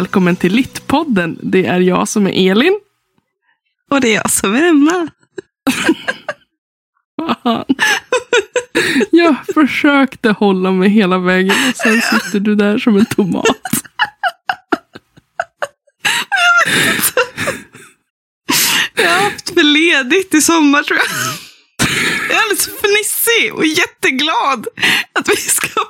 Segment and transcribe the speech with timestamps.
[0.00, 1.38] Välkommen till Littpodden.
[1.42, 2.80] Det är jag som är Elin.
[3.90, 5.08] Och det är jag som är Emma.
[7.42, 7.64] Fan.
[9.10, 13.46] Jag försökte hålla mig hela vägen och sen sitter du där som en tomat.
[18.94, 21.08] Jag har haft för ledigt i sommar tror jag.
[22.28, 24.66] Jag är alldeles fnissig och jätteglad
[25.12, 25.80] att vi ska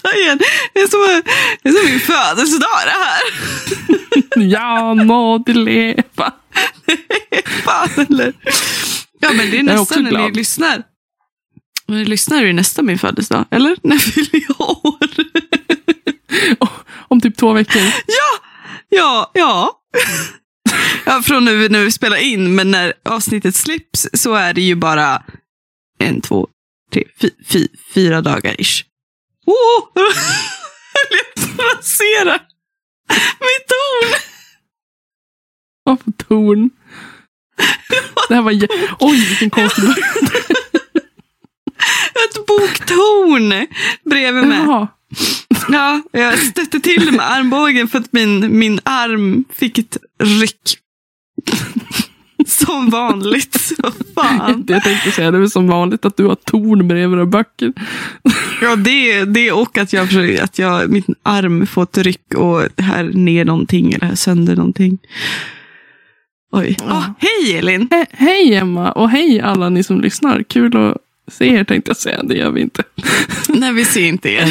[0.00, 0.38] potta igen.
[0.74, 1.22] Det är som,
[1.62, 3.20] det är som min födelsedag det här.
[4.50, 6.32] Ja, må du leva.
[7.64, 8.32] Fan eller?
[9.20, 10.82] Ja men det är nästan när ni lyssnar.
[11.86, 13.44] När ni lyssnar är det nästan min födelsedag.
[13.50, 13.76] Eller?
[13.82, 14.98] När fyller jag år?
[17.08, 17.82] Om typ två veckor.
[18.06, 18.38] Ja,
[18.88, 19.80] ja, ja.
[21.06, 24.74] Ja, från nu när vi spelar in, men när avsnittet släpps så är det ju
[24.74, 25.22] bara
[25.98, 26.48] en, två,
[26.92, 28.84] tre, fy, fy, fyra dagar ish.
[29.50, 29.90] Oh!
[29.94, 32.32] Jag höll på att rasera
[33.40, 34.20] mitt torn.
[35.84, 36.70] Vad för torn.
[38.28, 38.52] Det här var
[39.00, 39.84] Oj, vilken konstig.
[42.24, 43.66] Ett boktorn
[44.04, 44.58] bredvid mig.
[44.58, 44.88] Jaha.
[45.68, 50.78] Ja, jag stötte till med armbågen för att min, min arm fick ett ryck.
[52.46, 53.72] Som vanligt.
[53.78, 54.64] Vad fan.
[54.68, 57.72] Jag tänkte säga, det är som vanligt att du har torn bredvid dina böcker.
[58.62, 62.62] Ja, det, det och att, jag, försöker- att jag, min arm får ett ryck och
[62.78, 64.98] här ner någonting eller här sönder någonting.
[66.52, 66.76] Oj.
[66.80, 66.84] Ja.
[66.92, 67.88] Ah, hej Elin!
[67.88, 70.42] He- hej Emma och hej alla ni som lyssnar.
[70.42, 70.96] Kul att
[71.32, 72.22] se er tänkte jag säga.
[72.22, 72.82] Det gör vi inte.
[73.48, 74.48] Nej, vi ser inte er.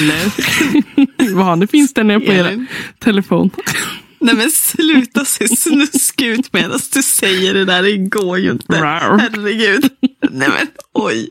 [1.35, 2.65] Vad, det finns där nere på er
[2.99, 3.49] telefon.
[4.19, 7.83] Nej men sluta se snuskig ut medan du säger det där.
[7.83, 8.77] Det går ju inte.
[8.77, 9.89] Herregud.
[10.31, 11.29] Nej men oj.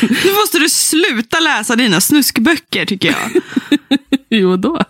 [0.00, 3.42] Nu måste du sluta läsa dina snuskböcker tycker jag.
[4.30, 4.80] Jo då.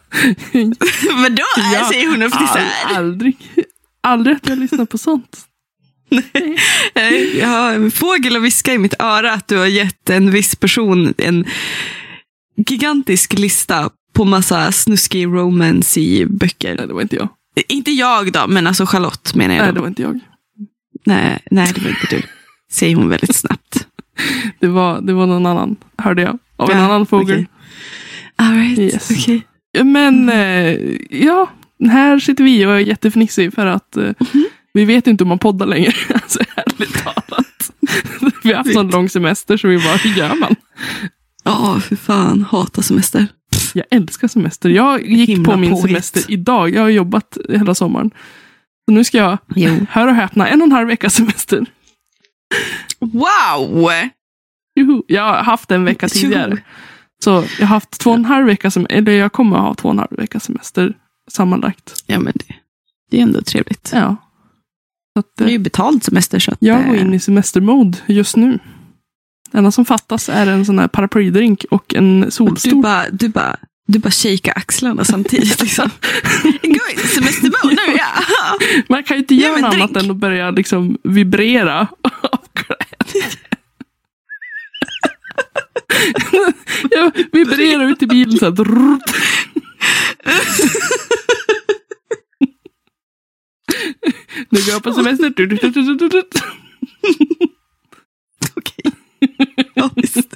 [0.53, 2.31] Men då är, Ja, säger hon här.
[2.89, 3.37] All, aldrig,
[4.03, 5.39] aldrig att jag lyssnar på sånt.
[6.95, 10.31] Nej, Jag har en fågel och viska i mitt öra att du har gett en
[10.31, 11.45] viss person en
[12.69, 16.75] gigantisk lista på massa snuskig romance i böcker.
[16.79, 17.29] Nej, det var inte jag.
[17.69, 19.63] Inte jag då, men alltså Charlotte menar jag.
[19.63, 19.75] Nej, då.
[19.75, 20.21] det var inte jag.
[21.07, 22.23] Nej, nej, det var inte du.
[22.73, 23.87] Säger hon väldigt snabbt.
[24.61, 26.39] Det var, det var någon annan, hörde jag.
[26.57, 27.35] Av en Ja, annan fågel.
[27.37, 27.49] okej.
[28.37, 29.11] All right, Yes.
[29.11, 29.43] okej.
[29.85, 30.79] Men eh,
[31.11, 31.51] ja,
[31.89, 34.45] här sitter vi och är jättefnissig för att eh, Mhm.
[34.73, 35.93] vi vet inte om man poddar längre.
[36.15, 37.71] Alltså ärligt talat.
[38.43, 40.57] vi har haft sån lång semester så vi bara, hur gör man?
[41.45, 42.47] Ja, för fan.
[42.51, 43.27] Hatar semester.
[43.75, 44.69] Jag älskar semester.
[44.71, 45.87] Jag gick Himla på min påhitt.
[45.87, 46.71] semester idag.
[46.71, 48.11] Jag har jobbat hela sommaren.
[48.89, 49.87] Så nu ska jag, Jo.
[49.91, 51.67] hör och häpna, en och en halv veckas semester.
[53.01, 53.89] Wow!
[54.81, 55.03] Juhu.
[55.07, 56.23] Jag har haft en vecka Juhu.
[56.23, 56.59] tidigare.
[57.25, 59.75] Så jag har haft två och en halv vecka sem- eller jag kommer att ha
[59.75, 60.95] två och en halv vecka semester
[61.31, 62.03] sammanlagt.
[62.07, 62.55] Ja, men det,
[63.11, 63.91] det är ändå trevligt.
[63.95, 64.17] Ja.
[65.13, 66.39] Så att, Det är eh, ju betald semester.
[66.39, 68.59] Så att, jag går eh, in i semestermode just nu.
[69.55, 72.83] Det enda som fattas är en sån här paraplydrink och en och du solstol.
[72.83, 73.57] bara, du bara,
[73.87, 75.63] du bara shakar axlarna samtidigt.
[75.63, 75.91] Liksom.
[76.63, 78.07] Gå in i semestermode nu, ja.
[78.89, 81.81] Man kan ju inte göra något annat än att börja liksom vibrera
[82.23, 83.31] av glädje.
[86.91, 88.55] jag vibrerar ut i bilen så här.
[94.49, 95.31] Nu går jag på semester.
[95.37, 96.23] Du, du, du, du, du, du.
[98.57, 98.93] Okej.
[99.85, 100.35] Ja, visst.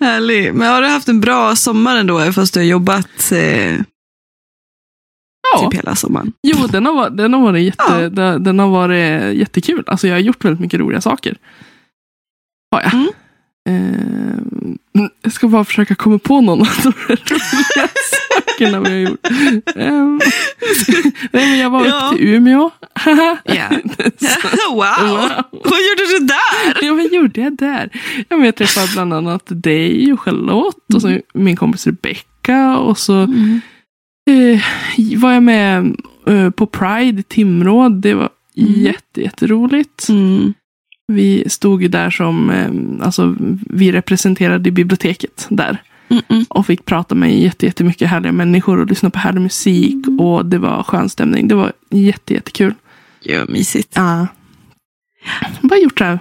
[0.00, 0.54] Härlig.
[0.54, 3.74] Men har du haft en bra sommar ändå, fast du har jobbat eh,
[5.52, 6.32] Ja, typ hela sommaren?
[6.42, 8.08] jo, den har, den, har varit jätte, Ja.
[8.08, 9.84] den, den har varit jättekul.
[9.86, 11.36] Alltså, jag har gjort väldigt mycket roliga saker.
[12.70, 12.94] Har jag.
[12.94, 13.08] Mm.
[13.68, 14.38] Eh,
[15.22, 17.88] jag ska bara försöka komma på någon av de roliga
[18.46, 19.26] sakerna vi har gjort.
[19.76, 20.04] Eh,
[21.32, 22.10] nej, men jag var Ja.
[22.12, 22.70] upp till Umeå.
[24.70, 24.80] Wow.
[25.08, 25.18] Wow.
[25.50, 26.86] Vad gjorde du där?
[26.86, 27.90] Ja, vad gjorde jag där?
[28.28, 32.98] Ja, men jag träffade bland annat dig och Charlotte och så min kompis Rebecca och
[32.98, 33.22] så
[34.30, 34.60] eh,
[35.18, 35.96] var jag med
[36.26, 37.88] eh, på Pride i Timrå.
[37.88, 38.72] Det var Mm.
[38.80, 40.08] jätte, jätteroligt.
[40.08, 40.54] Mm.
[41.06, 42.70] Vi stod ju där som, eh,
[43.06, 43.36] alltså
[43.70, 45.82] vi representerade biblioteket där.
[46.08, 46.44] Mm, mm.
[46.48, 50.06] Och fick prata med jätte, jättemycket härliga människor och lyssna på härlig musik.
[50.06, 50.20] Mm.
[50.20, 51.48] Och det var skön stämning.
[51.48, 52.74] Det var jätte, jättekul.
[53.38, 53.92] Vad mysigt.
[53.94, 54.26] Ja.
[55.62, 56.18] Bara gjort så här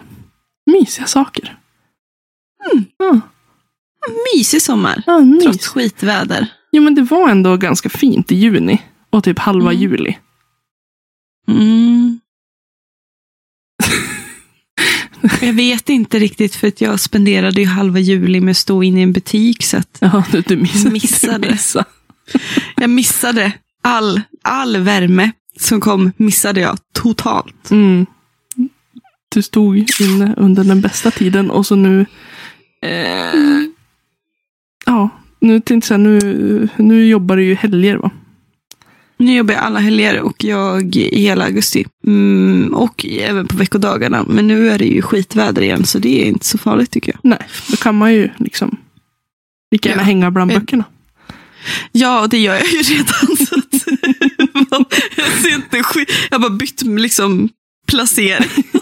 [0.71, 1.57] mysiga saker.
[2.73, 2.85] Mm.
[2.97, 3.19] Ja,
[4.35, 5.03] Mysig sommar.
[5.05, 5.43] ja, mys.
[5.43, 6.47] Trots skitväder.
[6.71, 8.81] Jo, men det var ändå ganska fint i juni.
[9.09, 9.81] Och typ halva Mm.
[9.81, 10.17] juli.
[11.47, 12.19] Mm.
[15.45, 18.99] Jag vet inte riktigt för att jag spenderade ju halva juli med att stå inne
[18.99, 20.91] i en butik så att Ja, du, du missade.
[20.91, 21.47] Missade.
[21.47, 21.85] Du missade.
[22.75, 23.51] jag missade
[23.81, 27.71] all, all värme som kom missade jag totalt.
[27.71, 28.05] Mm.
[29.29, 32.05] Du stod inne under den bästa tiden och så nu...
[32.81, 33.63] Eh,
[34.85, 35.09] ja,
[35.39, 38.11] nu tänkte jag nu, nu jobbar du ju helger va?
[39.17, 41.85] Nu jobbar jag alla helger och jag i hela augusti.
[42.07, 44.25] Mm, och även på veckodagarna.
[44.29, 47.19] Men nu är det ju skitväder igen så det är inte så farligt tycker jag.
[47.23, 48.77] Nej, då kan man ju liksom
[49.71, 50.05] lika gärna Ja.
[50.05, 50.83] hänga bland Men- böckerna.
[51.91, 53.37] Ja, och det gör jag ju redan.
[53.37, 53.73] Så att,
[55.17, 56.09] jag ser inte skit.
[56.31, 57.49] Jag har bara bytt liksom
[57.87, 58.49] placering.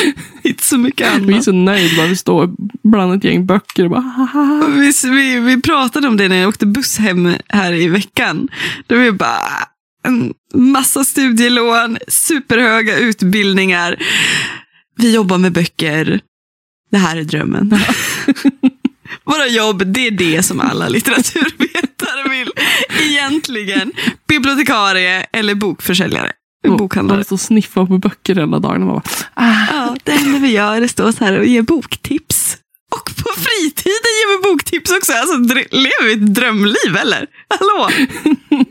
[0.42, 1.44] inte så mycket Vi är annat.
[1.44, 2.50] så nöjda vi står
[2.82, 4.66] bland ett gäng böcker och bara haha.
[4.68, 8.48] Vi, vi, vi pratade om det när jag åkte buss hem här i veckan.
[8.86, 9.48] Då var vi bara
[10.06, 13.96] en massa studielån, superhöga utbildningar.
[14.96, 16.20] Vi jobbar med böcker.
[16.90, 17.74] Det här är drömmen.
[19.24, 22.50] Våra jobb, det är det som alla litteraturvetare vill.
[23.02, 23.92] Egentligen.
[24.28, 26.32] Bibliotekarie eller bokförsäljare.
[26.68, 27.16] Bokhandlare.
[27.18, 28.82] Man står och sniffar på böcker hela dagen.
[28.82, 29.02] Och bara,
[29.34, 32.58] ah, Ja, det enda vi gör är att stå så här och ge boktips.
[32.96, 35.12] Och på fritiden ger vi boktips också.
[35.12, 35.36] Alltså,
[35.70, 37.26] lever vi ett drömliv eller?
[37.48, 37.90] Hallå?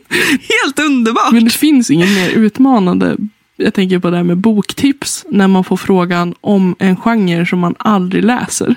[0.63, 1.31] Helt underbart.
[1.31, 3.17] men det finns inget mer utmanande.
[3.55, 5.25] Jag tänker på det här med boktips.
[5.29, 8.75] När man får frågan om en genre som man aldrig läser.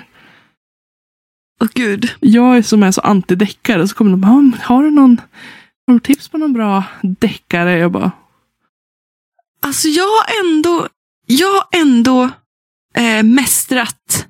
[1.61, 2.11] Åh gud.
[2.19, 5.21] Jag som är så anti-deckare så kommer de bara, "Ah, har du någon
[5.87, 7.77] har du tips på någon bra deckare?
[7.77, 8.11] Jag bara,
[9.65, 10.87] Alltså jag har ändå,
[11.25, 12.29] jag har ändå
[12.97, 14.27] eh, mästrat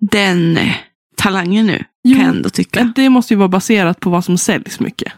[0.00, 0.74] den eh,
[1.16, 1.84] talangen nu.
[2.02, 2.80] Jo, Kan jag ändå tycka.
[2.84, 5.12] men det måste ju vara baserat på vad som säljs mycket.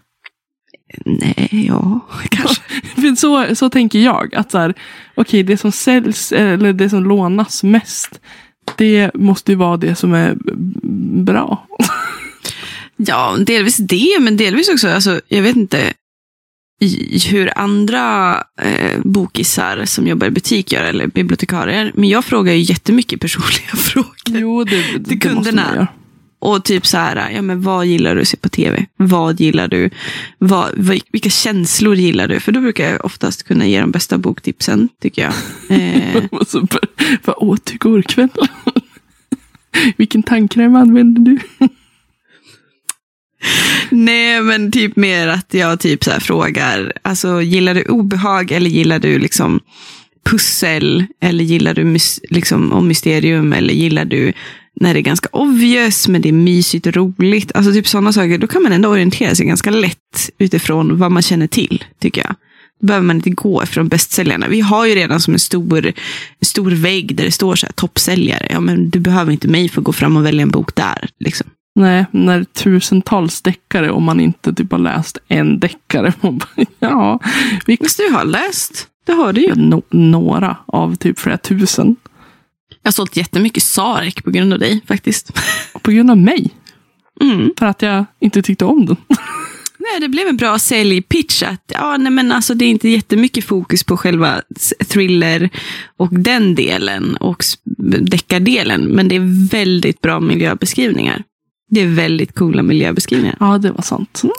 [1.04, 2.62] Nej, ja, kanske.
[3.16, 4.34] Så, så tänker jag.
[4.34, 4.74] Att så här,
[5.14, 8.20] okej, det som säljs eller det som lånas mest.
[8.76, 10.36] Det måste ju vara det som är
[11.24, 11.66] bra.
[12.98, 15.92] Ja, delvis det, men delvis också, alltså, jag vet inte
[16.80, 21.92] i- hur andra eh, bokisar som jobbar i butik gör, eller bibliotekarier.
[21.94, 24.10] Men jag frågar ju jättemycket personliga frågor.
[24.40, 25.86] Jo, det, det, måste kunderna.
[26.38, 28.86] Och typ så här, ja men vad gillar du att se på tv?
[28.96, 29.90] Vad gillar du?
[30.38, 30.70] Vad,
[31.12, 32.40] vilka känslor gillar du?
[32.40, 35.32] För då brukar jag oftast kunna ge de bästa boktipsen, tycker jag.
[35.78, 36.22] Eh,
[37.24, 38.28] Vad åt du igår kväll?
[39.96, 41.38] Vilken tandkräm använder du?
[43.90, 48.70] Nej, men typ mer att jag typ så här frågar, alltså gillar du obehag eller
[48.70, 49.60] gillar du liksom
[50.24, 51.04] pussel?
[51.20, 53.52] Eller gillar du mys- liksom, om mysterium?
[53.52, 54.32] Eller gillar du
[54.80, 57.52] när det är ganska obvious, men det är mysigt och roligt?
[57.54, 58.38] Alltså typ sådana saker.
[58.38, 62.34] Då kan man ändå orientera sig ganska lätt utifrån vad man känner till, tycker jag.
[62.80, 64.48] Då behöver man inte gå ifrån bästsäljarna.
[64.48, 65.92] Vi har ju redan som en stor,
[66.42, 68.46] stor vägg där det står så här toppsäljare.
[68.50, 71.08] Ja, men du behöver inte mig för att gå fram och välja en bok där.
[71.20, 71.46] Liksom.
[71.76, 76.12] Nej, när tusentals deckare och man inte typ har läst en deckare.
[76.20, 77.20] Man bara, ja,
[77.66, 78.88] vi Fast du har läst.
[79.06, 79.54] Det har du ju.
[79.54, 81.96] no, några av typ flera tusen.
[82.82, 85.40] Jag har sålt jättemycket Sarek på grund av dig faktiskt.
[85.82, 86.50] På grund av mig.
[87.20, 87.50] Mm.
[87.58, 88.96] För att jag inte tyckte om den.
[89.78, 91.42] Nej, det blev en bra säljpitch.
[91.42, 94.42] Att, ja, nej, men alltså, det är inte jättemycket fokus på själva
[94.88, 95.50] thriller
[95.96, 97.44] och den delen och
[98.00, 98.84] deckardelen.
[98.84, 101.22] Men det är väldigt bra miljöbeskrivningar.
[101.68, 103.36] Det är väldigt coola miljöbeskrivningar.
[103.40, 104.22] Ja, det var sant.
[104.22, 104.32] Mm.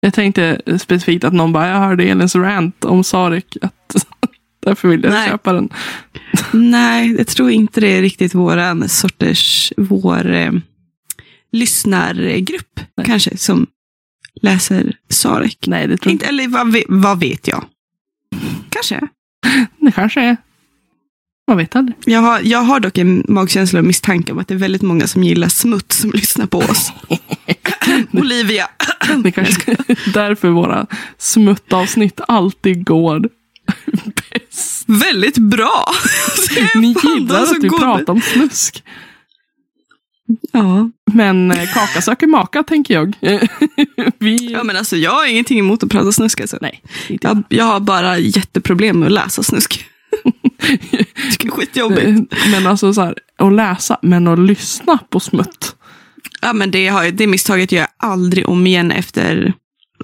[0.00, 3.56] Jag tänkte specifikt att någon bara, jag hörde Elins rant om Sarek.
[3.62, 3.94] Att
[4.64, 5.28] därför vill jag Nej.
[5.28, 5.68] köpa den.
[6.52, 10.52] Nej, jag tror inte det är riktigt våran sorters, vår eh,
[11.52, 13.06] lyssnargrupp Nej.
[13.06, 13.66] kanske, som
[14.42, 15.66] läser Sarek.
[15.66, 17.64] Nej, det tror Inte, eller vad, vad vet jag?
[18.68, 19.00] Kanske.
[19.80, 20.36] Det kanske är.
[21.48, 21.96] Man vet aldrig.
[22.04, 25.06] Jag har, jag har dock en magkänsla och misstanke om att det är väldigt många
[25.06, 26.92] som gillar smutt som lyssnar på oss.
[28.12, 28.68] Olivia.
[29.24, 30.86] Det kanske är därför våra
[31.18, 33.28] smuttavsnitt alltid går
[34.30, 34.84] bäst.
[34.86, 35.86] väldigt bra.
[36.74, 38.84] Ni gillar att vi pratar om snusk.
[40.52, 40.90] Ja.
[41.12, 43.16] Men eh, kaka söker maka, tänker jag.
[44.18, 44.52] Vi...
[44.52, 46.40] ja, men alltså jag har ingenting emot att prata snusk.
[46.40, 46.58] Alltså.
[46.60, 46.82] Nej.
[47.08, 49.86] Jag, jag har bara jätteproblem med att läsa snusk.
[51.38, 52.34] Det är skitjobbigt.
[52.50, 55.76] Men alltså så här, att läsa, men att lyssna på smutt.
[56.40, 59.52] Ja, men det, har, det misstaget gör jag aldrig om igen efter,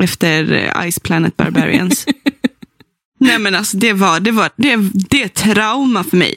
[0.01, 2.07] efter eh, Ice Planet Barbarians.
[3.21, 6.35] Nej men alltså det var, det var det, det är trauma för mig.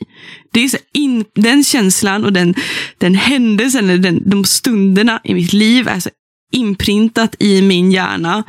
[0.52, 2.56] Det är så in, den känslan och den,
[2.98, 6.10] den händelsen, eller den, de stunderna i mitt liv är så
[6.52, 8.44] inprintat i min hjärna.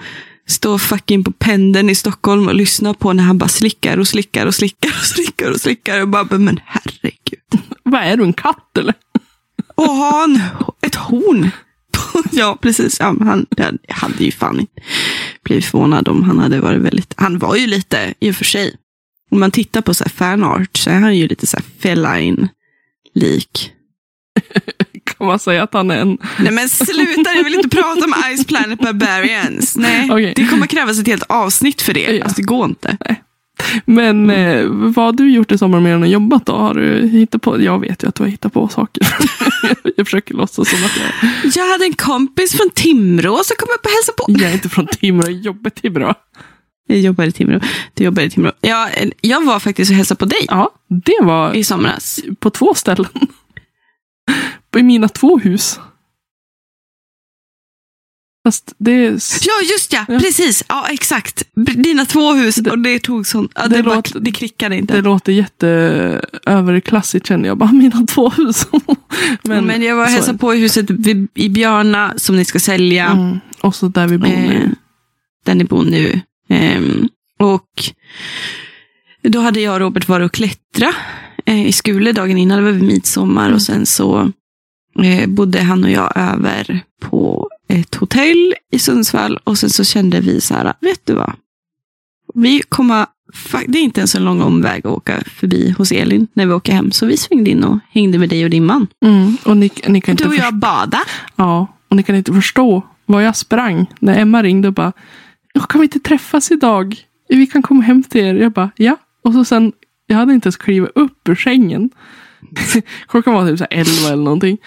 [0.47, 4.47] Stå fucking på pendeln i Stockholm och lyssna på när han bara slickar och slickar
[4.47, 6.01] och slickar och slickar och slickar.
[6.01, 7.63] Och bara, men herregud.
[7.83, 8.95] Vad är du, en katt eller?
[9.75, 10.41] Och ha en,
[10.81, 11.51] ett horn.
[12.33, 13.01] Ja, precis.
[13.01, 14.83] Ja, han, jag hade ju fan inte.
[15.45, 18.77] blivit förvånad om han hade varit väldigt, han var ju lite i och för sig,
[19.31, 23.73] om man tittar på så här fanart så är han ju lite så här feline-lik.
[25.23, 26.19] Kan man säga att han är en...
[26.39, 29.77] Nej men sluta, jag vill inte prata om Ice Planet Barbarians.
[29.77, 30.33] Nej, Okej.
[30.37, 32.13] det kommer krävas ett helt avsnitt för det.
[32.17, 32.25] Ja.
[32.25, 32.97] Alltså det går inte.
[33.85, 36.53] Men eh, vad har du gjort i sommar mer än att jobbat då?
[36.53, 37.63] Har du hittat på?
[37.63, 39.07] Jag vet ju att du har hittat på saker.
[39.97, 43.85] jag försöker låtsas som att jag, Jag hade en kompis från Timrå som kom upp
[43.85, 44.45] och hälsade på.
[44.45, 45.29] jag är inte från Timrå.
[45.31, 46.15] Jobbet är bra.
[46.87, 47.61] Jag jobbar i Timrå.
[47.95, 48.53] Du jobbar i Timrå.
[48.61, 48.89] Ja,
[49.21, 52.21] jag var faktiskt och hälsade på dig Ja, det var i somras.
[52.41, 53.07] på två ställen.
[54.77, 55.81] I mina två hus.
[58.47, 59.05] Fast det.
[59.43, 60.05] Ja, just ja.
[60.09, 60.19] Ja.
[60.19, 60.65] Precis.
[60.69, 61.43] Ja, exakt.
[61.55, 62.59] Dina två hus.
[62.59, 63.49] Och det tog sån...
[63.55, 64.95] Ja, det, det låter- det klickade inte.
[64.95, 65.69] Det låter jätte
[66.47, 67.59] överklassigt känner jag.
[67.59, 68.67] Bara mina två hus.
[69.43, 72.61] men, men jag var och hälsade på i huset vid, i Björna som ni ska
[72.61, 73.07] sälja.
[73.07, 73.39] Mm.
[73.61, 74.75] Och så där vi bor Eh, nu.
[75.45, 76.21] där ni bor nu.
[76.49, 77.69] Ehm, och
[79.23, 80.93] då hade jag och Robert varit och klättra
[81.47, 82.59] eh, i Skule dagen innan.
[82.59, 83.45] Det var vid midsommar.
[83.45, 83.55] Mm.
[83.55, 84.29] Och sen så eh,
[85.29, 89.39] bodde han och jag över på ett hotell i Sundsvall.
[89.45, 91.33] Och sen så kände vi så här, vet du vad?
[92.35, 93.07] Vi kommer,
[93.67, 96.73] det är inte ens en lång omväg att åka förbi hos Elin när vi åker
[96.73, 96.93] hem.
[96.93, 98.87] Så vi svängde in och hängde med dig och din man.
[99.05, 99.37] Mm.
[99.45, 101.01] Och ni, ni kan inte Du och jag bada.
[101.37, 104.93] Ja, och ni kan inte förstå vad jag sprang när Emma ringde och bara
[105.53, 106.97] "Ja, Kan vi inte träffas idag?
[107.29, 108.35] Vi kan komma hem till er.
[108.35, 108.97] Jag bara ja.
[109.25, 109.73] Och så sen,
[110.07, 111.91] jag hade inte ens klivit upp ur sängen.
[113.09, 114.59] Klockan var typ så här 11 eller någonting.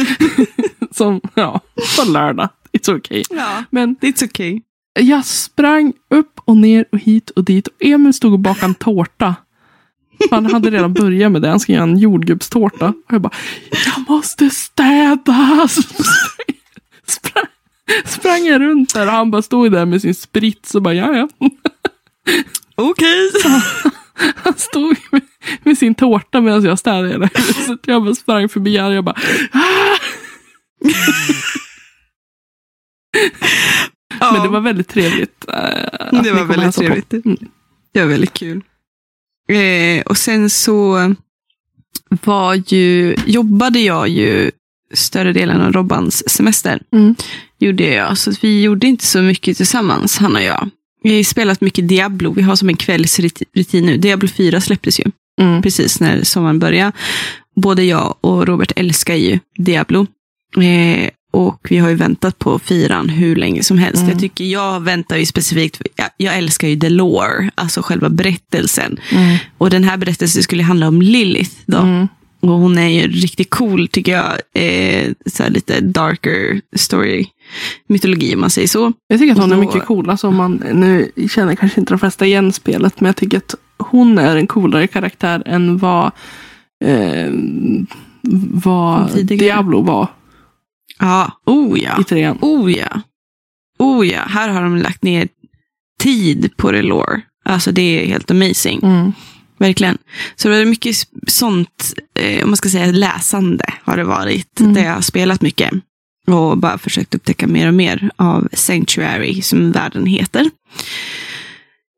[0.90, 1.60] Som, ja,
[1.98, 2.48] på lördag.
[2.72, 3.22] It's okay.
[3.30, 4.60] Ja, Men it's okay.
[5.00, 7.66] jag sprang upp och ner och hit och dit.
[7.68, 9.34] Och Emil stod och bakade en tårta.
[10.30, 11.48] Han hade redan börjat med det.
[11.48, 12.88] Han skulle göra en jordgubbstårta.
[12.88, 13.32] Och jag bara,
[13.70, 15.68] jag måste städa.
[17.06, 17.46] Sprang,
[18.04, 21.16] sprang jag runt där och han bara stod där med sin sprits och bara, ja
[21.16, 21.28] ja.
[22.74, 23.30] Okej.
[24.34, 25.22] Han stod med,
[25.62, 27.80] med sin tårta medan jag städade hela huset.
[27.86, 29.16] Jag bara sprang förbi honom och jag bara,
[29.52, 29.96] ah!
[34.20, 34.32] Ja.
[34.32, 35.44] Men det var väldigt trevligt.
[35.48, 37.12] att ni Det var väldigt trevligt.
[37.12, 37.38] Mm.
[37.92, 38.62] Det var väldigt kul.
[39.48, 41.14] Eh, och sen så
[42.08, 44.50] var ju, jobbade jag ju
[44.94, 46.82] större delen av Robbans semester.
[46.92, 47.14] Mm.
[47.58, 48.18] Gjorde jag.
[48.18, 50.70] Så vi gjorde inte så mycket tillsammans, han och jag.
[51.02, 52.32] Vi har spelat mycket Diablo.
[52.32, 53.96] Vi har som en kvällsrutin nu.
[53.96, 55.04] Diablo 4 släpptes ju
[55.40, 55.62] Mm.
[55.62, 56.92] precis när sommaren började.
[57.56, 60.06] Både jag och Robert älskar ju Diablo.
[60.56, 63.98] Eh, och vi har ju väntat på fyran hur länge som helst.
[63.98, 64.10] Mm.
[64.10, 68.98] Jag tycker jag väntar ju specifikt, jag, jag älskar ju the lore, alltså själva berättelsen.
[69.12, 69.36] Mm.
[69.58, 71.78] Och den här berättelsen skulle handla om Lilith då.
[71.78, 72.08] Mm.
[72.40, 74.32] Och hon är ju riktigt cool tycker jag.
[74.54, 77.26] Eh, så lite darker story,
[77.88, 78.92] mytologi om man säger så.
[79.08, 80.10] Jag tycker att hon är mycket cool.
[80.10, 84.18] Alltså, man, nu känner kanske inte de flesta igen spelet, men jag tycker att hon
[84.18, 86.10] är en coolare karaktär än vad,
[86.84, 87.30] eh,
[88.52, 89.26] vad.
[89.26, 90.08] Diablo var
[91.00, 92.00] Ja, oh ja.
[92.00, 92.38] i trean.
[92.40, 93.00] Oh ja.
[93.78, 95.28] Oh ja, här har de lagt ner
[96.00, 97.20] tid på det lore.
[97.44, 98.80] Alltså det är helt amazing.
[98.82, 99.12] Mm.
[99.58, 99.98] Verkligen.
[100.36, 100.96] Så det är mycket
[101.26, 104.60] sånt, eh, om man ska säga läsande har det varit.
[104.60, 104.74] Mm.
[104.74, 105.70] Där jag har spelat mycket.
[106.26, 110.50] Och bara försökt upptäcka mer och mer av Sanctuary, som världen heter.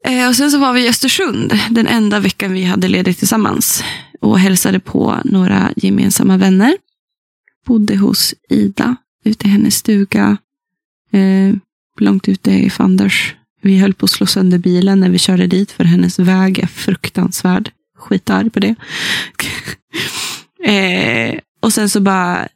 [0.05, 3.85] Eh, och sen så var vi i Östersund, den enda veckan vi hade ledigt tillsammans.
[4.21, 6.77] Och hälsade på några gemensamma vänner.
[7.67, 10.37] Bodde hos Ida, ute i hennes stuga.
[11.13, 11.55] Eh,
[12.01, 13.35] långt ute i Fanders.
[13.63, 16.67] Vi höll på att slå sönder bilen när vi körde dit, för hennes väg är
[16.67, 17.71] fruktansvärd.
[17.99, 18.75] Skitarg på det.
[20.73, 22.49] eh, och sen så bara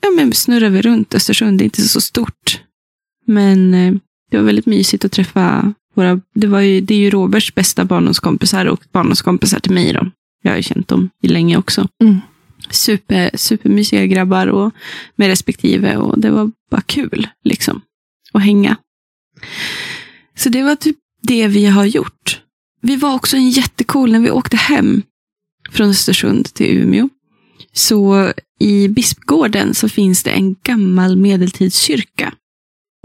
[0.00, 1.58] ja, men snurrade vi runt Östersund.
[1.58, 2.60] Det är inte så stort.
[3.26, 3.94] Men eh,
[4.30, 6.20] det var väldigt mysigt att träffa våra...
[6.34, 9.92] Det, var ju, det är ju Roberts bästa barndomskompisar och barndomskompisar till mig.
[9.92, 10.10] Då.
[10.42, 11.88] Jag har ju känt dem i länge också.
[12.02, 12.20] Mm.
[12.70, 14.72] Super, supermysiga grabbar och
[15.16, 15.96] med respektive.
[15.96, 17.80] Och det var bara kul liksom.
[18.32, 18.76] Att hänga.
[20.36, 22.40] Så det var typ det vi har gjort.
[22.80, 25.02] Vi var också en jättecool när vi åkte hem
[25.70, 27.08] från Östersund till Umeå.
[27.72, 32.34] Så i Bispgården så finns det en gammal medeltidskyrka.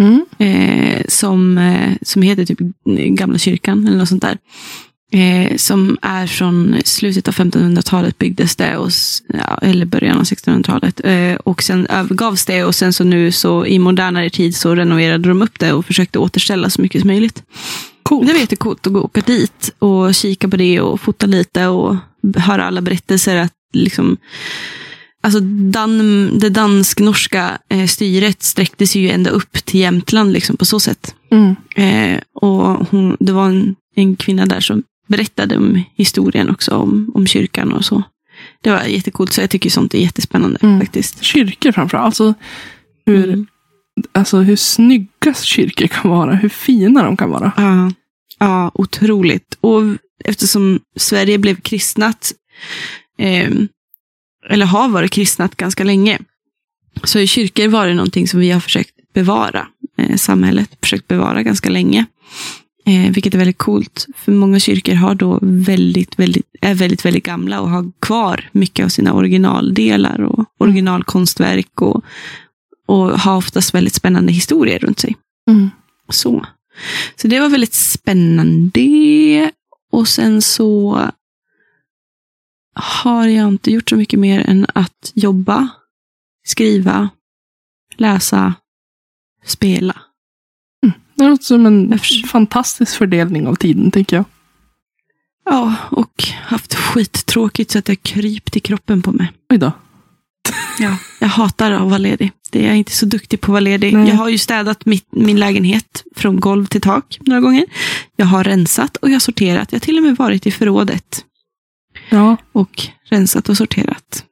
[0.01, 0.25] Mm.
[0.37, 2.59] Eh, som, eh, som heter typ
[3.09, 4.37] Gamla kyrkan eller något sånt där.
[5.13, 8.91] Eh, som är från slutet av 1500-talet byggdes det, och,
[9.27, 11.01] ja, eller början av 1600-talet.
[11.03, 15.29] Eh, och sen övergavs det och sen så nu så i modernare tid så renoverade
[15.29, 17.43] de upp det och försökte återställa så mycket som möjligt.
[18.03, 18.27] Coolt.
[18.27, 21.95] Det var jättegott att gå åka dit och kika på det och fota lite och
[22.37, 23.35] höra alla berättelser.
[23.35, 24.17] Att liksom,
[25.23, 25.39] alltså
[25.71, 30.79] Dan, det dansk-norska eh, styret sträckte sig ju ända upp till Jämtland liksom, på så
[30.79, 31.15] sätt.
[31.31, 31.55] Mm.
[31.75, 37.11] Eh, och hon, det var en, en kvinna där som berättade om historien också, om,
[37.15, 38.03] om kyrkan och så.
[38.61, 40.79] Det var jättecoolt, så jag tycker sånt är jättespännande Mm.
[40.79, 41.23] faktiskt.
[41.23, 42.05] Kyrkor framförallt.
[42.05, 42.33] Alltså
[43.05, 43.47] hur, Mm.
[44.11, 46.35] alltså hur snygga kyrkor kan vara.
[46.35, 47.51] Hur fina de kan vara.
[47.57, 47.91] Ja,
[48.39, 49.57] ja, otroligt.
[49.61, 49.81] Och
[50.25, 52.31] eftersom Sverige blev kristnat,
[53.19, 53.49] eh,
[54.49, 56.19] eller har varit kristnat ganska länge,
[57.03, 59.67] så har kyrkor varit någonting som vi har försökt bevara.
[59.97, 62.05] Eh, samhället försökt bevara ganska länge.
[62.85, 64.07] Eh, vilket är väldigt coolt.
[64.15, 68.85] För många kyrkor har då väldigt, väldigt, är väldigt, väldigt gamla och har kvar mycket
[68.85, 72.03] av sina originaldelar och originalkonstverk och,
[72.87, 75.15] och har oftast väldigt spännande historier runt sig.
[75.49, 75.69] Mm.
[76.09, 76.45] Så.
[77.15, 79.51] så det var väldigt spännande.
[79.91, 80.99] Och sen så
[82.73, 85.69] har jag inte gjort så mycket mer än att jobba,
[86.45, 87.09] skriva,
[87.95, 88.53] läsa,
[89.45, 90.01] spela.
[91.15, 94.25] Det låter som en Jag fantastisk fördelning av tiden, tänker jag.
[95.45, 99.31] Ja, och haft skittråkigt så att det krypt i kroppen på mig.
[99.49, 99.71] Oj då.
[100.79, 102.31] Ja, jag hatar att vara ledig.
[102.51, 103.93] Det är jag inte så duktig på att vara ledig.
[103.93, 104.09] Nej.
[104.09, 107.65] Jag har ju städat mitt, min lägenhet från golv till tak några gånger.
[108.15, 109.71] Jag har rensat och jag har sorterat.
[109.71, 111.25] Jag har till och med varit i förrådet
[112.09, 114.25] Ja, och rensat och sorterat.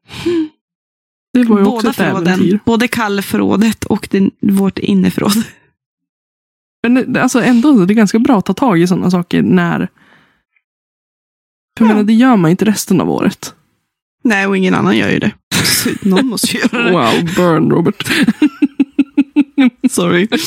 [1.34, 2.34] det var ju också Båda ett äventyr.
[2.36, 2.60] förråden.
[2.66, 5.44] Både kallförrådet och den, vårt inneförråd.
[6.88, 9.88] Men det, alltså ändå, det är ganska bra att ta tag i sådana saker när...
[11.78, 11.88] För Ja.
[11.88, 13.56] menar, det gör man inte resten av året.
[14.24, 15.32] Nej, och ingen annan gör ju det.
[16.02, 16.92] Någon måste ju göra det.
[16.92, 18.08] Wow, burn Robert.
[19.92, 20.28] Sorry.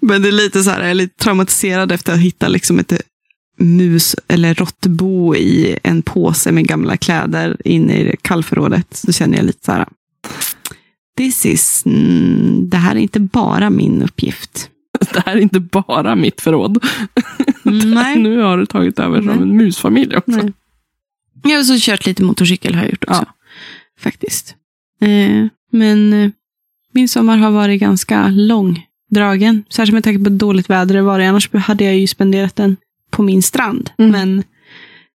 [0.00, 2.78] Men det är lite så här, jag är lite traumatiserad efter att ha hittat liksom
[2.78, 2.92] ett
[3.56, 8.96] mus eller råttbo i en påse med gamla kläder inne i kallförrådet.
[8.96, 9.86] Så känner jag lite så här.
[11.16, 14.70] This is, mm, det här är inte bara min uppgift.
[15.12, 16.84] Det här är inte bara mitt förråd.
[17.62, 18.18] Nej.
[18.18, 19.38] Nu har du tagit över som Nej.
[19.38, 20.30] en musfamilj också.
[20.30, 20.52] Nej.
[21.42, 23.26] Jag har också kört lite motorcykel har jag gjort också.
[24.00, 24.54] Faktiskt.
[25.00, 26.30] Eh, men eh,
[26.92, 29.64] min sommar har varit ganska långdragen.
[29.70, 31.28] Särskilt med tanke på dåligt väder det var det.
[31.28, 32.76] Annars hade jag ju spenderat den
[33.14, 33.90] på min strand.
[33.98, 34.10] Mm.
[34.10, 34.44] Men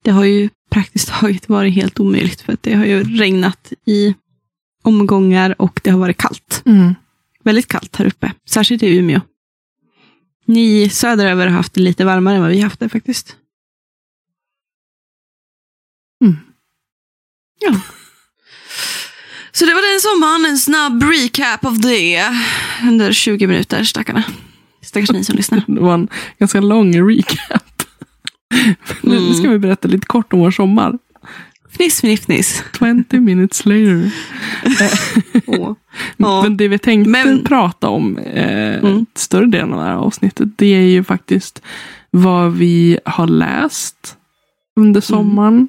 [0.04, 2.42] det har ju praktiskt taget varit helt omöjligt.
[2.42, 4.16] För att det har ju regnat i
[4.84, 6.62] omgångar och det har varit kallt.
[6.66, 6.96] Mm.
[7.44, 8.32] Väldigt kallt här uppe.
[8.50, 9.22] Särskilt i Umeå.
[10.46, 13.36] Ni söderöver har haft det lite varmare än vad vi haft det faktiskt.
[16.24, 16.38] Mm.
[17.60, 17.80] Ja.
[19.52, 20.46] Så det var den sommaren.
[20.46, 22.24] En snabb recap av det.
[22.84, 24.24] Under 20 minuter, stackarna.
[24.82, 25.64] Stackars ni som lyssnar.
[25.68, 26.08] Det var en
[26.40, 27.75] ganska lång recap.
[29.02, 29.34] Nu Mm.
[29.34, 30.98] ska vi berätta lite kort om vår sommar.
[31.72, 32.64] Fniss, fniss, fniss.
[32.80, 34.12] 20 minutes later.
[36.18, 36.42] Ja.
[36.44, 39.06] Men det vi tänkte Men- prata om eh, Mm.
[39.16, 41.62] större delen av det här avsnittet, det är ju faktiskt
[42.12, 44.18] vad vi har läst
[44.76, 45.68] under sommaren.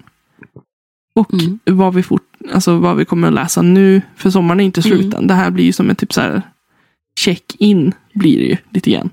[1.14, 1.58] Och Mm.
[1.64, 2.22] vad, vi fort,
[2.52, 4.02] alltså vad vi kommer att läsa nu.
[4.16, 5.18] För sommaren är inte slut Mm.
[5.18, 5.26] än.
[5.26, 6.42] Det här blir ju som en typ så här
[7.20, 7.92] check-in.
[8.14, 9.10] Blir det ju lite grann.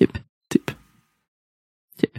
[0.00, 0.12] Mm.
[0.50, 0.66] Typ.
[2.00, 2.10] Typ.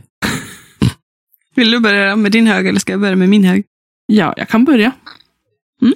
[1.55, 3.63] Vill du börja med din hög eller ska jag börja med min hög?
[4.05, 4.91] Ja, jag kan börja.
[5.81, 5.93] Mm.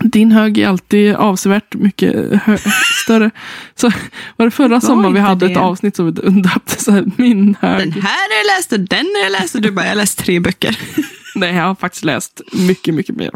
[0.00, 2.42] Din hög är alltid avsevärt mycket
[3.04, 3.30] större.
[3.74, 3.90] Så
[4.36, 5.60] var det förra sommaren vi hade ett det.
[5.60, 7.78] avsnitt som döpte så här, min hög.
[7.78, 9.96] Den här har jag läst och den har jag läst och du bara, jag har
[9.96, 10.78] läst tre böcker.
[11.34, 13.30] Nej, jag har faktiskt läst mycket, mycket mer.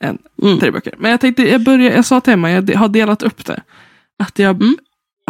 [0.00, 0.58] än Mm.
[0.60, 0.94] tre böcker.
[0.98, 3.62] Men jag tänkte, jag, började, jag sa till Emma, jag har delat upp det.
[4.18, 4.76] Att jag Mm.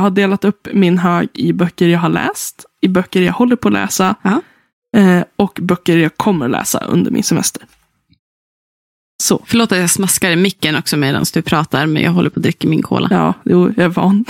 [0.01, 3.69] Har delat upp min hög i böcker jag har läst, i böcker jag håller på
[3.69, 4.41] att läsa Ja.
[4.97, 7.63] eh, och böcker jag kommer läsa under min semester.
[9.23, 12.39] Så, Förlåt att jag smaskar i micken också medan du pratar, men jag håller på
[12.39, 13.09] att dricka min cola.
[13.11, 14.25] ja, jo, jag är van.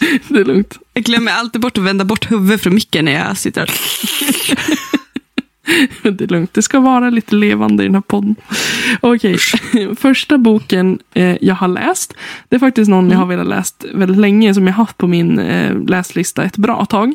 [0.28, 0.78] det är lugnt.
[0.92, 3.70] Jag glömmer alltid bort att vända bort huvudet från micken när jag sitter här.
[6.02, 6.54] Det är lugnt.
[6.54, 8.36] Det ska vara lite levande i den här podden.
[9.00, 9.36] Okej,
[9.96, 12.14] första boken eh, jag har läst.
[12.48, 14.54] Det är faktiskt någon jag har velat läst väldigt länge.
[14.54, 17.14] Som jag haft på min eh, läslista ett bra tag.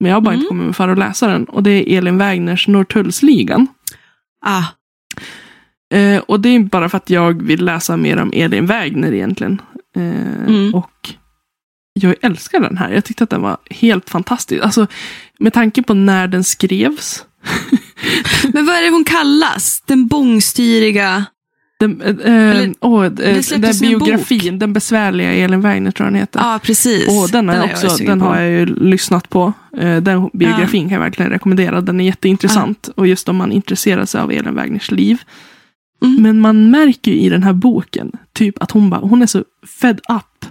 [0.00, 1.44] Men jag har bara inte kommit för att läsa den.
[1.44, 3.66] Och det är Elin Wägners Norrtullsligan.
[4.46, 4.64] Ah,
[5.94, 9.60] Eh, och det är bara för att jag vill läsa mer om Elin Wägner egentligen.
[9.96, 10.74] Eh, Mm.
[10.74, 11.14] Och
[11.92, 12.90] jag älskar den här.
[12.90, 14.62] Jag tyckte att den var helt fantastisk.
[14.62, 14.86] Alltså,
[15.38, 17.24] med tanke på när den skrevs.
[18.52, 19.82] men vad är det hon kallas?
[19.86, 21.24] Den bångstyriga...
[21.78, 23.10] Den, eh, Eller- åh, eh,
[23.58, 26.40] den biografin, den besvärliga Elin Wägner tror jag den heter.
[26.40, 27.08] Ja, precis.
[27.08, 28.26] och den, är jag också, sugen den på.
[28.26, 29.52] har jag ju lyssnat på.
[30.02, 31.80] Den biografin kan jag verkligen rekommendera.
[31.80, 32.88] Den är jätteintressant.
[32.94, 35.22] Och just om man intresserar sig av Elin Wägners liv.
[36.02, 36.22] Mm.
[36.22, 39.44] Men man märker ju i den här boken typ att hon, bara, hon är så
[39.80, 40.50] fed up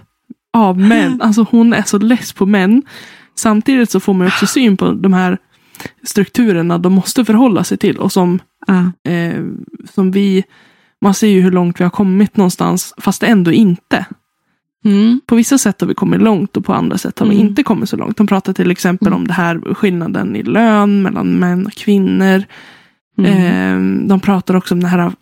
[0.52, 1.20] av män.
[1.24, 2.82] Alltså hon är så less på män.
[3.34, 5.38] Samtidigt så får man också syn på de här
[6.02, 7.98] strukturerna de måste förhålla sig till.
[7.98, 9.10] Och som, Ja.
[9.12, 9.44] eh,
[9.94, 10.44] som vi,
[11.00, 14.06] man ser ju hur långt vi har kommit någonstans, fast ändå inte.
[14.84, 15.20] Mm.
[15.26, 17.46] På vissa sätt har vi kommit långt och på andra sätt har vi Mm.
[17.46, 18.16] inte kommit så långt.
[18.16, 22.42] De pratar till exempel om det här skillnaden i lön mellan män och kvinnor.
[23.18, 24.02] Mm.
[24.02, 25.12] Eh, de pratar också om den här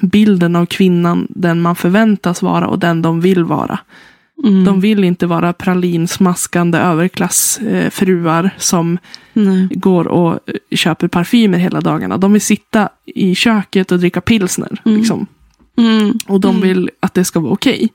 [0.00, 3.78] bilden av kvinnan, den man förväntas vara och den de vill vara.
[4.44, 4.64] Mm.
[4.64, 8.98] De vill inte vara pralinsmaskande överklassfruar som
[9.32, 9.68] Nej.
[9.70, 12.18] går och eh, köper parfymer hela dagarna.
[12.18, 14.80] De vill sitta i köket och dricka pilsner.
[14.84, 14.98] Mm.
[14.98, 15.26] Liksom.
[15.78, 16.18] Mm.
[16.26, 16.68] Och de Mm.
[16.68, 17.88] vill att det ska vara okej.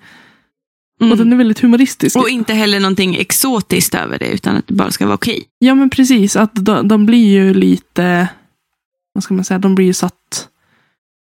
[1.01, 1.12] Mm.
[1.12, 2.15] Och den är väldigt humoristisk.
[2.15, 5.43] Och inte heller någonting exotiskt över det, utan att det bara ska vara okej.
[5.60, 8.27] Ja men precis, att de, de blir ju lite,
[9.13, 10.47] vad ska man säga, de blir ju satt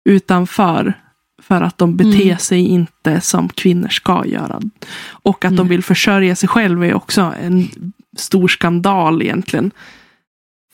[0.09, 0.94] utanför.
[1.42, 2.38] För att de beter Mm.
[2.38, 4.61] sig inte som kvinnor ska göra.
[5.09, 5.68] Och att de Nej.
[5.70, 7.68] vill försörja sig själva är också en
[8.16, 9.70] stor skandal egentligen.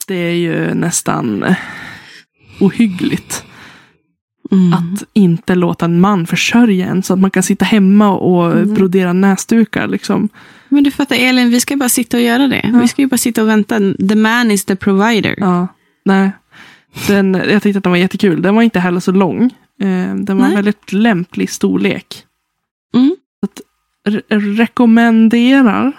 [0.07, 1.45] Det är ju nästan
[2.59, 3.43] ohyggligt.
[4.51, 4.73] Mm.
[4.73, 8.73] Att inte låta en man försörja en så att man kan sitta hemma och Mm.
[8.73, 9.87] brodera näsdukar.
[9.87, 10.29] Liksom.
[10.69, 12.69] Men du fattar Elin, vi ska bara sitta och göra det.
[12.73, 12.79] Ja.
[12.79, 13.79] Vi ska ju bara sitta och vänta.
[14.09, 15.35] The man is the provider.
[15.37, 15.67] Ja,
[16.05, 16.31] nej.
[17.07, 18.41] Den, jag tyckte att den var jättekul.
[18.41, 19.49] Den var inte heller så lång.
[19.81, 20.55] Eh, den var Nej.
[20.55, 22.23] väldigt lämplig storlek.
[22.93, 23.15] Mm.
[24.09, 25.91] Re- rekommenderar.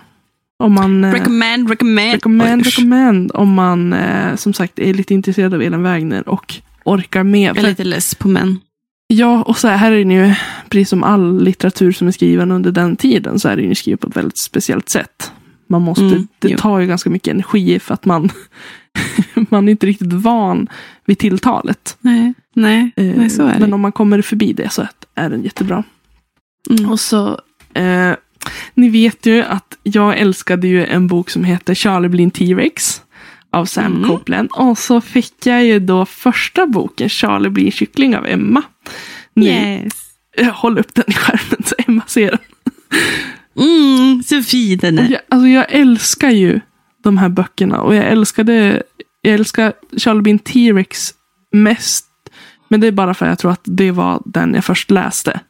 [0.59, 1.05] Om man...
[1.05, 2.12] eh, Recommend, recommend.
[2.14, 3.31] recommend, recommend.
[3.35, 7.49] Om man eh, som sagt är lite intresserad av Elin Wägner och orkar med.
[7.57, 8.59] Jag är lite less på män.
[9.07, 10.35] ja, och så här, här är den ju,
[10.68, 13.99] precis som all litteratur som är skriven under den tiden, så är den ju skriven
[13.99, 15.33] på ett väldigt speciellt sätt.
[15.68, 16.57] Man måste, Mm, det jo.
[16.59, 18.31] tar ju ganska mycket energi för att man,
[19.50, 20.68] man är inte riktigt van
[21.05, 21.96] vid tilltalet.
[22.00, 23.74] Nej, nej, Eh, nej så är Men det.
[23.74, 25.85] om man kommer förbi det så är den jättebra.
[26.70, 26.90] Mm.
[26.90, 27.40] Och så,
[27.74, 28.12] eh,
[28.74, 33.02] ni vet ju att jag älskade ju en bok som heter Charlie Blin T-Rex
[33.50, 34.09] av Sam Mm.
[34.09, 34.48] Copeland.
[34.52, 38.62] Och så fick jag ju då första boken, Charlie Blin Kyckling av Emma.
[39.35, 39.92] Nu, Yes.
[40.38, 42.38] eh, Håll upp den i skärmen så Emma ser den.
[43.59, 45.11] Mm, så fin den är.
[45.11, 46.61] jag, alltså jag älskar ju
[47.02, 48.82] de här böckerna och jag älskade
[49.22, 51.14] jag älskar Charlie T-Rex
[51.52, 52.06] mest.
[52.68, 55.40] Men det är bara för att jag tror att det var den jag först läste.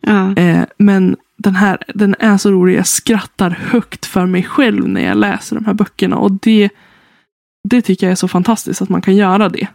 [0.00, 0.36] Ja.
[0.36, 2.78] Eh, men den här den är så rolig.
[2.78, 6.16] Jag skrattar högt för mig själv när jag läser de här böckerna.
[6.16, 6.70] Och det,
[7.68, 9.66] det tycker jag är så fantastiskt att man kan göra det.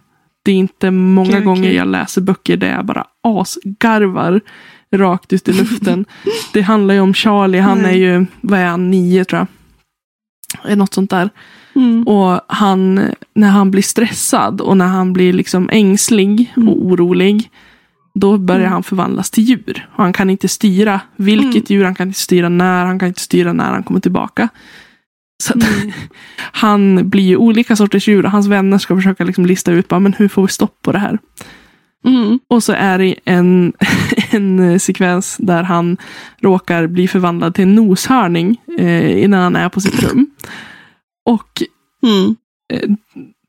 [0.44, 1.76] Det är inte många Okej, gånger okej.
[1.76, 4.42] jag läser böcker där jag bara asgarvar
[4.96, 6.06] rakt ut i luften.
[6.54, 7.60] det handlar ju om Charlie.
[7.60, 7.92] Han Nej.
[7.92, 9.48] är ju, vad är han, nio tror jag.
[10.64, 11.30] Är Något sånt där.
[11.76, 12.04] Mm.
[12.08, 13.02] Och han,
[13.36, 16.70] när han blir stressad och när han blir liksom ängslig Mm.
[16.70, 17.50] och orolig.
[18.14, 18.72] Då börjar Mm.
[18.74, 19.88] han förvandlas till djur.
[19.96, 21.80] Och han kan inte styra vilket Mm.
[21.80, 24.50] djur, han kan inte styra när, han kan inte styra när han kommer tillbaka.
[25.44, 25.92] Så Mm.
[26.38, 30.00] han blir ju olika sorters djur och hans vänner ska försöka liksom lista ut bara,
[30.00, 31.20] men hur får vi stopp på det här.
[32.06, 32.40] Mm.
[32.48, 33.74] Och så är det en,
[34.38, 35.98] en eh, sekvens där han
[36.42, 40.30] råkar bli förvandlad till en noshörning eh, innan han är på sitt rum.
[41.26, 41.64] Och
[42.04, 42.36] Mm.
[42.74, 42.90] eh,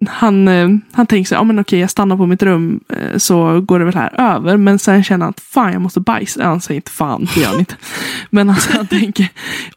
[0.07, 3.85] han tänker sig, ja men okej jag stannar på mitt rum eh, så går det
[3.85, 4.57] väl här över.
[4.57, 6.45] Men sen känner han att fan jag måste bajsa.
[6.45, 7.77] Han säger inte fan, det gör han inte.
[8.31, 9.29] Men alltså, han tänker,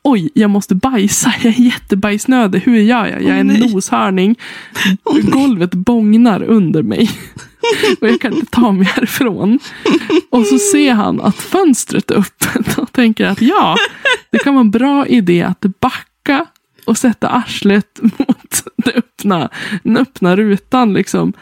[0.02, 3.22] oj jag måste bajsa, jag är jättebajsnödig, hur gör jag?
[3.22, 3.74] Jag är en nej.
[3.74, 4.36] noshörning,
[5.24, 7.10] golvet bångnar under mig.
[8.02, 9.60] Och jag kan inte ta mig härifrån.
[10.30, 13.78] Och så ser han att fönstret är öppet och tänker att ja,
[14.32, 16.46] det kan vara en bra idé att backa
[16.86, 19.50] och sätta arslet mot det öppna,
[19.84, 20.94] den öppna rutan.
[20.94, 21.34] Liksom.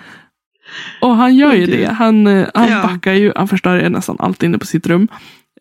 [1.02, 1.86] Och han gör ju det.
[1.86, 2.82] Han, eh, han Ja.
[2.84, 5.08] backar ju, han förstör ju nästan allt inne på sitt rum.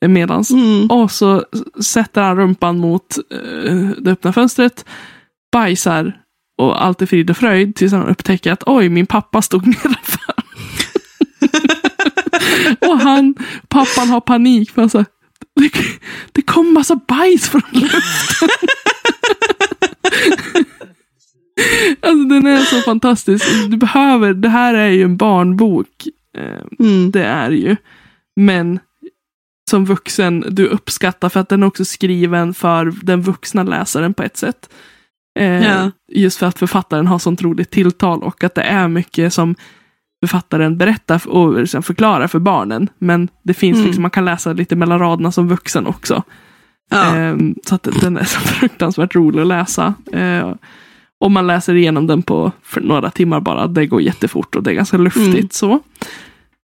[0.00, 0.50] eh, Medans.
[0.50, 0.90] Mm.
[0.90, 1.44] Och så
[1.84, 4.84] sätter han rumpan mot eh, det öppna fönstret,
[5.52, 6.16] bajsar
[6.58, 10.34] och allt är frid och fröjd tills han upptäcker att oj, min pappa stod nedanför.
[12.80, 13.34] och han,
[13.68, 15.04] pappan har panik för alltså,
[15.56, 15.70] det,
[16.32, 18.48] det kom massa bajs från luften.
[22.02, 23.46] alltså den är så fantastisk.
[23.70, 25.88] Du behöver, det här är ju en barnbok.
[26.38, 27.10] Eh, Mm.
[27.10, 27.76] det är ju.
[28.36, 28.80] Men
[29.70, 34.22] som vuxen, du uppskattar för att den är också skriven för den vuxna läsaren på
[34.22, 34.68] ett sätt.
[35.38, 35.90] Eh, Ja.
[36.12, 39.54] Just för att författaren har sånt roligt tilltal och att det är mycket som
[40.26, 42.88] författaren berätta och liksom förklara för barnen.
[42.98, 43.86] Men det finns Mm.
[43.86, 46.22] liksom, man kan läsa lite mellan raderna som vuxen också.
[46.88, 47.16] Ja.
[47.16, 49.94] Ehm, så att den är så fruktansvärt rolig att läsa.
[50.12, 50.52] Eh,
[51.20, 53.66] och man läser igenom den på några timmar bara.
[53.66, 55.48] Det går jättefort och det är ganska luftigt Mm.
[55.50, 55.80] så.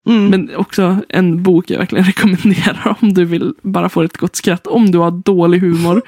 [0.07, 0.27] Mm.
[0.27, 4.67] Men också en bok jag verkligen rekommenderar om du vill bara få ett gott skratt.
[4.67, 6.01] Om du har dålig humor.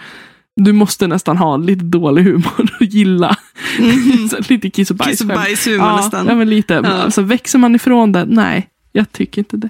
[0.56, 3.36] Du måste nästan ha lite dålig humor och gilla.
[3.80, 4.30] Mm.
[4.50, 5.10] Lite kiss och bajs.
[5.10, 6.26] Kiss och bajs humor ja, nästan.
[6.28, 6.74] Ja, men lite.
[6.74, 6.88] Ja.
[6.90, 8.26] Alltså, växer man ifrån det?
[8.26, 9.70] Nej, jag tycker inte det.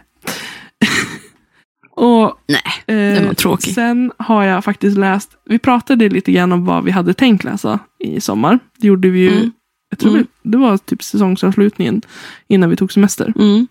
[1.98, 3.74] Och Nej, eh, den var tråkig.
[3.74, 7.80] Sen har jag faktiskt läst, vi pratade lite grann om vad vi hade tänkt läsa
[8.00, 8.60] i sommar.
[8.78, 9.52] Det gjorde vi ju, Mm.
[9.90, 10.28] jag tror Mm.
[10.44, 12.02] det var typ säsongsavslutningen
[12.48, 13.34] innan vi tog semester.
[13.40, 13.68] Mm.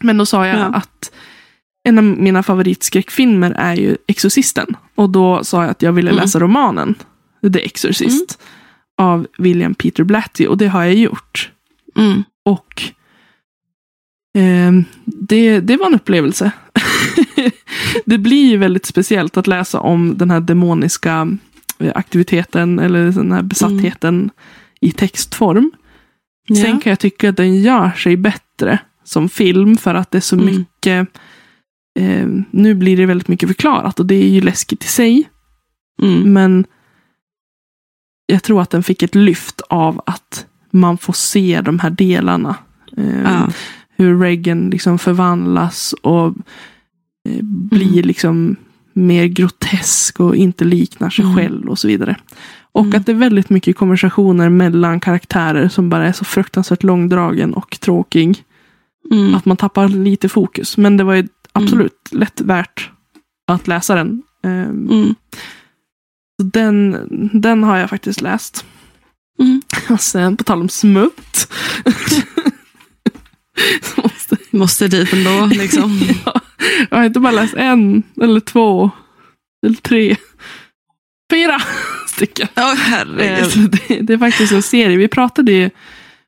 [0.00, 0.64] Men då sa jag Ja.
[0.64, 1.12] att
[1.88, 4.76] en av mina favoritskräckfilmer är ju Exorcisten.
[4.94, 6.20] Och då sa jag att jag ville Mm.
[6.22, 6.94] läsa romanen
[7.52, 8.38] The Exorcist
[8.98, 11.50] av William Peter Blatty och det har jag gjort.
[11.96, 12.22] Mm.
[12.44, 12.82] Och
[14.38, 16.52] ehm, det, det var en upplevelse.
[18.04, 21.36] det blir ju väldigt speciellt att läsa om den här demoniska
[21.78, 24.30] eh, aktiviteten eller den här besattheten
[24.80, 25.70] i textform.
[26.48, 26.80] Sen Ja.
[26.82, 30.36] kan jag tycka att den gör sig bättre som film för att det är så
[30.36, 30.46] Mm.
[30.46, 31.08] mycket
[31.98, 35.28] eh, nu blir det väldigt mycket förklarat och det är ju läskigt i sig.
[36.02, 36.32] Mm.
[36.32, 36.66] Men
[38.26, 42.56] jag tror att den fick ett lyft av att man får se de här delarna.
[42.96, 43.48] Eh, Ja.
[43.96, 46.34] Hur Reagan liksom förvandlas och
[47.42, 48.04] blir Mm.
[48.06, 48.56] liksom
[48.92, 51.36] mer grotesk och inte liknar sig Mm.
[51.36, 52.16] själv och så vidare.
[52.72, 53.00] Och Mm.
[53.00, 57.80] att det är väldigt mycket konversationer mellan karaktärer som bara är så fruktansvärt långdragen och
[57.80, 58.44] tråkig.
[59.10, 59.34] Mm.
[59.34, 60.76] Att man tappar lite fokus.
[60.76, 62.90] Men det var ju absolut lätt värt
[63.46, 64.22] att läsa den.
[64.44, 65.14] Ehm, Mm.
[66.40, 66.96] så den,
[67.32, 68.64] den har jag faktiskt läst.
[69.40, 69.62] Mm.
[69.90, 71.48] Och sen på tal om smutt.
[73.82, 76.00] så måste, Måste dit ändå liksom.
[76.26, 76.40] ja,
[76.90, 78.90] jag har inte bara läst en eller två
[79.66, 80.16] eller tre.
[81.32, 81.58] Fyra
[82.08, 82.48] stycken.
[82.54, 83.50] Ja, herregud.
[83.52, 84.96] så det, det är faktiskt en serie.
[84.96, 85.70] Vi pratade ju,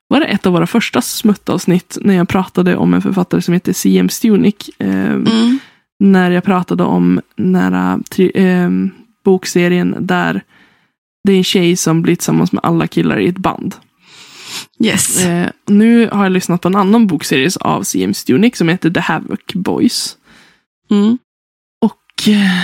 [0.07, 3.73] var det ett av våra första smuttavsnitt när jag pratade om en författare som heter
[3.73, 4.09] C.M.
[4.09, 4.69] Stunick.
[4.79, 5.59] Eh, Mm.
[5.99, 8.69] När jag pratade om nära tri, eh,
[9.25, 10.41] bokserien där
[11.23, 13.75] det är en tjej som blir tillsammans med alla killar i ett band.
[14.79, 15.25] Yes.
[15.25, 18.13] Eh, nu har jag lyssnat på en annan bokserie av C.M.
[18.13, 20.17] Stunick som heter The Havoc Boys.
[20.91, 21.17] Mm.
[21.81, 22.63] Och eh,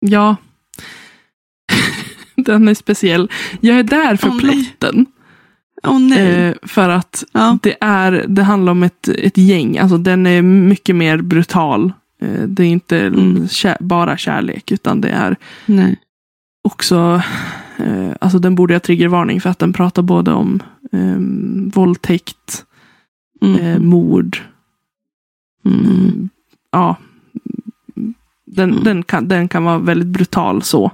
[0.00, 0.36] ja,
[2.36, 3.30] den är speciell.
[3.60, 4.38] Jag är där för nej.
[4.40, 5.06] plotten.
[6.00, 6.20] Nej.
[6.20, 7.58] Eh, för att ja.
[7.62, 9.78] det, är, det handlar om ett, ett gäng.
[9.78, 11.92] Alltså den är mycket mer brutal.
[12.22, 13.48] Eh, det är inte Mm.
[13.48, 15.96] kär, bara kärlek utan det är Nej.
[16.68, 17.22] också,
[17.80, 20.60] eh, alltså den borde ha triggervarning för att den pratar både om
[20.92, 21.16] eh,
[21.74, 22.64] våldtäkt,
[23.42, 23.56] Mm.
[23.60, 24.38] eh, mord,
[25.64, 25.80] Mm.
[25.86, 26.28] mm,
[26.72, 26.96] ja.
[28.46, 28.84] Den, Mm.
[28.84, 30.92] den, kan, den kan vara väldigt brutal så.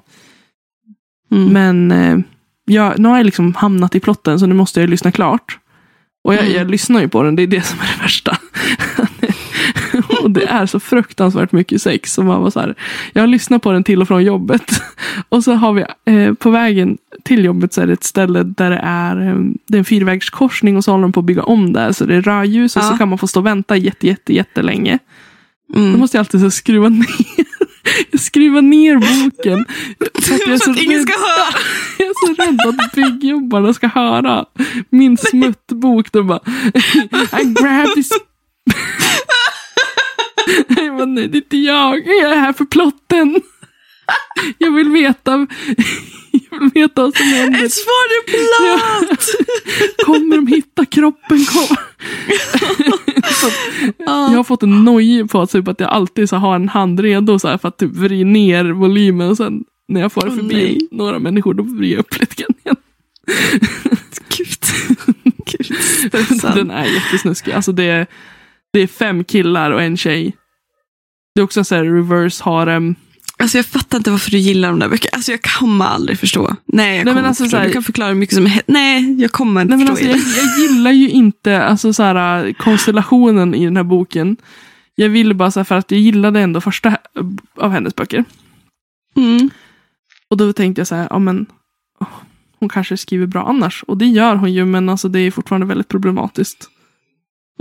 [1.31, 1.53] Mm.
[1.53, 2.18] Men eh,
[2.64, 5.59] jag, nu har jag liksom hamnat i plotten så nu måste jag lyssna klart.
[6.25, 6.57] Och jag, Mm.
[6.57, 8.37] jag lyssnar ju på den, det är det som är det värsta.
[10.47, 12.13] Det är så fruktansvärt mycket sex.
[12.13, 12.75] Som man var så här,
[13.13, 14.83] jag har lyssnat på den till och från jobbet.
[15.29, 18.71] och så har vi eh, på vägen till jobbet så är det ett ställe där
[18.71, 19.37] det är, eh,
[19.69, 21.93] det är en fyrvägskorsning och så håller de på att bygga om där.
[21.93, 22.91] Så det är rödljus och Ja.
[22.91, 24.99] så kan man få stå och vänta jätte, jätte, jättelänge.
[25.75, 25.99] Då Mm.
[26.01, 27.07] måste jag alltid så skruva ner.
[28.11, 29.65] Jag skruvar ner boken.
[30.23, 31.59] För att jag är så att ingen ska höra.
[31.99, 34.45] jag är så rädd att byggjobbarna ska höra
[34.91, 36.13] min smuttbok.
[36.13, 36.41] De bara,
[37.41, 38.11] I grab this...
[40.69, 42.07] Jag bara, nej, det är inte jag.
[42.07, 43.41] Jag är här för plotten.
[44.59, 45.47] Jag vill veta,
[46.51, 47.59] jag vill veta vad som händer.
[47.59, 49.27] It's for the plot!
[50.07, 51.45] Kommer de hitta kroppen?
[51.45, 51.77] Kom.
[53.99, 57.39] Jag har fått en noj på typ att jag alltid så har en hand redo
[57.39, 60.55] så här för att typ vrida ner volymen och sen när jag får Åh, förbi
[60.55, 60.89] nej.
[60.91, 62.77] några människor då vrider jag upp lite grann igen.
[64.37, 64.59] Gud.
[65.47, 66.41] Gud.
[66.55, 67.53] Den är jättesnuskig.
[67.53, 68.07] Alltså det
[68.77, 70.37] det är fem killar och en tjej.
[71.35, 72.95] Det är också så här reverse harem.
[73.39, 75.11] Alltså jag fattar inte varför du gillar de där böckerna.
[75.17, 76.57] Alltså jag kommer aldrig förstå.
[76.67, 77.57] Nej, jag men kommer alltså förstå.
[77.57, 78.65] här- Du kan förklara hur mycket som helst.
[78.69, 80.12] Nej, jag kommer inte Nej, men förstå.
[80.12, 84.37] alltså, jag, jag gillar ju inte alltså, så här, konstellationen i den här boken.
[84.95, 86.97] Jag ville bara så här, för att jag gillade ändå första
[87.57, 88.25] av hennes böcker.
[89.17, 89.51] Mm.
[90.31, 91.47] Och då tänkte jag så här, ja men
[92.01, 92.07] åh,
[92.61, 93.83] hon kanske skriver bra annars.
[93.87, 96.69] Och det gör hon ju, men alltså det är fortfarande väldigt problematiskt.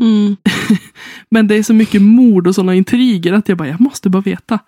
[0.01, 0.37] Mm.
[1.29, 4.21] Men det är så mycket mord och sådana intriger att jag bara, jag måste bara
[4.21, 4.59] veta.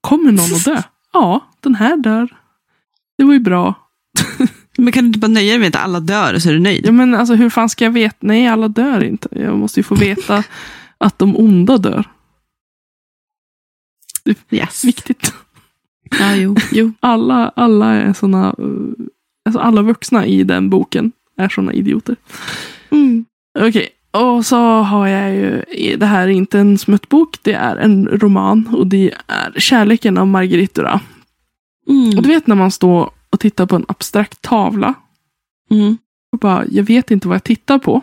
[0.00, 0.82] Kommer någon att dö?
[1.12, 2.28] Ja, den här dör.
[3.18, 3.74] Det var ju bra.
[4.76, 6.86] Men kan du inte bara nöja dig med att alla dör så är du nöjd?
[6.86, 8.16] Ja, men alltså hur fan ska jag veta?
[8.20, 9.28] Nej, alla dör inte.
[9.30, 10.44] Jag måste ju få veta
[10.98, 12.08] att de onda dör.
[14.50, 14.84] Yes.
[14.84, 15.34] Viktigt.
[16.20, 16.56] Ja, jo.
[16.72, 16.92] jo.
[17.00, 18.54] Alla, alla är såna,
[19.44, 22.16] alltså alla vuxna i den boken är såna idioter.
[22.90, 23.24] Mm.
[23.58, 25.62] Okej, och så har jag ju,
[25.96, 30.26] det här är inte en smuttbok, det är en roman och det är Kärleken av
[30.26, 31.02] Marguerite Duras.
[31.88, 32.16] Mm.
[32.18, 34.94] Och du vet när man står och tittar på en abstrakt tavla
[35.70, 35.98] Mm.
[36.32, 38.00] och bara, jag vet inte vad jag tittar på.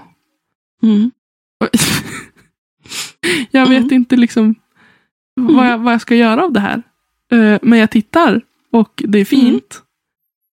[0.84, 1.12] Mm.
[3.52, 3.94] Jag vet Mm.
[3.94, 4.56] inte liksom
[5.36, 6.84] vad, jag, vad jag ska göra av det här.
[7.32, 9.82] Eh, men jag tittar och det är fint.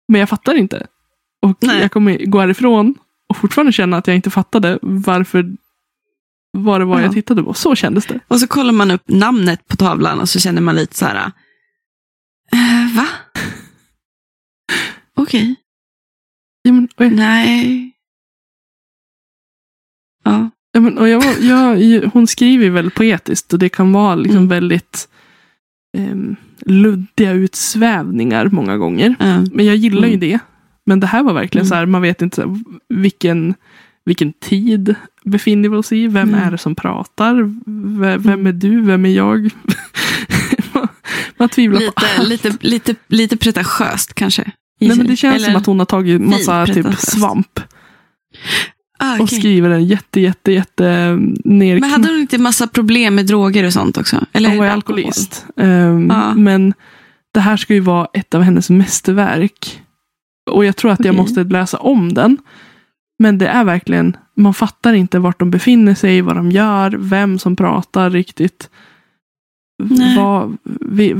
[0.07, 0.87] Men jag fattar inte.
[1.41, 1.81] Och Nej.
[1.81, 2.95] jag kommer gå härifrån
[3.29, 5.45] och fortfarande känna att jag inte fattade varför
[6.57, 7.05] vad det var Ja.
[7.05, 7.53] jag tittade på.
[7.53, 8.19] Så kändes det.
[8.27, 11.31] Och så kollar man upp namnet på tavlan och så känner man lite så här.
[12.51, 13.07] eh, va?
[15.15, 15.55] Okej.
[16.61, 17.91] Ja, men, och jag, Nej.
[20.23, 20.49] Ja.
[20.71, 24.37] ja, men, och jag, jag, hon skriver ju väldigt poetiskt och det kan vara liksom
[24.37, 24.47] Mm.
[24.49, 25.09] väldigt
[25.97, 26.35] um,
[26.65, 29.15] luddiga utsvävningar många gånger.
[29.19, 29.45] ja.
[29.53, 30.19] Men jag gillar ju Mm.
[30.19, 30.39] det.
[30.87, 31.69] Men det här var verkligen Mm.
[31.69, 33.53] så här, man vet inte här, vilken,
[34.05, 34.95] vilken tid
[35.25, 36.07] befinner vi oss i.
[36.07, 36.43] Vem Mm.
[36.47, 37.33] är det som pratar?
[37.99, 38.81] V- Vem är du?
[38.81, 39.49] Vem är jag?
[40.73, 40.87] man,
[41.37, 42.27] man tvivlar på Lite, allt.
[42.29, 44.51] lite, lite, lite pretentiöst kanske.
[44.79, 47.59] Nej, men det känns Eller- som att hon har tagit massa typ svamp.
[48.99, 49.39] Ah, Och okej.
[49.39, 51.79] skriver en jätte, jätte, jätte ner...
[51.79, 54.25] Men hade hon inte massa problem med droger och sånt också?
[54.33, 55.45] Eller hon var alkoholist.
[55.57, 56.33] Ehm, Ja.
[56.33, 56.73] Men
[57.33, 59.81] det här ska ju vara ett av hennes mästerverk.
[60.47, 61.21] Och jag tror att jag Okej.
[61.21, 62.37] måste läsa om den.
[63.19, 67.39] Men det är verkligen, man fattar inte vart de befinner sig, vad de gör, vem
[67.39, 68.69] som pratar riktigt.
[70.17, 71.15] Vad, vi,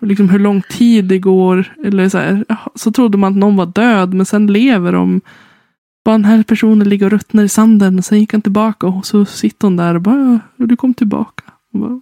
[0.00, 1.74] liksom hur lång tid det går.
[1.84, 5.20] Eller så, här, så trodde man att någon var död, men sen lever de.
[6.04, 7.98] Bara den här personen ligger och ruttnar i sanden.
[7.98, 10.94] Och sen gick han tillbaka och så sitter hon där och bara, "Ja, du kom
[10.94, 11.44] tillbaka.
[11.72, 12.00] Och bara,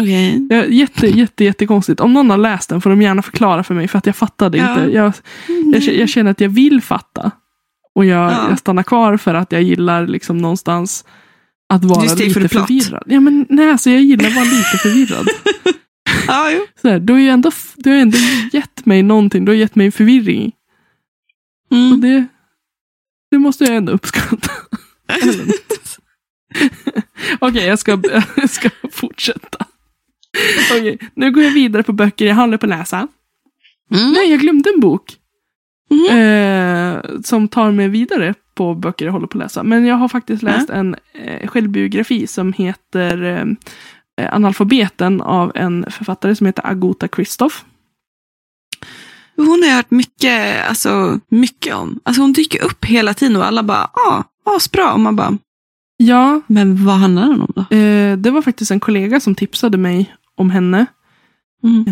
[0.00, 0.46] Okej.
[0.50, 2.00] Ja, jätte, jätte, jättekonstigt.
[2.00, 3.88] Om någon har läst den får de gärna förklara för mig.
[3.88, 4.70] För att jag fattade Ja.
[4.70, 4.92] inte.
[4.96, 5.12] Jag,
[5.74, 7.30] jag, jag känner att jag vill fatta.
[7.94, 8.46] Och jag, Ja.
[8.48, 11.04] jag stannar kvar för att jag gillar liksom någonstans
[11.68, 13.02] att vara lite för förvirrad.
[13.06, 15.28] Ja, men, nej, alltså, jag gillar att vara lite förvirrad.
[16.52, 16.66] Jo.
[16.82, 18.18] Så här, du, har ju ändå, du har ändå
[18.52, 19.44] gett mig någonting.
[19.44, 20.52] Du har gett mig förvirring.
[21.70, 22.00] Och Mm.
[22.00, 22.26] det,
[23.30, 24.50] det måste jag ändå uppskatta.
[27.38, 28.00] Okej, jag, ska,
[28.36, 29.66] jag ska fortsätta.
[30.72, 33.08] Okej, nu går jag vidare på böcker jag håller på att läsa.
[33.94, 34.12] Mm.
[34.12, 35.16] Nej, jag glömde en bok.
[35.90, 36.18] Mhm.
[36.18, 39.62] Eh, som tar mig vidare på böcker jag håller på att läsa.
[39.62, 46.36] Men jag har faktiskt läst en eh, självbiografi som heter eh, Analfabeten av en författare
[46.36, 47.64] som heter Agota Kristoff.
[49.36, 52.00] Hon har jag hört mycket, alltså, mycket om.
[52.02, 54.92] Alltså hon dyker upp hela tiden och alla bara, ah, asbra.
[54.92, 55.38] Och man bara,
[55.96, 57.76] Ja, men vad handlar den om då?
[57.76, 60.86] eh, det var faktiskt en kollega som tipsade mig om henne.
[61.62, 61.84] Mm.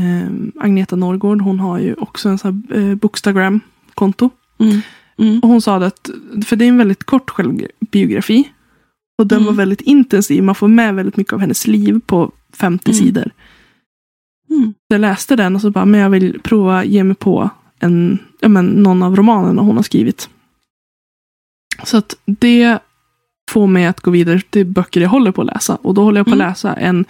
[0.57, 4.31] Eh, Agneta Norrgård, hon har ju också en sån här eh, Bookstagram-konto.
[4.59, 4.81] Mm.
[5.19, 5.41] Mm.
[5.41, 6.11] Och hon sa att,
[6.47, 8.49] för det är en väldigt kort självbiografi.
[9.19, 9.47] Och den Mm.
[9.47, 10.43] var väldigt intensiv.
[10.43, 12.99] Man får med väldigt mycket av hennes liv på 50 Mm.
[12.99, 13.31] sidor.
[14.51, 14.73] Mm.
[14.73, 17.51] Så jag läste den och så bara, men jag vill prova ge mig på
[17.81, 20.29] en, ja, men, någon av romanerna hon har skrivit.
[21.85, 22.79] Så att det
[23.51, 25.77] får mig att gå vidare till böcker jag håller på att läsa.
[25.83, 26.49] Och då håller jag på att Mm.
[26.49, 27.05] läsa en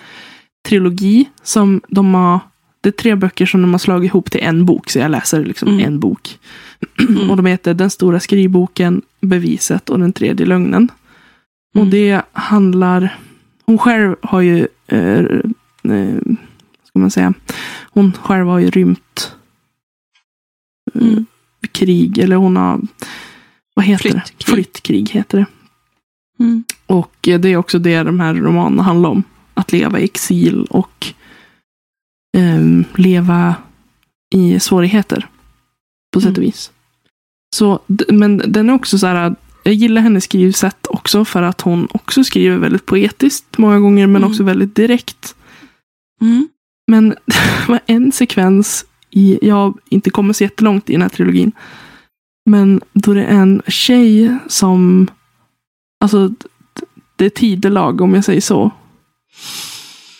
[0.68, 2.40] trilogi som de har,
[2.80, 4.90] det är tre böcker som de har slagit ihop till en bok.
[4.90, 5.84] Så jag läser liksom Mm.
[5.86, 6.38] en bok.
[7.08, 7.30] Mm.
[7.30, 10.88] Och de heter Den stora skrivboken, Beviset och Den tredje lögnen.
[11.74, 11.90] Och Mm.
[11.90, 13.18] det handlar,
[13.66, 15.18] hon själv har ju, eh,
[15.92, 16.16] eh,
[16.84, 17.34] ska man säga,
[17.90, 19.32] hon själv har ju rymt
[20.94, 21.26] eh, Mm.
[21.72, 22.80] krig, eller hon har,
[23.74, 24.36] vad heter Flyttkrig.
[24.38, 24.44] det?
[24.52, 25.46] Flyttkrig heter det.
[26.44, 26.64] Mm.
[26.86, 29.22] Och eh, det är också det de här romanerna handlar om.
[29.54, 31.06] Att leva i exil och
[32.36, 33.54] ehm, leva
[34.34, 35.28] i svårigheter.
[36.14, 36.46] På sätt och Mm.
[36.46, 36.72] vis.
[37.56, 41.88] Så, men den är också så här, jag gillar hennes skrivsätt också för att hon
[41.92, 44.30] också skriver väldigt poetiskt många gånger men Mm.
[44.30, 45.34] också väldigt direkt.
[46.20, 46.48] Mm.
[46.90, 51.08] Men det var en sekvens i, jag har inte kommit så jättelångt i den här
[51.08, 51.52] trilogin.
[52.50, 55.08] Men då det är en tjej som,
[56.04, 56.30] alltså
[57.16, 58.70] det är tidelag om jag säger så.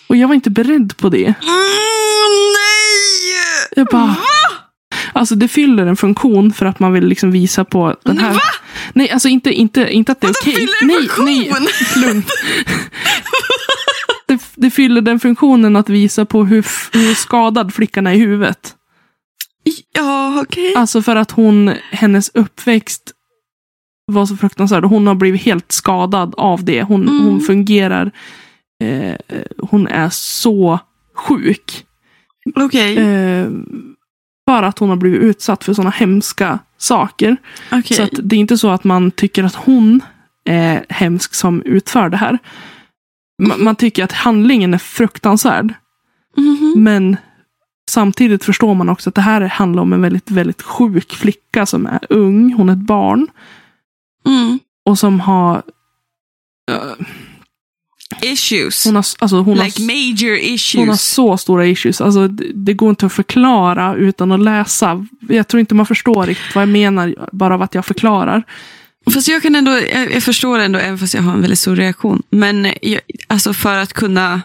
[0.06, 1.24] Och jag var inte beredd på det.
[1.24, 1.34] Mm,
[2.52, 3.42] nej!
[3.76, 4.16] Jag bara,
[5.12, 8.32] alltså det fyller en funktion för att man vill liksom visa på den här.
[8.34, 8.40] Va?
[8.92, 10.54] Nej, alltså inte, inte, inte att det är okej.
[10.54, 11.24] fyller en Nej, funktion?
[11.96, 12.22] nej, lugn.
[14.26, 18.74] det, det fyller den funktionen att visa på hur, hur skadad flickan är i huvudet.
[19.92, 20.74] Ja, okej.
[20.74, 23.02] Alltså för att hon, hennes uppväxt
[24.06, 26.82] var så fruktansvärd hon har blivit helt skadad av det.
[26.82, 27.24] Hon, Mm.
[27.24, 28.10] hon fungerar,
[28.82, 29.16] eh,
[29.58, 30.78] hon är så
[31.14, 31.86] sjuk.
[32.56, 32.98] Okej.
[32.98, 33.48] Eh,
[34.48, 37.36] för att hon har blivit utsatt för sådana hemska saker.
[37.72, 37.96] Okej.
[37.96, 40.00] Så att det är inte så att man tycker att hon
[40.44, 42.38] är hemsk som utför det här.
[43.42, 45.74] Ma- Man tycker att handlingen är fruktansvärd.
[46.36, 46.74] Mhm.
[46.76, 47.16] Men
[47.90, 51.86] samtidigt förstår man också att det här handlar om en väldigt, väldigt sjuk flicka som
[51.86, 52.52] är ung.
[52.52, 53.26] Hon är ett barn.
[54.26, 54.58] Mm.
[54.86, 55.62] Och som har...
[56.70, 57.06] eh,
[58.22, 58.84] Issues.
[58.84, 60.80] hon har, alltså hon har, like major issues.
[60.80, 62.00] hon har så stora issues.
[62.00, 65.06] Alltså, det, det går inte att förklara utan att läsa.
[65.28, 68.42] Jag tror inte man förstår riktigt vad jag menar bara av att jag förklarar.
[69.10, 71.76] Fast jag kan ändå, jag, jag förstår ändå, även fast jag har en väldigt stor
[71.76, 72.22] reaktion.
[72.30, 74.42] Men jag, alltså för att kunna,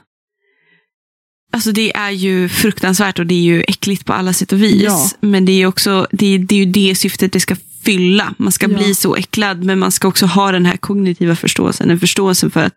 [1.53, 4.84] alltså det är ju fruktansvärt och det är ju äckligt på alla sätt och vis.
[4.84, 5.09] Ja.
[5.20, 7.55] Men det är också, det, det är ju det syftet det ska
[7.88, 8.34] fylla.
[8.38, 8.78] Man ska Ja.
[8.78, 11.90] bli så äcklad, men man ska också ha den här kognitiva förståelsen.
[11.92, 12.74] En förståelse för att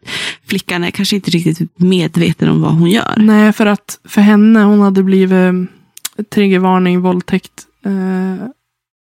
[0.46, 3.14] flickan är kanske inte riktigt medveten om vad hon gör.
[3.16, 8.46] Nej, för att för henne, hon hade blivit eh, triggervarning, våldtäkt, eh,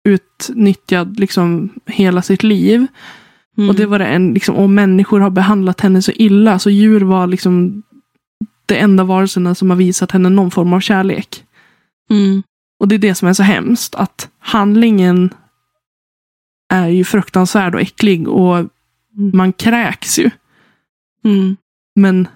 [0.09, 2.87] utnyttjad liksom hela sitt liv.
[3.57, 3.69] Mm.
[3.69, 6.59] Och det var det en, liksom, och människor har behandlat henne så illa.
[6.59, 7.83] Så djur var liksom
[8.65, 11.43] det enda varelserna som har visat henne någon form av kärlek.
[12.11, 12.43] Mm.
[12.79, 13.95] Och det är det som är så hemskt.
[13.95, 15.29] Att handlingen
[16.69, 18.27] är ju fruktansvärd och äcklig.
[18.27, 18.65] Och
[19.33, 20.29] man kräks ju.
[21.25, 21.57] Mm.
[21.95, 22.27] Men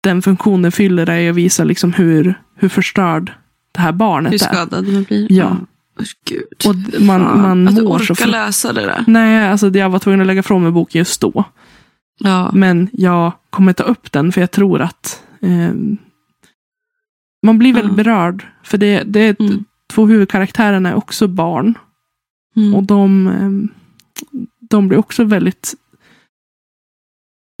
[0.00, 3.32] den funktionen fyller är att visa liksom hur, hur förstörd
[3.72, 4.52] det här barnet Hur är.
[4.52, 5.32] skadad man blir.
[5.32, 5.56] Ja.
[6.00, 6.42] Åh, Gud.
[6.68, 7.40] Och man, Fan.
[7.42, 9.04] man du mår så orkar fru- läsa det där.
[9.06, 11.44] Nej, alltså jag var tvungen att lägga från mig boken just då.
[12.18, 12.50] Ja.
[12.54, 15.96] Men jag kommer ta upp den för jag tror att ehm,
[17.46, 18.04] man blir väldigt Ja.
[18.04, 18.46] berörd.
[18.62, 19.64] För det, det är Mm.
[19.92, 21.74] två huvudkaraktärerna är också barn.
[22.56, 22.74] Mm.
[22.74, 23.68] Och de, ehm,
[24.60, 25.74] de blir också väldigt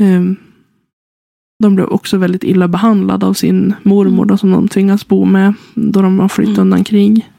[0.02, 0.36] ehm,
[1.62, 5.54] de blir också väldigt illa behandlade av sin mormor då, som de tvingas bo med
[5.74, 6.60] då de har flytt Mm.
[6.60, 7.30] undan krig.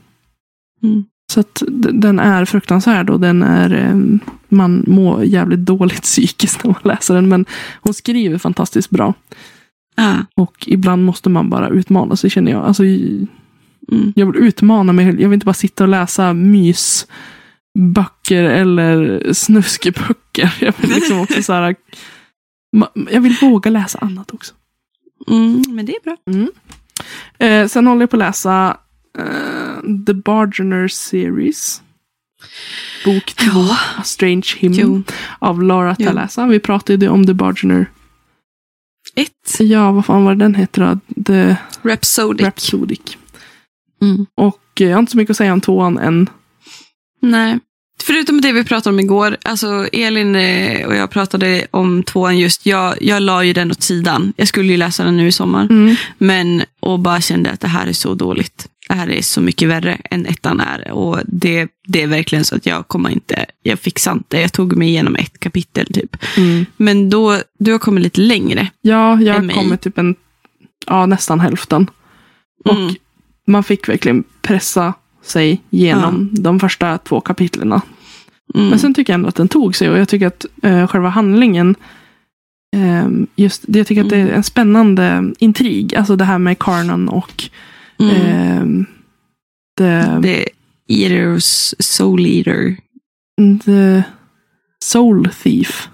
[0.83, 1.05] Mm.
[1.33, 6.71] Så att den är fruktansvärd och den är ehm, man mår jävligt dåligt psykiskt när
[6.71, 7.29] man läser den.
[7.29, 7.45] Men
[7.81, 9.13] hon skriver fantastiskt bra.
[9.95, 10.15] Ja.
[10.35, 12.63] Och ibland måste man bara utmana sig känner jag.
[12.65, 12.83] Alltså,
[13.91, 14.13] Mm.
[14.15, 15.05] jag vill utmana mig.
[15.05, 16.33] Jag vill inte bara sitta och läsa
[17.75, 20.55] mysböcker eller snuskeböcker.
[20.59, 21.75] Jag vill liksom också så här,
[23.11, 24.53] jag vill våga läsa annat också.
[25.27, 26.17] Mm, men det är bra.
[27.47, 28.77] Eh, sen håller jag på att läsa
[29.17, 31.81] eh, The Bargener Series.
[33.05, 33.77] Bok två, Ja.
[33.97, 35.03] A Strange Hymn Jo.
[35.39, 36.05] av Laura Jo.
[36.05, 36.45] Talassa.
[36.47, 37.85] Vi pratade om The Bargener.
[39.15, 39.59] Ett.
[39.59, 40.81] Ja, vad fan var den heter
[41.15, 41.23] då?
[41.23, 42.45] The Rhapsodic.
[42.45, 43.17] Rhapsodic.
[44.01, 44.25] Mm.
[44.35, 46.29] Och eh, jag har inte så mycket att säga om tvåan än.
[47.31, 47.59] Nej.
[48.03, 52.65] Förutom det vi pratade om igår, alltså Elin eh, och jag pratade om tvåan just,
[52.65, 54.33] jag, jag la ju den åt sidan.
[54.37, 55.63] Jag skulle ju läsa den nu i sommar.
[55.69, 55.95] Mm.
[56.17, 58.67] Men, och bara kände att det här är så dåligt.
[58.87, 60.91] Det här är så mycket värre än ettan är.
[60.91, 64.37] Och det, det är verkligen så att jag kommer inte, jag fixar inte.
[64.41, 66.17] Jag tog mig igenom ett kapitel typ.
[66.37, 66.65] Mm.
[66.77, 68.67] Men då, du har kommit lite längre.
[68.81, 69.55] Ja, jag mig.
[69.55, 70.15] kommer typ en,
[70.87, 71.87] ja nästan hälften.
[72.65, 72.95] Och Mm.
[73.47, 74.93] man fick verkligen pressa
[75.25, 77.81] sig genom de första två kapitlerna.
[78.55, 78.69] Mm.
[78.69, 81.09] Men sen tycker jag ändå att den tog sig och jag tycker att eh, själva
[81.09, 81.75] handlingen
[82.75, 85.95] eh, Just det, jag tycker att det är en spännande intrig.
[85.95, 87.43] Alltså det här med Carnon och
[87.99, 88.15] mm.
[88.15, 88.85] eh,
[89.77, 90.49] the, The
[90.87, 92.77] Eaters Soul Eater.
[93.65, 94.03] the
[94.83, 95.89] Soul Thief.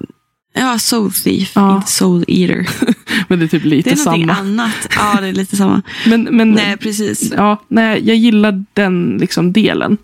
[0.54, 1.76] Ja, Soul Thief, Ja.
[1.76, 2.70] inte Soul Eater.
[3.28, 4.40] Men det är typ Det lite är någonting samma.
[4.40, 4.88] annat.
[4.96, 5.82] Ja, det är lite samma.
[6.08, 7.32] Men, men Nej, precis.
[7.36, 9.98] ja, nej, jag gillar den liksom delen.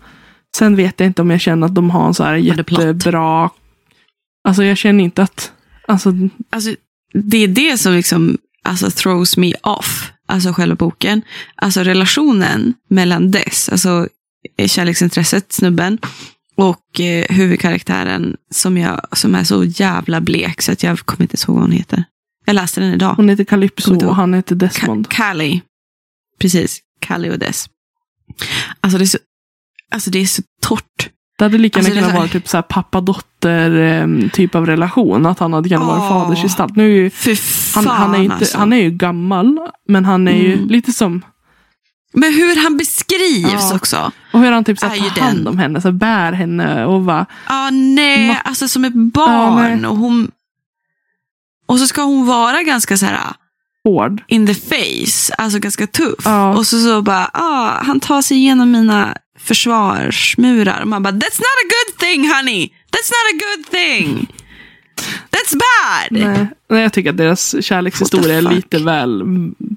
[0.56, 2.42] Sen vet jag inte om jag känner att de har en så här det är
[2.42, 3.50] jättebra...
[4.48, 5.52] Alltså jag känner inte att...
[5.88, 6.12] Alltså,
[6.50, 6.74] Alltså,
[7.14, 10.12] det är det som liksom, alltså, throws me off.
[10.28, 11.22] Alltså själva boken.
[11.54, 14.08] Alltså relationen mellan dess, alltså
[14.66, 15.98] kärleksintresset, snubben,
[16.58, 21.36] och eh, huvudkaraktären som, jag, som är så jävla blek så att jag kommer inte
[21.36, 22.04] ihåg vad hon heter.
[22.44, 23.14] Jag läste den idag.
[23.14, 25.08] hon heter Calypso och han heter Ka- Desmond.
[25.08, 25.60] Callie.
[26.40, 27.66] Precis, Callie och Dess.
[28.80, 29.18] Alltså det är så,
[29.92, 31.08] alltså det är så torrt.
[31.38, 35.26] Det hade lika Alltså, gärna kunnat vara typ så här pappa-dotter em, typ av relation.
[35.26, 36.76] Att han hade kunnat vara fadersgestalt.
[36.76, 37.36] Nu är ju, Fy
[37.74, 38.58] han, han, är inte, alltså.
[38.58, 40.68] han är ju gammal, men han är ju Mm.
[40.68, 41.22] lite som...
[42.20, 43.74] Men hur han beskrivs Ja.
[43.76, 44.12] också.
[44.32, 45.46] Och hur han typ så här, tar hand den.
[45.46, 47.26] om henne, så bär henne och va.
[47.48, 49.78] Ja, nej, Ma- alltså som ett Ja, barn.
[49.80, 49.90] nej.
[49.90, 50.30] och hon...
[51.66, 53.18] Och så ska hon vara ganska så här
[53.84, 54.22] hård.
[54.28, 56.24] in the face, alltså ganska tuff.
[56.24, 56.56] Ja.
[56.56, 60.84] Och så, så bara, ah, han tar sig igenom mina försvarsmurar.
[60.84, 62.66] Man bara, that's not a good thing honey!
[62.90, 64.26] That's not a good thing!
[65.30, 66.08] That's bad!
[66.10, 66.46] Nej.
[66.70, 69.22] Nej, jag tycker att deras kärlekshistoria är lite väl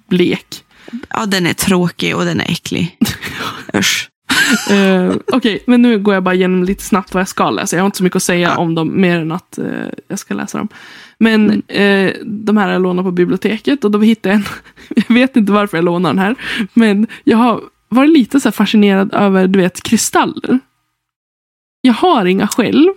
[0.09, 0.63] blek.
[1.09, 2.97] Ja, den är tråkig och den är äcklig.
[3.75, 4.07] Usch.
[4.69, 7.75] Eh, Okej, men nu går jag bara igenom lite snabbt vad jag ska läsa.
[7.75, 8.57] Jag har inte så mycket att säga Ja.
[8.57, 9.65] om dem, mer än att eh,
[10.07, 10.67] jag ska läsa dem.
[11.19, 14.45] Men eh, de här jag lånade på biblioteket och då hittade jag en,
[15.07, 16.35] jag vet inte varför jag lånar den här,
[16.73, 20.59] men jag har varit lite så fascinerad över, du vet, kristaller.
[21.81, 22.89] Jag har inga själv.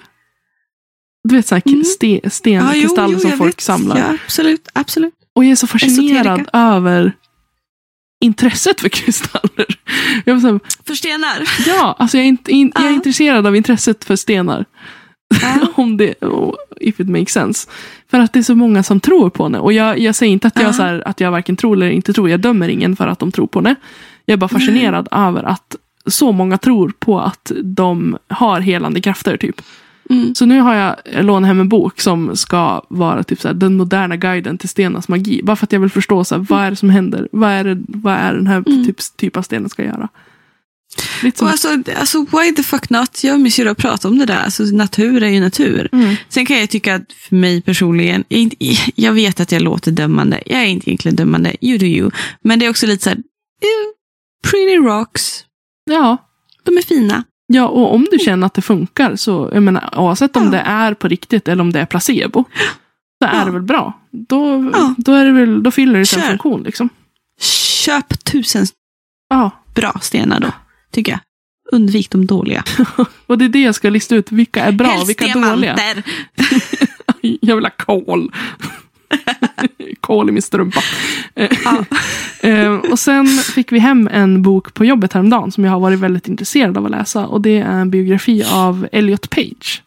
[1.28, 1.85] Du vet, så här Mm.
[1.85, 3.61] ste, stenkristaller som jag folk vet.
[3.61, 3.99] samlar.
[3.99, 5.14] Ja, absolut, absolut.
[5.35, 6.51] Och jag är så fascinerad Esoterika.
[6.59, 7.12] över
[8.25, 9.66] intresset för kristaller.
[10.25, 11.49] Jag var så här, För stenar.
[11.66, 14.64] Ja, alltså jag är, inte, in, jag är intresserad av intresset för stenar.
[15.43, 15.66] Ja.
[15.83, 17.68] Om det, oh, if it makes sense.
[18.11, 19.59] För att det är så många som tror på det.
[19.59, 20.72] Och jag, jag säger inte att jag, Ja.
[20.72, 22.31] så här, att jag varken tror eller inte tror.
[22.31, 23.75] Jag dömer ingen för att de tror på det.
[24.25, 29.37] Jag är bara fascinerad över att så många tror på att de har helande krafter.
[29.37, 29.61] typ.
[30.11, 30.35] Mm.
[30.35, 33.77] Så nu har jag lånat hem en bok som ska vara typ så här, den
[33.77, 35.41] moderna guiden till stenens magi.
[35.43, 37.29] Bara för att jag vill förstå så här, vad är det som händer.
[37.33, 38.87] Vad är, det, vad är den här Mm.
[38.87, 40.09] typ, typ av stenen ska göra.
[41.23, 43.25] Lite som Och alltså, alltså, why the fuck not?
[43.25, 44.41] Jag och min syrra pratar om det där.
[44.45, 45.89] Alltså, natur är ju natur.
[45.93, 46.17] Mm.
[46.29, 48.57] Sen kan jag tycka att för mig personligen, jag, inte,
[48.95, 50.43] jag vet att jag låter dömande.
[50.47, 51.57] Jag är inte egentligen dömande.
[51.61, 52.11] You do you.
[52.43, 53.19] Men det är också lite så här,
[54.51, 55.45] pretty rocks.
[55.91, 56.17] Ja,
[56.63, 57.25] De är fina.
[57.47, 60.51] Ja, och om du känner att det funkar så, jag menar, oavsett om Ja.
[60.51, 62.45] det är på riktigt eller om det är placebo,
[63.22, 63.45] så är Ja.
[63.45, 63.92] det väl bra.
[64.11, 64.95] Då, Ja.
[64.99, 66.62] då, är det väl, då fyller det sin funktion.
[66.62, 66.88] Liksom.
[67.84, 68.66] Köp tusen
[69.28, 70.53] Ja, bra stenar då,
[70.90, 71.20] tycker jag.
[71.72, 72.64] Undvik de dåliga.
[73.26, 74.32] och det är det jag ska lista ut.
[74.32, 75.76] Vilka är bra och vilka är dåliga.
[77.20, 78.32] Jag vill ha kol.
[80.01, 80.81] kol i min strumpa.
[81.37, 81.85] Eh, Ja.
[82.49, 85.99] eh, och sen fick vi hem en bok på jobbet häromdagen som jag har varit
[85.99, 87.27] väldigt intresserad av att läsa.
[87.27, 89.83] Och det är en biografi av Elliot Page.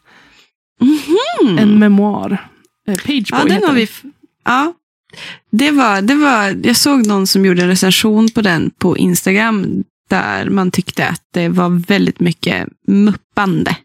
[0.80, 1.58] Mhm.
[1.58, 2.48] En memoar.
[2.88, 3.82] Eh, Page Ja, Boy den heter har vi.
[3.82, 4.02] f-
[4.44, 4.72] Ja.
[5.50, 9.84] Det var, det var, jag såg någon som gjorde en recension på den på Instagram
[10.10, 13.76] där man tyckte att det var väldigt mycket muppande.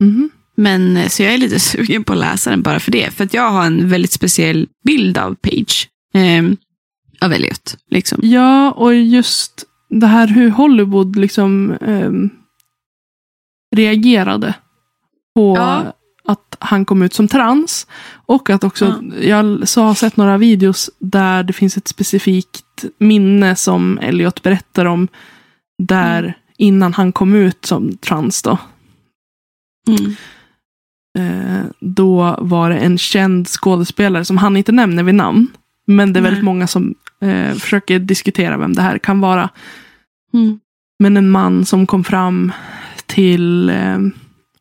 [0.00, 0.30] Mhm.
[0.58, 3.10] Men eh, så jag är lite sugen på att läsa den bara för det.
[3.10, 5.88] För att jag har en väldigt speciell bild av Page.
[6.14, 6.56] ehm,
[7.20, 7.76] av Elliot.
[7.90, 8.18] Liksom.
[8.22, 12.30] Ja, och just det här hur Hollywood liksom ehm,
[13.76, 14.54] reagerade
[15.34, 15.92] på Ja.
[16.24, 17.86] att han kom ut som trans.
[18.26, 23.56] Och att också, jag så har sett några videos där det finns ett specifikt minne
[23.56, 25.08] som Elliot berättar om.
[25.82, 26.32] Där Mm.
[26.56, 28.58] innan han kom ut som trans då.
[29.88, 30.14] Mm.
[31.18, 35.46] Eh, då var det en känd skådespelare som han inte nämner vid namn.
[35.86, 36.54] Men det är väldigt Nej.
[36.54, 39.48] många som eh, försöker diskutera vem det här kan vara.
[40.34, 40.60] Mm.
[40.98, 42.52] Men en man som kom fram
[43.06, 43.98] till eh,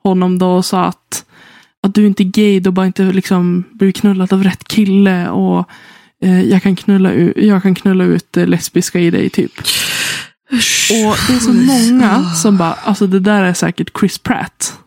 [0.03, 1.25] honom då och sa att,
[1.83, 5.29] att du är inte gay, du bara inte liksom blivit knullad av rätt kille.
[5.29, 5.69] Och
[6.23, 9.51] eh, jag, kan knulla ut, jag kan knulla ut det lesbiska i dig typ.
[10.91, 14.79] Och det är så många som bara, alltså det där är säkert Chris Pratt.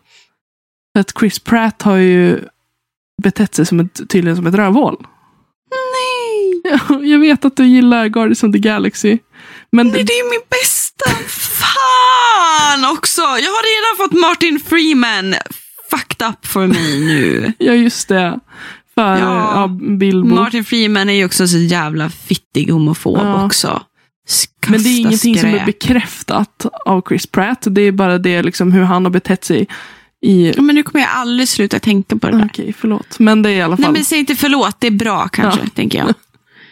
[0.93, 2.39] För att Chris Pratt har ju
[3.23, 4.97] betett sig som ett, tydligen som ett rövhål.
[5.71, 6.61] Nej!
[6.89, 9.17] Ja, Jag vet att du gillar Guardians of the Galaxy.
[9.71, 11.05] Men Nej, det är min bästa.
[11.27, 13.21] Fan också!
[13.21, 15.35] Jag har redan fått Martin Freeman
[15.91, 17.53] fucked up för mig nu.
[17.59, 18.39] Ja, just det.
[18.95, 19.51] För Ja.
[19.55, 19.67] ja.
[19.97, 20.35] Bilbo.
[20.35, 23.45] Martin Freeman är ju också så jävla fittig homofob Ja.
[23.45, 23.81] också.
[24.67, 25.65] Men det är ingenting som är Skräp.
[25.65, 27.67] bekräftat av Chris Pratt.
[27.69, 29.67] Det är bara det liksom hur han har betett sig
[30.21, 30.51] i...
[30.55, 32.45] Ja, Men nu kommer jag aldrig sluta tänka på det där.
[32.45, 33.19] Okej, förlåt.
[33.19, 33.93] Men det är i alla Nej fall...
[33.93, 35.67] men säg inte förlåt, det är bra kanske, Ja.
[35.75, 36.13] tänker jag.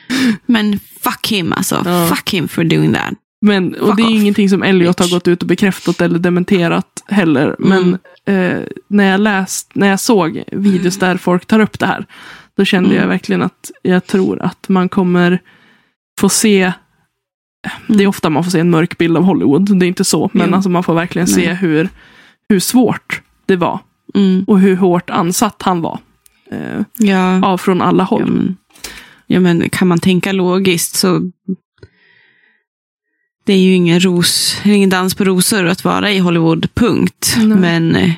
[0.46, 1.82] Men fuck him alltså.
[1.86, 2.08] Ja.
[2.16, 3.14] Fuck him for doing that.
[3.42, 6.20] Men, och Fuck det är off, ingenting som Elliot har gått ut och bekräftat eller
[6.20, 7.56] dementerat heller.
[7.60, 12.06] Men eh, när, jag läst, när jag såg videos där folk tar upp det här.
[12.58, 13.02] Då kände Mm.
[13.02, 15.40] jag verkligen att jag tror att man kommer
[16.20, 16.74] få se
[17.88, 18.10] Det är Mm.
[18.10, 19.80] ofta man får se en mörk bild av Hollywood.
[19.80, 20.30] Det är inte så.
[20.34, 21.56] Men alltså man får verkligen se Nej.
[21.56, 21.90] hur,
[22.50, 23.22] hur svårt
[23.54, 23.80] det var.
[24.16, 24.44] Mm.
[24.48, 26.00] Och hur hårt ansatt han var.
[26.52, 27.46] Eh, Ja.
[27.46, 28.22] av från alla håll.
[28.22, 28.58] Ja men,
[29.28, 31.32] ja, men kan man tänka logiskt så
[33.46, 37.36] det är ju ingen, ros, ingen dans på rosor att vara i Hollywood, punkt.
[37.38, 37.58] Nej.
[37.58, 38.12] Men eh,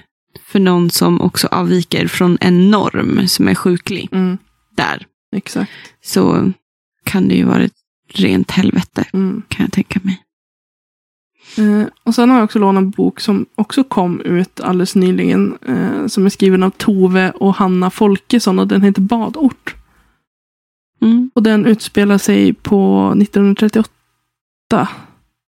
[0.45, 4.37] för någon som också avviker från en norm som är sjuklig Mm,
[4.77, 5.05] där,
[5.35, 5.71] exakt.
[6.03, 6.51] så
[7.03, 7.73] kan det ju vara ett
[8.13, 9.41] rent helvete, Mm.
[9.47, 10.21] kan jag tänka mig.
[11.57, 15.57] Eh, och sen har jag också lånat en bok som också kom ut alldeles nyligen.
[15.67, 19.75] Eh, som är skriven av Tove och Hanna Folkesson och den heter Badort.
[21.01, 21.31] Mm.
[21.33, 24.87] Och den utspelar sig på 1938.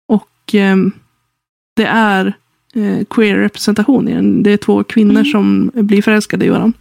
[0.09, 0.93] Och ehm,
[1.77, 2.27] det är
[2.75, 4.43] eh, queer-representation i den.
[4.43, 5.25] Det är två kvinnor Mm.
[5.25, 6.79] som blir förälskade i varandra.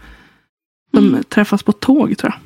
[0.91, 1.23] De Mm.
[1.23, 2.39] träffas på tåg tror jag.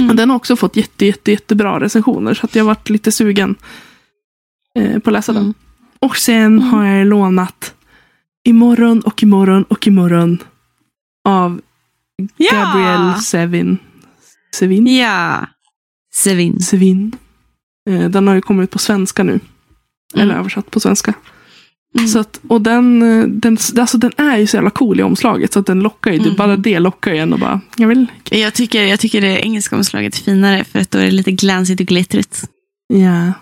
[0.00, 0.16] Mm.
[0.16, 2.34] Den har också fått jätte, jätte, jättebra recensioner.
[2.34, 3.54] Så att jag varit lite sugen
[4.76, 5.42] eh, på att läsa den.
[5.42, 5.54] Mm.
[6.00, 6.62] Och sen Mm.
[6.62, 7.72] har jag lånat
[8.48, 10.38] Imorgon och imorgon och imorgon
[11.28, 11.60] av
[12.36, 12.52] Ja!
[12.52, 13.78] Gabrielle Sevin.
[14.54, 14.86] Sevin?
[14.96, 15.46] Ja.
[16.14, 16.60] Sevin.
[16.60, 17.16] Sevin.
[17.90, 19.40] Eh, den har ju kommit på svenska nu.
[20.14, 20.36] Eller Mm.
[20.36, 21.14] översatt på svenska.
[21.98, 22.08] Mm.
[22.08, 25.52] Så att, och den, eh, den, alltså den är ju så jävla cool i omslaget.
[25.52, 26.18] Så att den lockar ju.
[26.18, 26.36] Det, Mm.
[26.36, 28.06] bara det lockar ju en och bara, jag vill.
[28.30, 31.32] Jag tycker, jag tycker det engelska omslaget är finare för att då är det lite
[31.32, 32.44] glansigt och glittrigt.
[32.86, 33.32] Ja.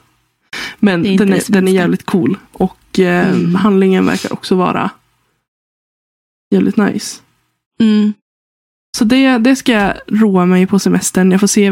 [0.84, 2.38] Men är den, är, den är jävligt cool.
[2.52, 3.54] Och eh, Mm.
[3.54, 4.90] handlingen verkar också vara
[6.54, 7.20] jävligt nice.
[7.80, 8.12] Mm.
[8.96, 11.30] Så det, det ska jag roa mig på semestern.
[11.30, 11.66] Jag får se.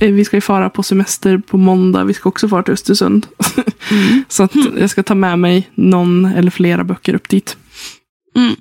[0.00, 2.04] eh, Vi ska ju fara på semester på måndag.
[2.04, 3.26] Vi ska också fara till Östersund.
[3.90, 4.24] Mm.
[4.28, 7.56] Så att jag ska ta med mig någon eller flera böcker upp dit.
[8.34, 8.54] Mm.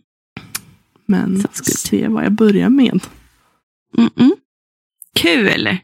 [1.06, 3.00] Men se vad jag börjar med.
[3.98, 4.32] Mm -mm.
[5.16, 5.64] Kul!
[5.64, 5.78] Bra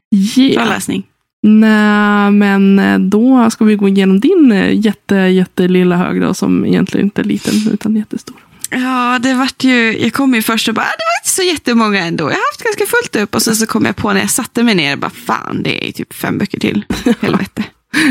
[0.44, 0.70] Yeah.
[0.70, 1.08] läsning.
[1.48, 6.66] Nej, men eh, då ska vi gå igenom din eh, jätte, jättelilla hög då, som
[6.66, 8.36] egentligen inte är liten utan jättestor.
[8.70, 11.42] Ja, det vart ju, jag kom ju först och bara, "Ah, det var inte så
[11.42, 12.24] jättemånga ändå.
[12.24, 13.36] Jag har haft ganska fullt upp.
[13.36, 15.92] Och sen så kom jag på när jag satte mig ner, bara fan det är
[15.92, 16.86] typ fem böcker till.
[17.22, 17.64] Helvete.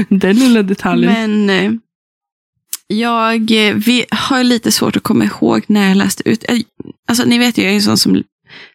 [0.08, 1.12] Den lilla detaljen.
[1.46, 1.72] Men eh,
[2.86, 6.44] jag vi har lite svårt att komma ihåg när jag läste ut.
[7.08, 8.22] Alltså ni vet ju, jag är en sån som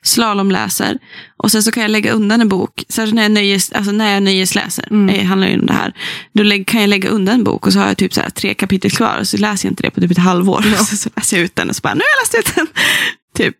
[0.04, 0.98] slalomläser.
[1.38, 2.86] Och sen så kan jag lägga undan en bok.
[2.90, 4.88] Särskilt när jag, nöjes, alltså när jag nöjesläser.
[4.92, 5.08] Mm.
[5.18, 5.94] Det handlar ju om det här.
[6.34, 8.54] Då kan jag lägga undan en bok och så har jag typ så här tre
[8.54, 9.18] kapitel kvar.
[9.20, 10.66] Och så läser jag inte det på typ ett halvår.
[10.72, 10.78] Ja.
[10.86, 12.68] Så, så läser jag ut den och så bara, nu har jag läst ut den.
[13.46, 13.56] typ.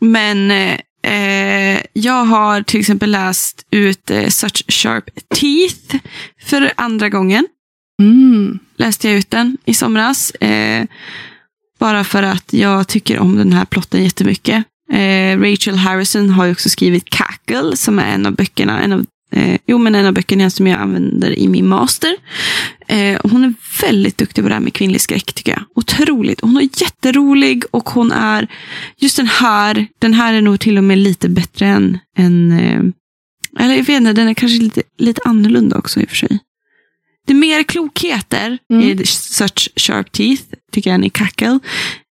[0.00, 0.78] Men eh,
[1.12, 5.96] eh, jag har till exempel läst ut eh, Such Sharp Teeth
[6.44, 7.46] för andra gången
[8.02, 8.58] Mm.
[8.76, 10.30] läste jag ut den i somras.
[10.30, 10.86] Eh,
[11.80, 14.64] bara för att jag tycker om den här plotten jättemycket.
[14.92, 19.06] Eh, Rachel Harrison har ju också skrivit Cackle, som är en av böckerna, en av,
[19.32, 22.16] eh, jo, men en av böckerna som jag använder i min master.
[22.86, 25.62] Eh, hon är väldigt duktig på det här med kvinnlig skräck, tycker jag.
[25.74, 26.40] Otroligt.
[26.40, 28.48] Hon är jätterolig och hon är,
[28.96, 32.82] just den här, den här är nog till och med lite bättre än, än eh,
[33.64, 36.38] eller jag vet inte, den är kanske lite, lite annorlunda också i och för sig.
[37.26, 39.00] Det är mer klokheter Mm.
[39.00, 41.58] i Such Sharp Teeth, tycker jag, än i Cackle.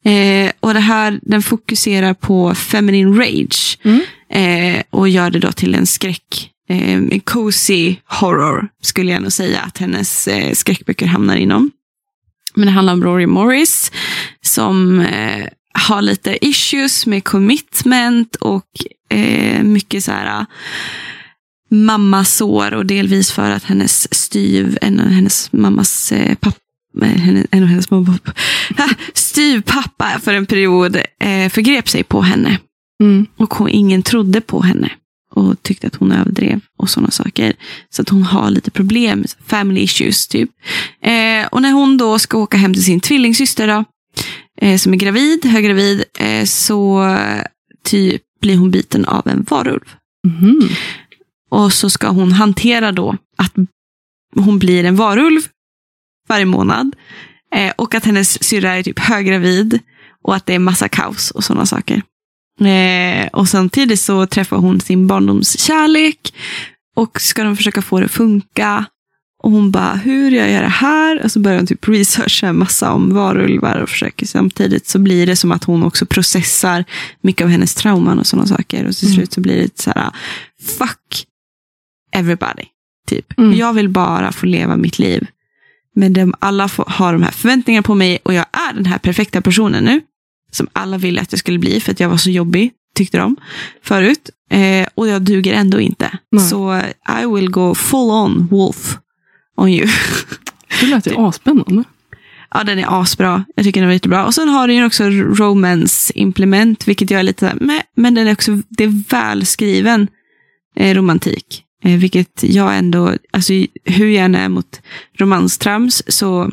[0.05, 3.77] Eh, och det här, den fokuserar på feminine rage.
[3.83, 4.01] Mm.
[4.29, 9.31] Eh, och gör det då till en skräck, eh, en cozy horror, skulle jag nog
[9.31, 11.71] säga att hennes eh, skräckböcker hamnar inom.
[12.55, 13.91] Men det handlar om Rory Morris,
[14.41, 18.69] som eh, har lite issues med commitment och
[19.09, 20.45] eh, mycket så här
[21.71, 26.60] mammasår och delvis för att hennes styv, en av hennes mammas eh, pappa
[27.51, 28.19] en av hennes mamma,
[29.13, 32.59] styvpappa för en period eh, förgrep sig på henne.
[33.03, 33.25] Mm.
[33.37, 34.91] Och hon, ingen trodde på henne.
[35.33, 37.53] Och tyckte att hon överdrev och sådana saker.
[37.89, 40.49] Så att hon har lite problem, family issues typ.
[41.01, 43.83] Eh, och när hon då ska åka hem till sin tvillingsyster då,
[44.61, 47.05] eh, som är gravid, höggravid, eh, så
[47.83, 49.95] typ blir hon biten av en varulv.
[50.27, 50.69] Mhm.
[51.49, 53.53] Och så ska hon hantera då att
[54.35, 55.41] hon blir en varulv
[56.29, 56.95] varje månad.
[57.55, 59.79] Eh, och att hennes syrra är typ höggravid.
[60.23, 62.01] Och att det är massa kaos och sådana saker.
[62.61, 66.33] Eh, och samtidigt så träffar hon sin barndomskärlek.
[66.95, 68.85] Och ska de försöka få det att funka.
[69.43, 71.23] Och hon bara, hur gör jag det här?
[71.23, 75.25] Och så börjar hon typ researcha en massa om varulvar och försöker samtidigt så blir
[75.27, 76.85] det som att hon också processar
[77.21, 78.85] mycket av hennes trauman och sådana saker.
[78.85, 79.15] Och till Mm.
[79.15, 80.11] slut så blir det så här,
[80.77, 81.25] fuck
[82.11, 82.63] everybody.
[83.07, 83.37] Typ.
[83.39, 83.57] Mm.
[83.57, 85.27] Jag vill bara få leva mitt liv.
[85.95, 88.97] Men de, alla får, har de här förväntningarna på mig och jag är den här
[88.97, 90.01] perfekta personen nu.
[90.51, 93.35] Som alla ville att jag skulle bli för att jag var så jobbig, tyckte de
[93.83, 94.29] förut.
[94.49, 96.17] Eh, och jag duger ändå inte.
[96.31, 96.43] Nej.
[96.49, 96.81] Så
[97.21, 98.97] I will go full on wolf
[99.57, 99.87] on you.
[100.81, 101.83] Det lät ju asspännande.
[102.53, 103.45] Ja, den är asbra.
[103.55, 104.25] Jag tycker den är jättebra.
[104.25, 108.27] Och sen har den ju också romance implement, vilket jag är lite "Meh", men den
[108.27, 110.07] är också, det är välskriven
[110.75, 111.63] eh, romantik.
[111.83, 113.53] Eh, vilket jag ändå, alltså
[113.85, 114.81] hur jag än är mot
[115.17, 116.51] romanstrams så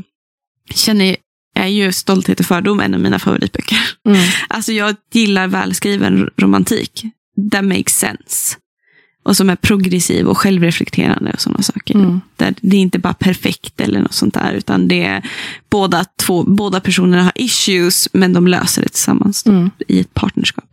[0.74, 1.16] känner
[1.55, 3.79] jag ju Stolthet och fördom en av mina favoritböcker.
[4.07, 4.20] Mm.
[4.49, 7.05] Alltså jag gillar välskriven romantik.
[7.53, 8.57] That makes sense.
[9.24, 11.95] Och som är progressiv och självreflekterande och sådana saker.
[11.95, 12.20] Mm.
[12.37, 15.31] Där det är inte bara perfekt eller något sånt där, utan det är
[15.70, 19.70] båda, två, båda personerna har issues, men de löser det tillsammans Mm.
[19.89, 20.64] i ett partnerskap.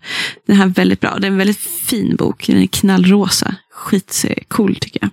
[0.47, 1.17] Den här är väldigt bra.
[1.19, 2.47] Det är en väldigt fin bok.
[2.47, 3.55] Den är knallrosa.
[3.75, 5.09] Skitcool tycker jag.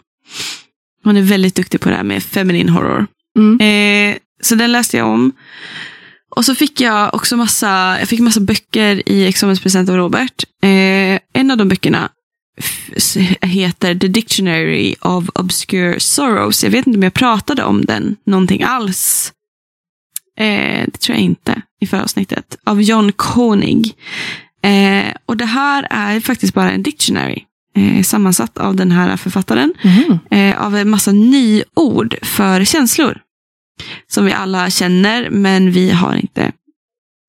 [1.04, 3.06] Hon är väldigt duktig på det här med feminine horror.
[3.38, 3.60] Mm.
[3.60, 5.32] Eh, så den läste jag om.
[6.36, 10.44] Och så fick jag också massa, jag fick massa böcker i examenspresent av Robert.
[10.62, 12.08] Eh, en av de böckerna
[13.40, 16.64] heter The Dictionary of Obscure Sorrows.
[16.64, 19.32] Jag vet inte om jag pratade om den någonting alls.
[20.38, 22.56] Eh, det tror jag inte i förra avsnittet.
[22.64, 23.94] Av John Koenig.
[24.62, 27.44] Eh, och det här är faktiskt bara en dictionary.
[27.76, 30.18] Eh, sammansatt av den här författaren Mhm.
[30.30, 33.18] eh, av en massa nyord för känslor.
[34.08, 36.52] Som vi alla känner, men vi har inte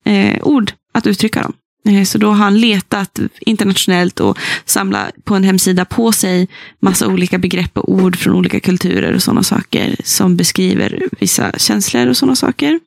[0.06, 1.52] eh, ord att uttrycka dem.
[1.88, 6.48] Eh, så då har han letat internationellt och samlat på en hemsida på sig
[6.80, 12.06] massa olika begrepp och ord från olika kulturer och sådana saker som beskriver vissa känslor
[12.06, 12.80] och sådana saker.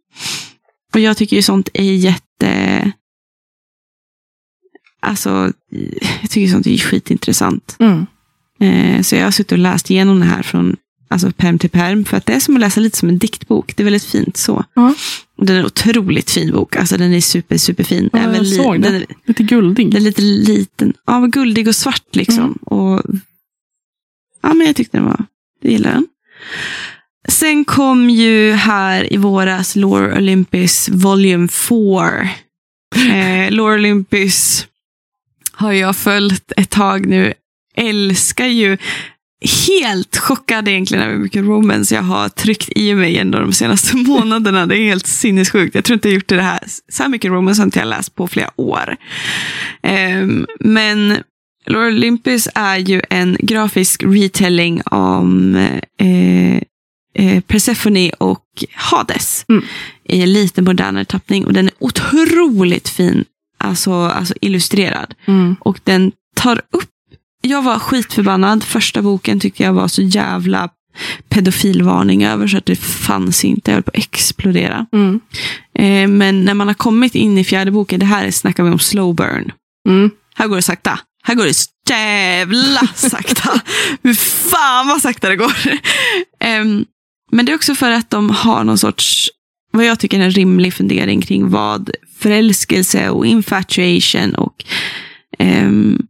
[0.94, 2.92] Och jag tycker ju sånt är jätte...
[5.00, 5.52] Alltså,
[6.22, 7.76] jag tycker sånt är skitintressant.
[7.80, 8.06] Mm.
[8.60, 10.76] Eh, så jag har suttit och läst igenom det här från
[11.08, 12.06] alltså, perm till perm.
[12.06, 13.76] För att det är som att läsa lite som en diktbok.
[13.76, 14.64] Det är väldigt fint så.
[15.38, 16.76] Och den är en otroligt fin bok.
[16.76, 18.10] Alltså den är super, superfin.
[18.14, 18.98] Ja, jag såg den, det.
[18.98, 19.92] är, Lite guldig.
[19.92, 20.94] den är lite liten.
[21.06, 22.44] Ja, guldig och svart liksom.
[22.44, 22.54] Mm.
[22.54, 23.02] Och,
[24.44, 25.26] ja, men jag tyckte den var,
[25.62, 26.08] jag gillar den.
[27.30, 32.30] Sen kom ju här i våras Lore Olympus Volume 4.
[32.96, 34.68] Eh, Lore Olympus
[35.58, 37.34] har jag följt ett tag nu.
[37.76, 38.78] Älskar ju
[39.68, 43.98] helt chockad egentligen över hur mycket romance jag har tryckt i mig ändå de senaste
[44.08, 44.66] månaderna.
[44.66, 45.76] Det är helt sinnessjukt.
[45.76, 46.60] Jag tror inte jag gjort det här.
[46.90, 48.96] Så här mycket romance har inte jag läst på flera år.
[49.82, 51.18] Ehm, men
[51.66, 55.56] Lore Olympus är ju en grafisk retelling om
[55.98, 56.56] eh,
[57.14, 59.46] eh, Persephone och Hades.
[59.50, 59.64] Mm.
[60.04, 61.46] I en lite modernare tappning.
[61.46, 63.26] Och den är otroligt fin.
[63.58, 65.14] Alltså, alltså illustrerad.
[65.26, 65.56] Mm.
[65.60, 66.90] Och den tar upp,
[67.42, 68.64] jag var skitförbannad.
[68.64, 70.70] Första boken tyckte jag var så jävla
[71.30, 73.72] pedofilvarning över så att det fanns inte.
[73.72, 74.86] Jag höll på att explodera.
[74.94, 75.20] Mm.
[75.80, 78.80] Eh, men när man har kommit in i fjärde boken, det här snackar vi om
[78.80, 79.52] slow burn.
[79.90, 80.12] Mm.
[80.36, 81.00] Här går det sakta.
[81.24, 83.62] Här går det jävla sakta.
[84.04, 84.14] Hur
[84.50, 85.54] fan vad sakta det går.
[86.40, 86.86] Ehm,
[87.32, 89.30] men det är också för att de har någon sorts,
[89.72, 94.66] vad jag tycker är en rimlig fundering kring vad förälskelse och infatuation och
[95.40, 96.08] ehm,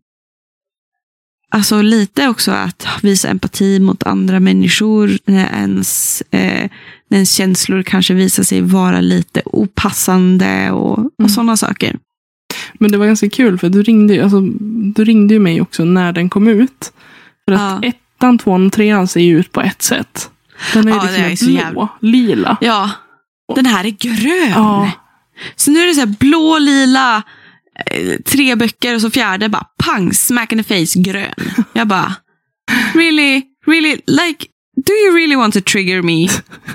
[1.50, 6.70] Alltså lite också att visa empati mot andra människor när ens, eh,
[7.08, 11.30] när ens känslor kanske visar sig vara lite opassande och, och Mm.
[11.30, 11.98] sådana saker.
[12.74, 14.42] Men det var ganska kul för du ringde, ju- alltså,
[14.96, 16.94] du ringde ju mig också när den kom ut.
[17.46, 17.90] För att Ja.
[17.90, 20.30] ettan, tvåan och trean ser ju ut på ett sätt.
[20.74, 22.58] Den är Ja, liksom är blå, jävla- lila.
[22.62, 22.92] Ja,
[23.56, 24.50] den här är grön.
[24.50, 24.92] Ja.
[25.56, 27.24] Så nu är det så här blå, lila,
[27.92, 31.66] eh, tre böcker och så fjärde bara pang, smack in the face, grön.
[31.74, 32.16] Jag bara,
[32.94, 34.46] really, really, like,
[34.86, 36.28] do you really want to trigger me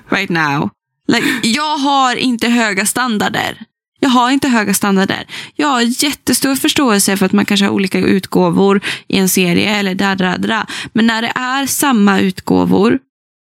[0.09, 0.71] right now?
[1.09, 3.59] Like, jag har inte höga standarder.
[4.01, 5.27] Jag har inte höga standarder.
[5.57, 9.95] Jag har jättestor förståelse för att man kanske har olika utgåvor i en serie eller
[9.95, 10.67] där, där, där.
[10.93, 12.99] Men när det är samma utgåvor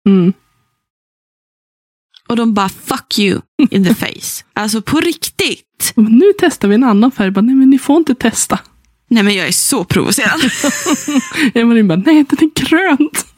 [0.08, 0.34] Mm
[2.30, 4.44] och de bara fuck you in the face.
[4.54, 5.92] Alltså på riktigt.
[5.96, 7.32] Men Nu testar vi en annan färg.
[7.32, 8.60] Bara, nej, men ni får inte testa.
[9.10, 10.42] Nej men jag är så provocerad.
[11.54, 13.26] Emelie bara, nej den är grönt.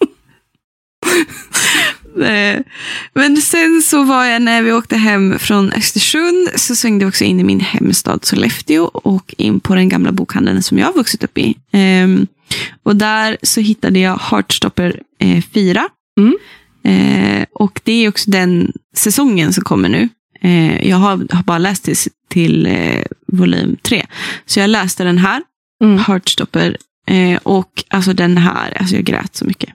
[2.23, 2.59] Eh,
[3.13, 7.23] Men sen så var jag när vi åkte hem från Östersund så svängde vi också
[7.23, 11.23] in i min hemstad Sollefteå och in på den gamla bokhandeln som jag har vuxit
[11.23, 11.55] upp i.
[11.71, 12.27] Ehm,
[12.83, 15.89] Och där så hittade jag Heartstopper eh, 4.
[16.19, 16.37] Mm.
[16.83, 20.09] Eh, och det är också den säsongen som kommer nu.
[20.41, 21.95] Eh, jag har, har bara läst till,
[22.29, 24.05] till eh, volym 3.
[24.45, 25.41] Så jag läste den här,
[25.81, 25.97] Mm.
[25.97, 26.77] Heartstopper.
[27.07, 29.69] Eh, och alltså den här, alltså jag grät så mycket.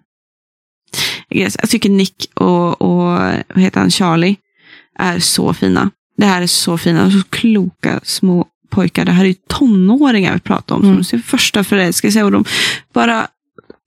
[1.28, 4.36] Jag, grät, jag tycker Nick och, och vad heter han, Charlie
[4.98, 5.90] är så fina.
[6.16, 9.04] Det här är så fina, så kloka små pojkar.
[9.04, 10.82] Det här är ju tonåringar vi pratar om.
[10.82, 10.94] Mm.
[10.94, 12.44] Som sin första förälskelse och de
[12.92, 13.28] bara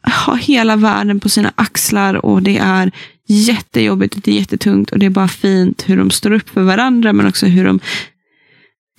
[0.01, 2.91] har hela världen på sina axlar och det är
[3.27, 6.61] jättejobbigt och det är jättetungt och det är bara fint hur de står upp för
[6.63, 7.79] varandra men också hur de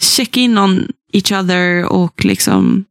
[0.00, 2.84] checkar in on each other och liksom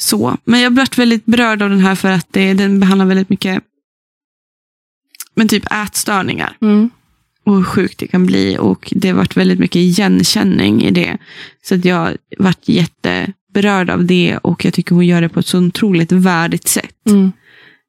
[0.00, 0.36] så.
[0.44, 3.62] Men jag blev väldigt berörd av den här för att det, den behandlar väldigt mycket
[5.34, 6.90] men typ ätstörningar Mm.
[7.44, 8.56] och hur sjukt det kan bli.
[8.58, 11.18] Och det har varit väldigt mycket igenkänning i det.
[11.62, 12.68] Så att jag har varit
[13.48, 16.96] jätteberörd av det och jag tycker hon gör det på ett så otroligt värdigt sätt.
[17.06, 17.32] Mm.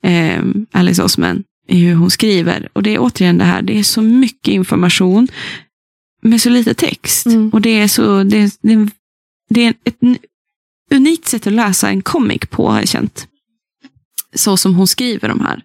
[0.04, 2.70] Eh, Alice Osman, i hur hon skriver.
[2.74, 5.28] Och det är återigen det här, det är så mycket information
[6.22, 7.26] med så lite text.
[7.26, 7.50] Mm.
[7.50, 8.90] Och det är så, det, det,
[9.50, 10.00] det är ett
[10.92, 13.28] unikt sätt att läsa en comic på har jag känt.
[14.36, 15.64] så som hon skriver de här.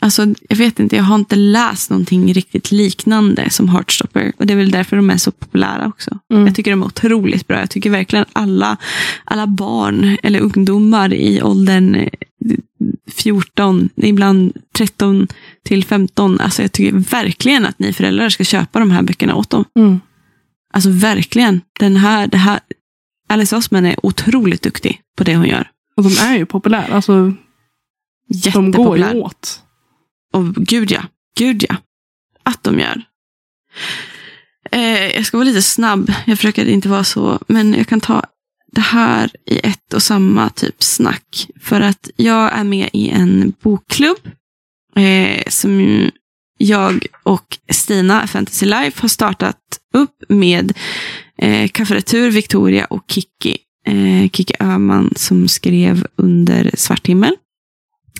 [0.00, 4.32] Alltså, jag vet inte, jag har inte läst någonting riktigt liknande som Heartstopper.
[4.36, 6.18] Och det är väl därför de är så populära också.
[6.32, 6.46] Mm.
[6.46, 7.60] Jag tycker de är otroligt bra.
[7.60, 8.76] Jag tycker verkligen alla,
[9.24, 12.08] alla barn eller ungdomar i åldern eh,
[13.10, 15.28] 14, ibland 13
[15.64, 16.40] till 15.
[16.40, 19.64] Alltså jag tycker verkligen att ni föräldrar ska köpa de här böckerna åt dem.
[19.76, 20.00] Mm.
[20.72, 21.60] Alltså verkligen.
[21.78, 22.60] Den här, det här,
[23.28, 25.70] Alice Osman är otroligt duktig på det hon gör.
[25.96, 26.94] Och de är ju populära.
[26.94, 27.32] Alltså,
[28.52, 29.62] de går ju åt.
[30.38, 31.02] Och gud ja,
[31.38, 31.76] gud ja.
[32.42, 33.02] Att de gör.
[34.70, 36.12] Eh, jag ska vara lite snabb.
[36.26, 37.38] Jag försöker inte vara så.
[37.48, 38.24] Men jag kan ta
[38.72, 41.48] det här i ett och samma typ snack.
[41.60, 44.18] För att jag är med i en bokklubb.
[44.96, 46.10] Eh, som
[46.58, 49.58] jag och Stina, Fantasy Life, har startat
[49.94, 50.72] upp med
[51.38, 53.56] eh, Kafferetur, Victoria och Kiki.
[53.86, 57.36] Eh, Kiki Öhman som skrev under Svart himmel.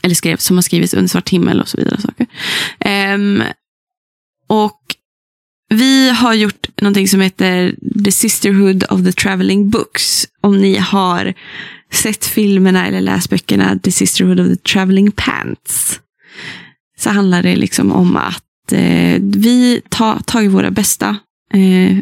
[0.08, 2.00] Eller skrev, som har skrivits under Svart himmel och så vidare.
[2.00, 2.26] saker.
[3.14, 3.42] Um,
[4.46, 4.80] och
[5.68, 10.26] vi har gjort någonting som heter The Sisterhood of the Traveling Books.
[10.40, 11.34] Om ni har
[11.92, 16.00] sett filmerna eller läst böckerna The Sisterhood of the Traveling Pants.
[16.98, 21.16] Så handlar det liksom om att eh, vi tar tagit våra bästa,
[21.54, 21.98] eh,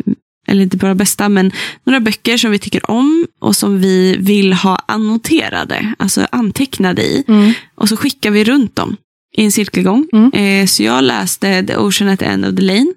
[0.47, 1.53] eller inte våra bästa, men
[1.84, 7.24] några böcker som vi tycker om och som vi vill ha annoterade, alltså antecknade i.
[7.28, 7.53] Mm.
[7.74, 8.97] Och så skickar vi runt dem
[9.36, 10.09] i en cirkelgång.
[10.12, 10.32] Mm.
[10.32, 12.94] Eh, så jag läste The Ocean at the End of the Lane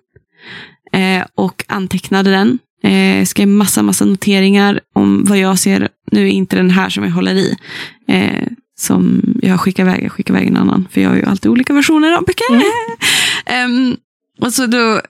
[0.91, 2.59] eh, och antecknade den.
[2.83, 5.89] Eh, skrev massa, massa noteringar om vad jag ser.
[6.11, 7.55] Nu är inte den här som jag håller i.
[8.07, 8.47] Eh,
[8.79, 10.87] som jag skickar iväg, jag skickar iväg en annan.
[10.91, 12.49] För jag har ju alltid olika versioner av böcker.
[12.49, 12.63] Mm.
[13.45, 13.97] Ehm,
[14.41, 15.01] och så då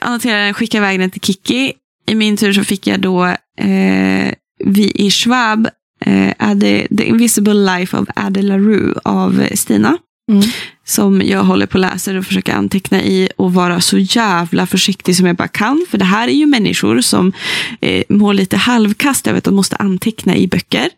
[0.00, 1.72] annoterade jag den, skickade iväg den till Kiki.
[2.06, 3.24] I min tur så fick jag då
[3.58, 4.32] eh,
[4.64, 5.68] Vi i Schwab,
[6.04, 9.98] eh, Ade, The Invisible Life of Ade LaRue av Stina.
[10.32, 10.42] Mm.
[10.84, 15.16] Som jag håller på och läser och försöker anteckna i och vara så jävla försiktig
[15.16, 15.86] som jag bara kan.
[15.90, 17.32] För det här är ju människor som
[17.80, 20.88] eh, mår lite halvkast över att de måste anteckna i böcker.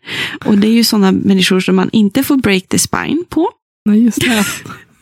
[0.45, 3.49] Och det är ju sådana människor som man inte får break the spine på.
[3.89, 4.45] Nej, just det.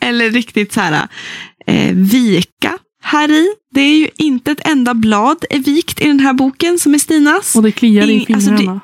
[0.00, 1.08] Eller riktigt så här
[1.66, 3.48] eh, vika här i.
[3.74, 6.98] Det är ju inte ett enda blad är vikt i den här boken som är
[6.98, 7.56] Stinas.
[7.56, 8.80] Och det kliar i Ing- alltså det- fingrarna.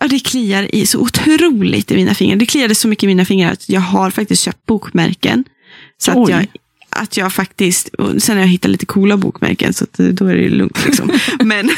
[0.00, 2.36] Ja, det kliar i så otroligt i mina fingrar.
[2.36, 5.44] Det kliade så mycket i mina fingrar att jag har faktiskt köpt bokmärken.
[5.98, 6.46] Så att jag,
[6.90, 7.88] att jag faktiskt,
[8.18, 10.84] sen har jag hittat lite coola bokmärken så då är det lugnt.
[10.86, 11.10] Liksom.
[11.44, 11.70] men,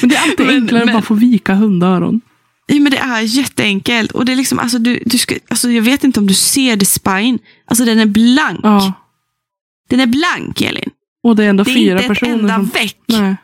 [0.00, 2.20] Men det är alltid enklare men- att bara få vika hundöron.
[2.66, 4.12] ja, men det är jätteenkelt.
[4.12, 6.76] Och det är liksom, alltså, du, du ska, alltså, jag vet inte om du ser
[6.76, 7.38] the spine.
[7.66, 8.60] Alltså den är blank.
[8.62, 8.92] Ja.
[9.88, 10.90] Den är blank Elin.
[11.22, 12.66] Och det är ändå Det är fyra inte ett personer enda som...
[12.66, 12.98] veck.
[13.06, 13.36] Nej.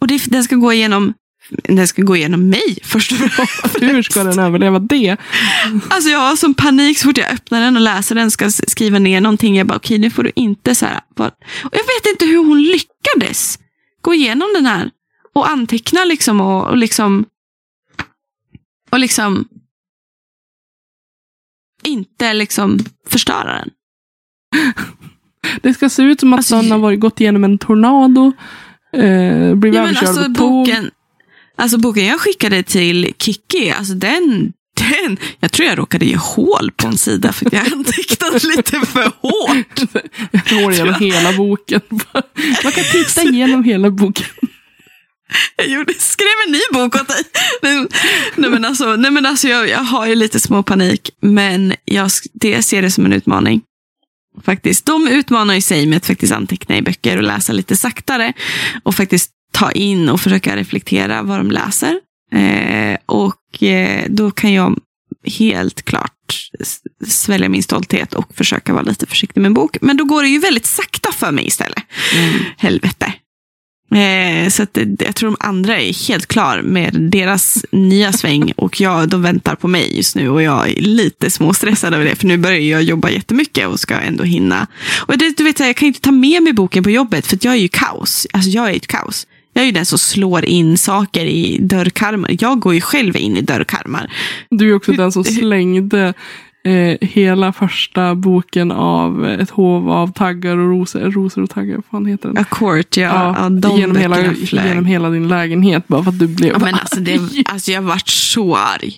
[0.00, 1.14] Och det, den ska gå igenom
[1.50, 3.82] den ska gå igenom mig först och främst.
[3.82, 5.16] Hur ska den överleva det?
[5.90, 8.98] Alltså jag har som panik så fort jag öppnar den och läser den, ska skriva
[8.98, 9.56] ner någonting.
[9.56, 11.00] Jag bara, okej nu får du inte så här.
[11.16, 11.28] Bara.
[11.64, 13.58] Och jag vet inte hur hon lyckades
[14.00, 14.90] gå igenom den här.
[15.34, 17.24] Och anteckna liksom och, och liksom.
[18.90, 19.48] Och liksom.
[21.82, 23.70] Inte liksom förstöra den.
[25.62, 28.32] Det ska se ut som att Alltså, någon har varit, gått igenom en tornado.
[28.92, 30.90] Eh, blivit Ja, överkörd alltså av boken,
[31.56, 36.70] alltså boken jag skickade till Kiki, alltså den, den, jag tror jag råkade ge hål
[36.76, 40.02] på en sida för att jag antecknade lite för hårt.
[40.30, 41.80] Jag går igenom hela boken.
[42.64, 44.26] Man kan titta igenom hela boken.
[45.56, 47.24] Jag gjorde, skrev en ny bok åt dig.
[48.36, 52.10] Nej, men alltså, nej, men alltså jag, jag har ju lite små panik, men jag,
[52.32, 53.62] det, ser det som en utmaning.
[54.44, 54.86] Faktiskt.
[54.86, 58.32] De utmanar ju sig med att faktiskt anteckna i böcker och läsa lite saktare.
[58.82, 62.00] Och faktiskt ta in och försöka reflektera vad de läser.
[62.32, 64.78] Eh, och eh, då kan jag
[65.24, 66.50] helt klart
[67.06, 69.76] svälja min stolthet och försöka vara lite försiktig med en bok.
[69.80, 71.82] Men då går det ju väldigt sakta för mig istället.
[72.56, 73.12] Helvete.
[73.90, 78.80] Eh, så att jag tror de andra är helt klar med deras nya sväng och
[78.80, 82.26] jag, de väntar på mig just nu och jag är lite småstressad över det för
[82.26, 84.66] nu börjar jag jobba jättemycket och ska ändå hinna.
[85.06, 87.54] Och det, du vet, jag kan inte ta med mig boken på jobbet för jag
[87.54, 88.26] är ju kaos.
[88.32, 89.26] Alltså jag är ett kaos.
[89.52, 92.36] Jag är ju den som slår in saker i dörrkarmar.
[92.40, 94.12] Jag går ju själv in i dörrkarmar.
[94.50, 96.14] Du är också den som slängde
[96.68, 101.00] eh, hela första boken av Ett hov av taggar och rosor.
[101.00, 102.38] Rosor och taggar, vad fan heter den?
[102.38, 103.36] A court, ja.
[103.38, 106.74] ja, de genom, hela, genom hela din lägenhet bara för att du blev Ja, men
[106.74, 108.96] alltså, det, alltså jag varit så arg.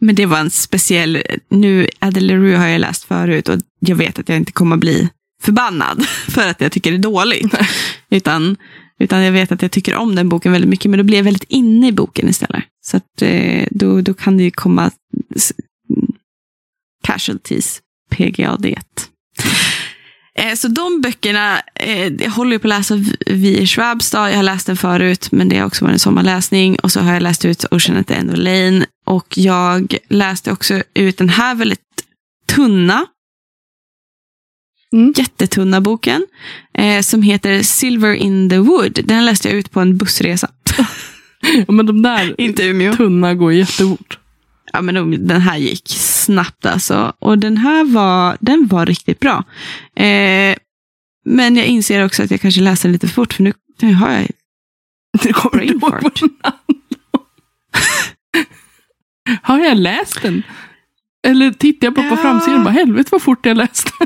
[0.00, 4.18] Men det var en speciell, nu Adele LaRue har jag läst förut och jag vet
[4.18, 5.08] att jag inte kommer bli
[5.42, 7.54] förbannad för att jag tycker det är dåligt.
[8.10, 8.56] utan,
[8.98, 11.24] utan jag vet att jag tycker om den boken väldigt mycket, men då blir jag
[11.24, 12.64] väldigt inne i boken istället.
[12.80, 14.90] Så att, eh, då, då kan det ju komma
[17.06, 17.80] Casualties,
[18.12, 18.76] PGAD1.
[20.38, 22.94] Eh, Så de böckerna eh, jag håller på att läsa
[23.26, 24.30] vid Schwabstad.
[24.30, 26.76] Jag har läst den förut, men det har också varit en sommarläsning.
[26.78, 28.86] Och så har jag läst ut Ocean at the End of Lane.
[29.06, 31.80] Och jag läste också ut den här väldigt
[32.48, 33.06] tunna,
[34.92, 35.12] Mm.
[35.16, 36.26] jättetunna boken.
[36.78, 39.00] Eh, som heter Silver in the Wood.
[39.04, 40.50] Den läste jag ut på en bussresa.
[41.66, 42.34] Ja, men de där
[42.96, 44.18] tunna går jättefort.
[44.76, 47.12] Ja, men de- den här gick snabbt alltså.
[47.18, 49.44] Och den här var, den var riktigt bra.
[49.96, 50.56] Eh,
[51.24, 54.12] men jag inser också att jag kanske läser lite för fort, för nu, nu har
[54.12, 54.26] jag
[55.22, 56.10] Det kommer inte ihåg.
[59.42, 60.42] Har jag läst den?
[61.26, 62.22] Eller tittar jag bara på Ja.
[62.22, 63.90] framsidan och bara helvete vad fort jag läste.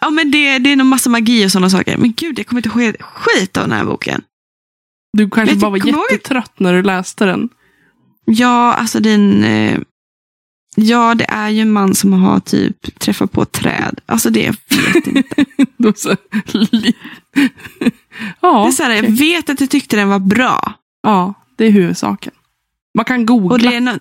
[0.00, 1.96] Ja, men det, det är nog massa magi och sådana saker.
[1.96, 4.22] Men gud, jag kommer inte ihåg skit av den här boken.
[5.12, 7.48] Du kanske du, bara var du jättetrött när du läste den.
[8.24, 9.44] Ja, alltså den...
[9.44, 9.78] Eh,
[10.76, 14.00] ja, det är ju en man som har typ träffat på ett träd.
[14.06, 15.44] Alltså det, jag vet inte.
[15.96, 16.16] Så,
[18.40, 19.14] ja, Det är så här, jag okej.
[19.16, 20.72] vet att jag tyckte den var bra.
[21.02, 22.32] ja, det är huvudsaken.
[22.94, 23.50] Man kan googla.
[23.54, 23.98] Och, det är nå-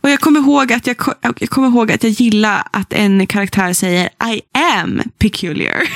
[0.00, 0.96] och jag, kommer ihåg att jag,
[1.38, 4.40] jag kommer ihåg att jag gillar att en karaktär säger I
[4.76, 5.82] am peculiar.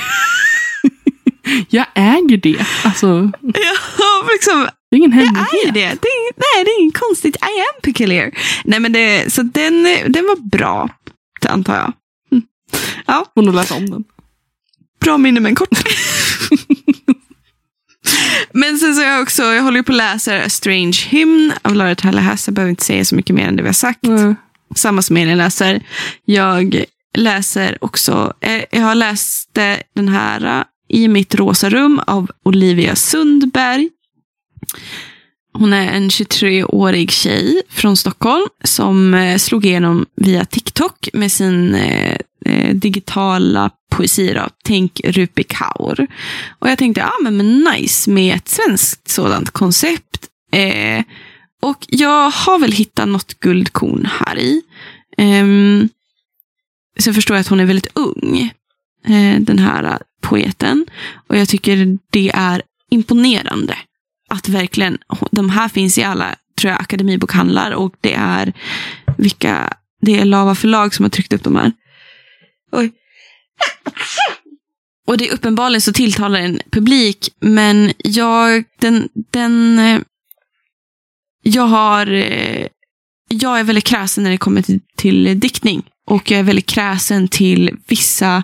[1.69, 2.65] Jag äger det.
[2.83, 5.73] Alltså, ja, liksom, det är ingen jag är hemlighet.
[5.73, 5.81] det.
[6.01, 7.35] det är, nej, det är inget konstigt.
[7.35, 8.31] I am peculiar.
[8.63, 10.89] Nej, men det, så den, den var bra,
[11.47, 11.93] antar jag.
[12.31, 12.43] Mm.
[13.05, 14.03] Ja, Hon att läsa om den.
[15.01, 15.69] bra minne men kort.
[18.53, 21.75] men sen så jag också, jag håller ju på att läsa A Strange Hymn av
[21.75, 22.47] Laura Hass.
[22.47, 23.99] Jag behöver inte säga så mycket mer än det vi har sagt.
[24.01, 24.35] Nej.
[24.75, 25.83] samma som Elin läser.
[26.25, 26.83] Jag
[27.17, 32.95] läser också, eh, jag har läst eh, den här i mitt rosa rum av Olivia
[32.95, 33.89] Sundberg.
[35.53, 41.75] Hon är en 23-årig tjej från Stockholm som eh, slog igenom via TikTok med sin
[41.75, 44.33] eh, eh digitala poesi.
[44.33, 44.47] Då.
[44.63, 46.07] Tänk Rupi Kaur.
[46.59, 50.27] Och jag tänkte, ja men, men nice med ett svenskt sådant koncept.
[50.51, 51.03] Eh,
[51.61, 54.61] och jag har väl hittat något guldkorn här i.
[55.17, 55.89] Ehm,
[56.97, 58.51] så sen förstår jag att hon är väldigt ung,
[59.05, 60.85] eh, den här poeten.
[61.27, 63.77] Och jag tycker det är imponerande
[64.29, 64.97] att verkligen,
[65.31, 68.53] de här finns i alla tror jag, akademibokhandlar och det är
[69.17, 71.71] vilka, det är Lava förlag som har tryckt upp de här.
[72.71, 72.91] Oj.
[75.07, 79.79] Och det är uppenbarligen så tilltalar en publik, men jag, den, den,
[81.43, 82.05] jag har,
[83.27, 85.83] jag är väldigt kräsen när det kommer till, till diktning.
[86.07, 88.43] Och jag är väldigt kräsen till vissa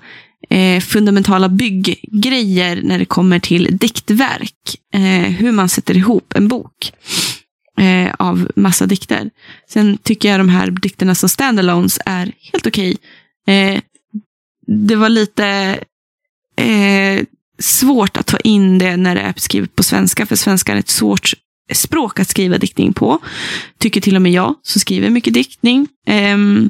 [0.49, 4.53] eh, fundamentala bygggrejer när det kommer till diktverk.
[4.93, 6.91] Eh, hur man sätter ihop en bok
[7.79, 9.29] eh, av massa dikter.
[9.69, 12.97] Sen tycker jag de här dikterna som standalones är helt okej.
[13.47, 13.81] Eh,
[14.67, 15.79] det var lite
[16.61, 17.23] eh,
[17.59, 20.89] svårt att ta in det när det är skrivet på svenska, för svenska är ett
[20.89, 21.33] svårt
[21.73, 23.19] språk att skriva diktning på.
[23.77, 25.87] Tycker till och med jag, som skriver mycket diktning.
[26.07, 26.69] Ehm,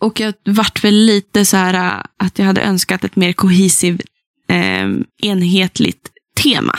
[0.00, 4.00] och jag vart väl lite så här äh, att jag hade önskat ett mer kohesiv,
[4.48, 6.78] ehm, enhetligt tema.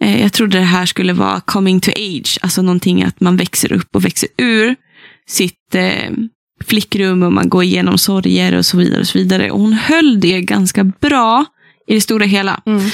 [0.00, 3.72] Eh, jag trodde det här skulle vara coming to age, alltså någonting att man växer
[3.72, 4.76] upp och växer ur
[5.28, 6.10] sitt eh,
[6.64, 9.00] flickrum och man går igenom sorger och så vidare.
[9.00, 9.50] Och så vidare.
[9.50, 11.44] Och hon höll det ganska bra
[11.86, 12.62] i det stora hela.
[12.66, 12.90] Mm.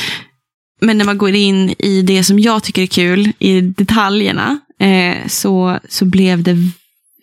[0.81, 5.27] Men när man går in i det som jag tycker är kul, i detaljerna, eh,
[5.27, 6.57] så, så blev det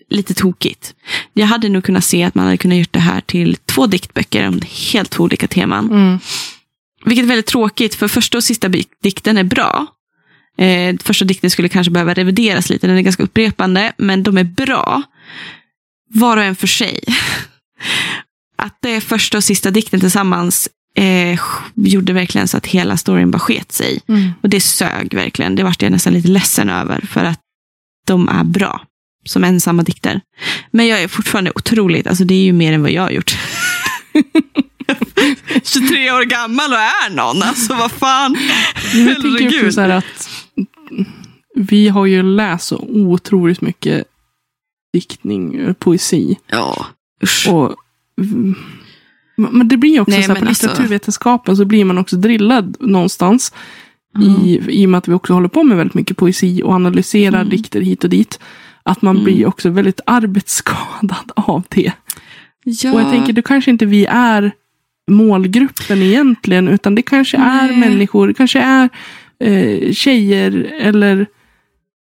[0.10, 0.96] lite tokigt.
[1.34, 4.48] Jag hade nog kunnat se att man hade kunnat gjort det här till två diktböcker
[4.48, 5.92] om helt två olika teman.
[5.92, 6.20] Mm.
[7.06, 8.68] Vilket är väldigt tråkigt, för första och sista
[9.02, 9.88] dikten är bra.
[10.58, 14.44] Eh, första dikten skulle kanske behöva revideras lite, den är ganska upprepande, men de är
[14.44, 15.02] bra.
[16.10, 17.00] Var och en för sig.
[18.58, 21.40] Att det är första och sista dikten tillsammans eh,
[21.76, 24.02] gjorde verkligen så att hela storyn bara sket sig.
[24.08, 24.34] Mm.
[24.42, 25.56] Och det sög verkligen.
[25.56, 27.40] Det vart jag nästan lite ledsen över, för att
[28.08, 28.82] de är bra
[29.26, 30.22] som ensamma dikter.
[30.72, 33.38] Men jag är fortfarande otroligt, alltså det är ju mer än vad jag har gjort.
[35.64, 38.38] 23 år gammal och är någon, alltså vad fan.
[38.94, 40.30] Jag tänker också att
[41.56, 44.04] vi har ju läst så otroligt mycket
[44.94, 46.38] diktning, poesi.
[46.48, 46.86] Ja,
[47.24, 47.48] usch.
[47.50, 47.76] Och,
[49.38, 52.78] men det blir också Nej, så här, på alltså- litteraturvetenskapen så blir man också drillad
[52.80, 53.54] någonstans.
[54.18, 54.42] Mm.
[54.46, 57.38] I, I och med att vi också håller på med väldigt mycket poesi och analyserar
[57.42, 57.50] Mm.
[57.50, 58.40] dikter hit och dit.
[58.90, 59.24] Att man Mm.
[59.24, 61.92] blir också väldigt arbetsskadad av det.
[62.64, 64.52] Ja, Och jag tänker, det kanske inte vi är
[65.12, 67.78] målgruppen egentligen, utan det kanske är Nej.
[67.78, 68.90] människor, det kanske är
[69.40, 71.26] eh, tjejer eller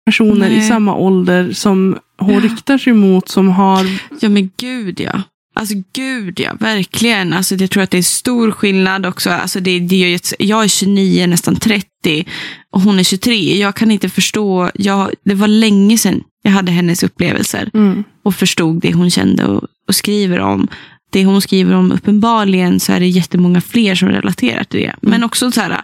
[0.06, 0.68] personer i Nej.
[0.68, 3.86] samma ålder som hon riktar sig mot som har...
[4.22, 5.22] Ja men gud ja.
[5.56, 7.34] Alltså gud ja, verkligen.
[7.34, 9.30] Alltså, jag tror att det är stor skillnad också.
[9.30, 12.26] Alltså, det, det är ett, jag är 29, nästan 30
[12.72, 13.58] och hon är 23.
[13.58, 14.72] Jag kan inte förstå.
[14.76, 18.04] Jag, det var länge sedan jag hade hennes upplevelser Mm.
[18.24, 20.68] och förstod det hon kände och, och skriver om.
[21.12, 24.96] Det hon skriver om, uppenbarligen så är det jättemånga fler som relaterar till det.
[25.02, 25.82] Men också så här,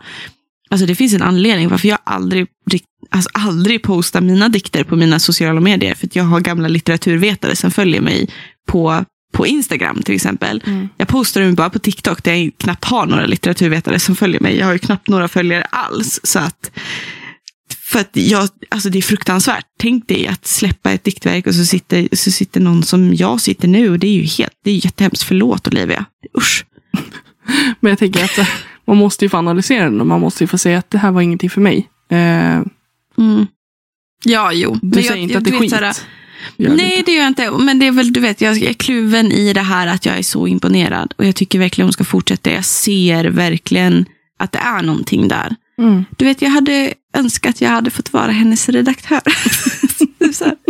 [0.70, 2.48] alltså det finns en anledning varför jag aldrig,
[3.10, 5.96] alltså aldrig postar mina dikter på mina sociala medier.
[5.96, 8.30] För att jag har gamla litteraturvetare som följer mig
[8.68, 10.64] på, på Instagram till exempel.
[10.66, 10.90] Mm.
[10.98, 14.58] Jag postar dem bara på TikTok där jag knappt har några litteraturvetare som följer mig.
[14.58, 16.20] Jag har ju knappt några följare alls.
[16.24, 16.72] Så att,
[17.88, 19.66] för att jag, alltså det är fruktansvärt.
[19.80, 23.68] Tänk dig att släppa ett diktverk och så sitter, så sitter någon som jag sitter
[23.68, 23.90] nu.
[23.90, 25.24] Och det är ju helt, det är jättehemskt.
[25.24, 26.06] Förlåt Olivia.
[26.38, 26.66] Usch.
[27.80, 28.48] Men jag tänker att eh,
[28.88, 31.12] man måste ju få analysera den och man måste ju få säga att det här
[31.12, 31.90] var ingenting för mig.
[32.12, 32.62] Eh,
[33.18, 33.48] Mm.
[34.24, 34.80] Ja, jo.
[34.82, 35.72] du säger inte att det är du skit.
[35.72, 35.94] det
[36.58, 37.12] Nej, inte.
[37.12, 37.52] det gör jag inte.
[37.52, 40.24] Men det är väl, du vet, jag är kluven i det här att jag är
[40.24, 41.14] så imponerad.
[41.18, 42.52] Och jag tycker verkligen hon ska fortsätta.
[42.52, 44.06] Jag ser verkligen
[44.38, 45.56] att det är någonting där.
[45.82, 46.06] Mm.
[46.18, 49.22] Du vet, jag hade önskat att jag hade fått vara hennes redaktör.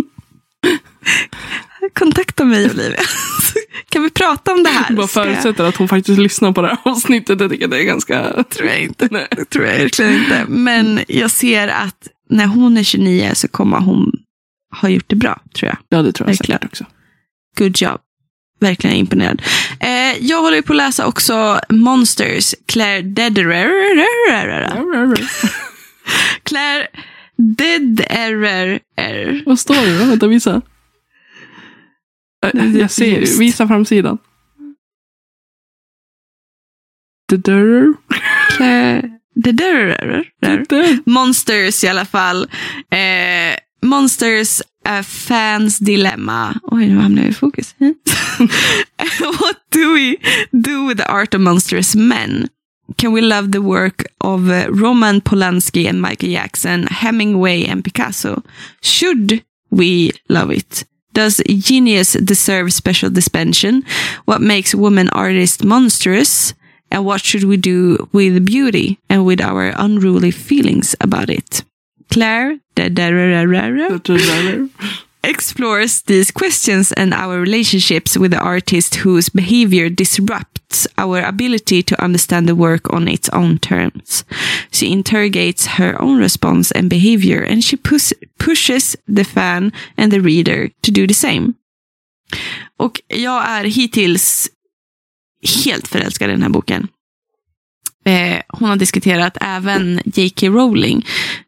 [1.93, 2.99] Kontakta mig Olivia.
[3.89, 4.85] Kan vi prata om det här?
[4.87, 7.39] Jag bara jag- förutsätter att hon faktiskt lyssnar på det här avsnittet.
[7.41, 8.43] Jag tycker det är ganska...
[8.43, 9.07] tror jag inte.
[9.11, 9.27] Nej.
[9.31, 10.45] Det tror jag verkligen inte.
[10.47, 14.11] Men jag ser att när hon är 29 så kommer hon
[14.81, 15.77] ha gjort det bra, tror jag.
[15.89, 16.59] Ja, det tror jag Verkligen.
[16.59, 16.85] säkert också.
[17.57, 17.99] Good job.
[18.59, 19.41] Verkligen imponerad.
[19.79, 24.05] Eh, jag håller på att läsa också Monsters, Claire Dederer.
[26.43, 26.87] Claire
[27.37, 28.79] Dederer.
[29.45, 30.05] Vad står det då?
[30.05, 30.61] Vänta, visa.
[32.45, 33.39] Eh, Jag ser.
[33.39, 34.17] Visa framsidan.
[37.31, 37.93] Dederer.
[40.69, 42.43] The- Monsters i alla fall.
[42.91, 46.59] Eh, Monsters a fans dilemma.
[46.63, 47.75] Oj, nu hamnar jag i fokus.
[49.19, 50.19] What do we
[50.59, 52.49] do with the art of monstrous men?
[52.97, 58.43] Can we love the work of uh, Roman Polanski and Michael Jackson, Hemingway and Picasso?
[58.81, 60.85] Should we love it?
[61.13, 63.83] Does genius deserve special dispensation?
[64.25, 66.53] What makes woman artist monstrous?
[66.89, 71.63] And what should we do with beauty and with our unruly feelings about it?
[72.09, 73.09] Claire da- da-
[75.27, 82.03] explores these questions and our relationships with the artist whose behavior disrupts our ability to
[82.03, 84.23] understand the work on its own terms.
[84.71, 90.21] She interrogates her own response and behavior, and she pus- pushes the fan and the
[90.21, 91.53] reader to do the same.
[92.77, 94.49] Och jag är hittills
[95.65, 96.87] helt förälskad i den här boken.
[98.05, 100.49] Eh, hon har diskuterat även J.K.
[100.49, 101.05] Rowling,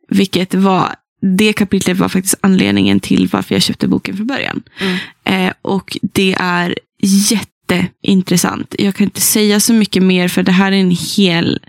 [0.08, 4.64] vilket var det kapitlet var faktiskt anledningen till varför jag köpte boken från början.
[4.80, 4.98] Mm.
[5.24, 8.76] Eh, och det är jätteintressant.
[8.80, 11.60] Jag kan inte säga så mycket mer för det här är en hel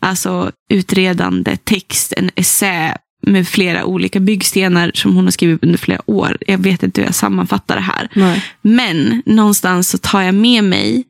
[0.00, 2.96] alltså, utredande text, en essä
[3.26, 6.38] med flera olika byggstenar som hon har skrivit under flera år.
[6.46, 8.08] Jag vet inte hur jag sammanfattar det här.
[8.14, 8.44] Nej.
[8.62, 11.04] Men någonstans så tar jag med mig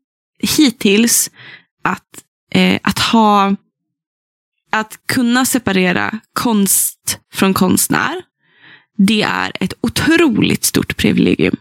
[0.56, 1.30] hittills
[1.84, 2.06] att,
[2.54, 3.56] eh, att ha
[4.70, 8.22] att kunna separera konst från konstnär.
[8.96, 11.56] Det är ett otroligt stort privilegium.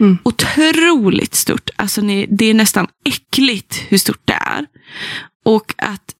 [0.00, 0.18] Mm.
[0.22, 1.70] Otroligt stort.
[1.76, 4.66] Alltså det är nästan äckligt hur stort det är.
[5.44, 6.14] Och att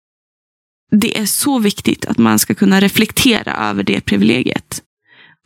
[0.90, 4.82] det är så viktigt att man ska kunna reflektera över det privilegiet.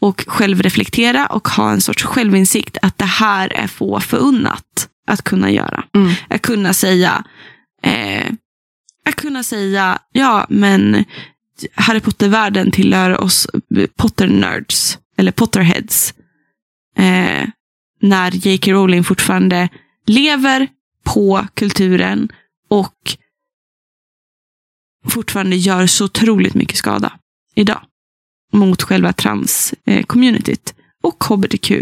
[0.00, 5.50] Och självreflektera och ha en sorts självinsikt att det här är få förunnat att kunna
[5.50, 5.84] göra.
[5.94, 6.12] Mm.
[6.28, 7.24] Att kunna säga,
[7.82, 8.32] eh,
[9.06, 11.04] att kunna säga, ja men
[11.74, 13.46] Harry Potter-världen tillhör oss
[13.96, 16.14] Potter-nerds, eller Potterheads.
[16.96, 17.48] Eh,
[18.00, 18.72] när J.K.
[18.72, 19.68] Rowling fortfarande
[20.06, 20.68] lever
[21.04, 22.28] på kulturen
[22.68, 23.16] och
[25.08, 27.12] fortfarande gör så otroligt mycket skada
[27.54, 27.80] idag
[28.52, 31.72] mot själva trans-communityt och hbtq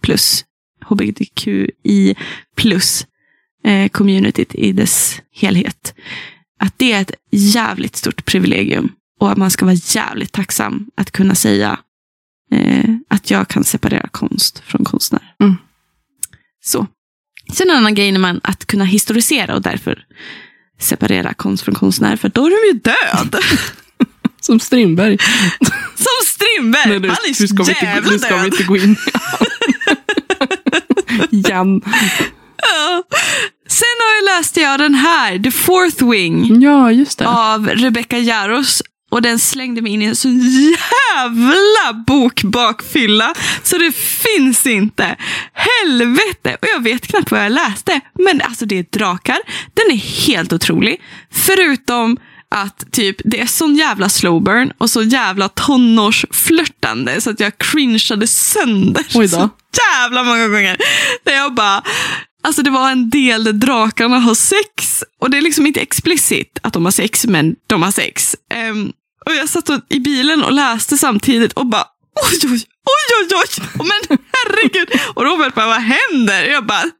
[0.00, 0.44] plus
[0.84, 2.14] hbtqi
[2.56, 3.06] plus
[3.64, 5.94] eh, communityt i dess helhet.
[6.64, 11.10] Att det är ett jävligt stort privilegium och att man ska vara jävligt tacksam att
[11.10, 11.78] kunna säga
[12.52, 15.34] eh, att jag kan separera konst från konstnär.
[15.40, 15.56] Mm.
[16.64, 16.86] Så.
[17.52, 20.06] Sen en annan grej när man att kunna historisera och därför
[20.78, 23.42] separera konst från konstnär, för då är de ju död.
[24.40, 25.18] Som Strindberg.
[25.94, 26.88] Som Strindberg.
[26.88, 28.96] Nej, nu, Han är nu ska vi inte, nu ska vi inte gå in.
[31.48, 31.82] Jan.
[32.62, 33.02] Ja.
[33.68, 36.62] Sen har jag läst jag den här, The Fourth Wing.
[36.62, 37.28] Ja, just det.
[37.28, 38.82] av Rebecca Jaros.
[39.10, 43.34] Och den slängde mig in i en så jävla bokbakfylla.
[43.62, 45.16] Så det finns inte.
[45.52, 46.56] Helvete!
[46.62, 48.00] Och jag vet knappt vad jag läste.
[48.18, 49.38] Men alltså det är drakar.
[49.74, 51.00] Den är helt otrolig.
[51.32, 52.16] Förutom
[52.54, 57.58] att typ det är sån jävla slow burn och så jävla tonårsflörtande så att jag
[57.58, 59.36] cringeade sönder Oj då.
[59.36, 59.48] så
[59.92, 60.76] jävla många gånger.
[61.24, 61.82] Där jag bara,
[62.42, 66.58] alltså det var en del där drakarna har sex och det är liksom inte explicit
[66.62, 68.36] att de har sex men de har sex.
[68.50, 68.92] Ehm,
[69.26, 71.86] och jag satt i bilen och läste samtidigt och bara
[72.32, 74.88] oj oj oj oj oj, oh, men herregud.
[75.14, 76.44] Och Robert bara vad händer?
[76.44, 76.90] Jag bara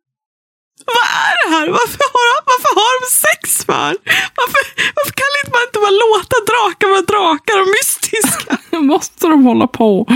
[0.87, 1.69] vad är det här?
[1.69, 3.97] Varför har, varför har de sex för?
[4.41, 4.63] Varför,
[4.97, 8.59] varför kan inte man inte bara låta drakar vara drakar och mystiska?
[8.93, 10.07] Måste de hålla på?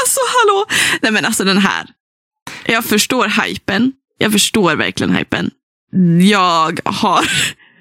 [0.00, 0.66] Alltså hallå!
[1.02, 1.86] Nej men alltså den här.
[2.64, 3.92] Jag förstår hypen.
[4.18, 5.50] Jag förstår verkligen hypen.
[6.30, 7.24] Jag har,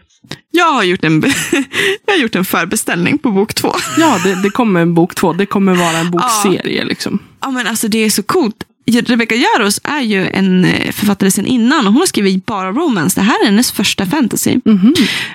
[0.52, 1.24] jag har gjort en,
[2.06, 3.74] jag har gjort en förbeställning på bok två.
[3.98, 5.34] Ja, det, det kommer en bok två.
[5.34, 7.20] Det kommer vara en bokserie liksom.
[7.42, 8.64] Ja men alltså det är så coolt.
[8.86, 13.20] Rebecca Jaros är ju en eh, författare sedan innan och hon har skrivit bara romance.
[13.20, 14.60] Det här är hennes första fantasy.
[14.66, 14.94] Mhm.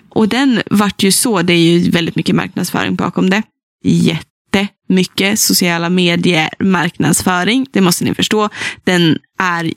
[0.08, 3.42] Och den vart ju så, det är ju väldigt mycket marknadsföring bakom det.
[3.84, 8.48] Jättemycket sociala medier marknadsföring, det måste ni förstå.
[8.84, 9.72] Den är,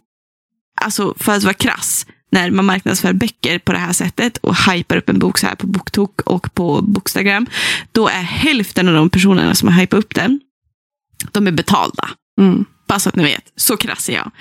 [0.81, 4.97] alltså för att vara krass, när man marknadsför böcker på det här sättet och hypar
[4.97, 7.47] upp en bok så här på BookTok och på Bookstagram,
[7.91, 10.39] då är hälften av de personerna som har hypat upp den,
[11.31, 12.09] de är betalda.
[12.39, 12.65] Mm.
[12.87, 14.31] Bara så att ni vet, så krass är jag.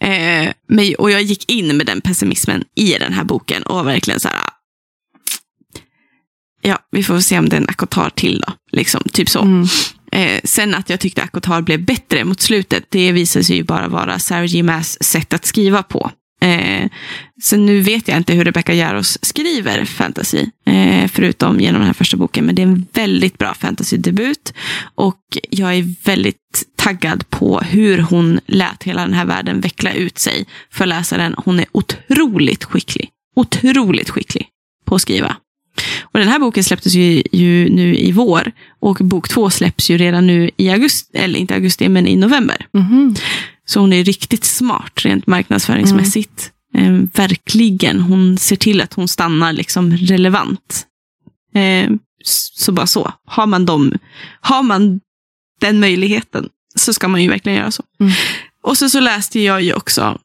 [0.00, 3.84] Eh, men, och jag gick in med den pessimismen i den här boken och var
[3.84, 4.38] verkligen så här.
[6.60, 8.52] Ja, vi får se om det är en Akotar till då.
[8.72, 9.40] Liksom, typ så.
[9.42, 9.66] Mm.
[10.14, 13.88] Eh, sen att jag tyckte Akotar blev bättre mot slutet, det visade sig ju bara
[13.88, 14.62] vara Sarah J.
[14.62, 16.10] Maas sätt att skriva på.
[16.40, 16.88] Eh,
[17.42, 21.94] så nu vet jag inte hur Rebecca Jaros skriver fantasy, eh, förutom genom den här
[21.94, 22.44] första boken.
[22.44, 24.54] Men det är en väldigt bra fantasy-debut.
[24.94, 25.20] Och
[25.50, 30.46] jag är väldigt taggad på hur hon lät hela den här världen veckla ut sig
[30.70, 31.34] för läsaren.
[31.44, 33.08] Hon är otroligt skicklig.
[33.36, 34.48] Otroligt skicklig
[34.86, 35.36] på att skriva.
[36.14, 38.52] Och den här boken släpptes ju, ju nu i vår.
[38.80, 42.66] Och bok två släpps ju redan nu i augusti, eller inte augusti, men i november.
[42.72, 43.14] Mhm.
[43.66, 46.50] Så hon är riktigt smart rent marknadsföringsmässigt.
[46.74, 48.00] Eh, verkligen.
[48.00, 50.86] Hon ser till att hon stannar liksom relevant.
[51.54, 51.90] Eh,
[52.24, 53.12] så bara så.
[53.26, 53.92] Har man, dem,
[54.40, 55.00] har man
[55.60, 57.82] den möjligheten så ska man ju verkligen göra så.
[58.00, 58.12] Mm.
[58.62, 60.18] Och så, så läste jag ju också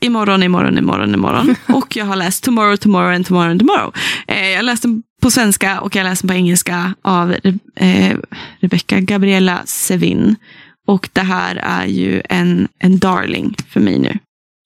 [0.00, 1.56] imorgon, imorgon, imorgon, imorgon.
[1.68, 3.94] och jag har läst tomorrow, tomorrow and tomorrow and tomorrow.
[4.26, 7.36] Eh, jag läste på svenska och jag läste den på engelska av
[7.74, 8.16] eh,
[8.60, 10.36] Rebecca Gabriella Sevin.
[10.86, 14.18] Och det här är ju en, en darling för mig nu.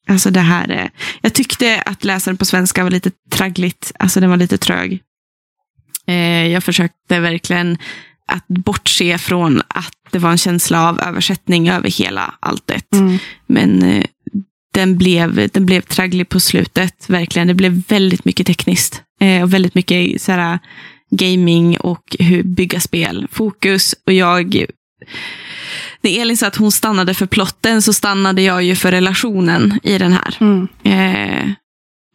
[0.08, 0.90] Alltså det här är,
[1.20, 5.00] jag tyckte att läsaren på svenska var lite traggligt, alltså den var lite trög.
[6.06, 7.78] Eh, jag försökte verkligen
[8.26, 12.92] att bortse från att det var en känsla av översättning över hela alltet.
[12.92, 13.18] Mm.
[13.46, 14.04] Men eh,
[14.74, 17.48] den, blev, den blev tragglig på slutet, verkligen.
[17.48, 19.02] Det blev väldigt mycket tekniskt.
[19.24, 20.58] Eh, och väldigt mycket så här,
[21.10, 23.26] gaming och hur bygga spel.
[23.32, 23.94] Fokus.
[24.06, 24.64] Och jag...
[26.00, 29.98] När Elin sa att hon stannade för plotten så stannade jag ju för relationen i
[29.98, 30.36] den här.
[30.40, 30.68] Mm.
[30.82, 31.50] Eh,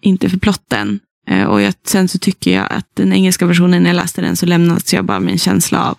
[0.02, 1.00] inte för plotten.
[1.30, 4.36] Eh, och jag, sen så tycker jag att den engelska versionen, när jag läste den
[4.36, 5.98] så lämnades jag bara med en känsla av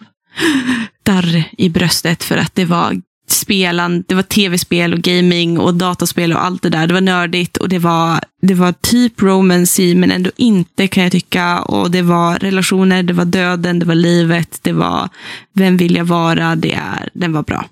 [1.03, 6.33] darr i bröstet för att det var spelan, det var tv-spel och gaming och dataspel
[6.33, 6.87] och allt det där.
[6.87, 11.13] Det var nördigt och det var, det var typ romancy men ändå inte kan jag
[11.13, 11.63] tycka.
[11.63, 15.09] Och det var relationer, det var döden, det var livet, det var
[15.53, 17.67] vem vill jag vara, det är, den var bra.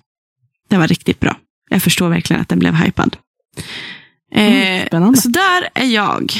[0.71, 1.37] Den var riktigt bra.
[1.71, 3.17] Jag förstår verkligen att den blev hypad.
[4.35, 6.33] Mm, Eh, så där är jag.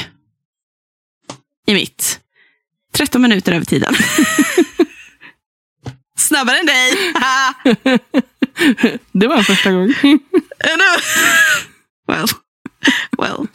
[1.67, 2.19] I mitt.
[2.93, 3.93] 13 minuter över tiden.
[6.17, 6.93] Snabbare än dig.
[9.11, 9.93] det var en första gång.
[12.07, 12.27] Well,
[13.17, 13.47] well.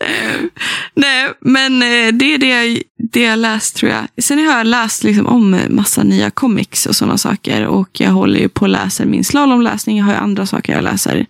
[0.00, 0.46] Uh,
[0.94, 2.82] nej, men eh, det är det jag,
[3.12, 4.24] det jag läst tror jag.
[4.24, 7.66] Sen har jag läst liksom om eh, massa nya comics och sådana saker.
[7.66, 9.98] Och jag håller ju på att läsa min slalomläsning.
[9.98, 11.26] Jag har ju andra saker jag läser.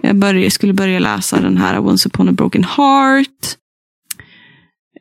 [0.00, 3.56] Jag började, skulle börja läsa den här Once upon a broken heart.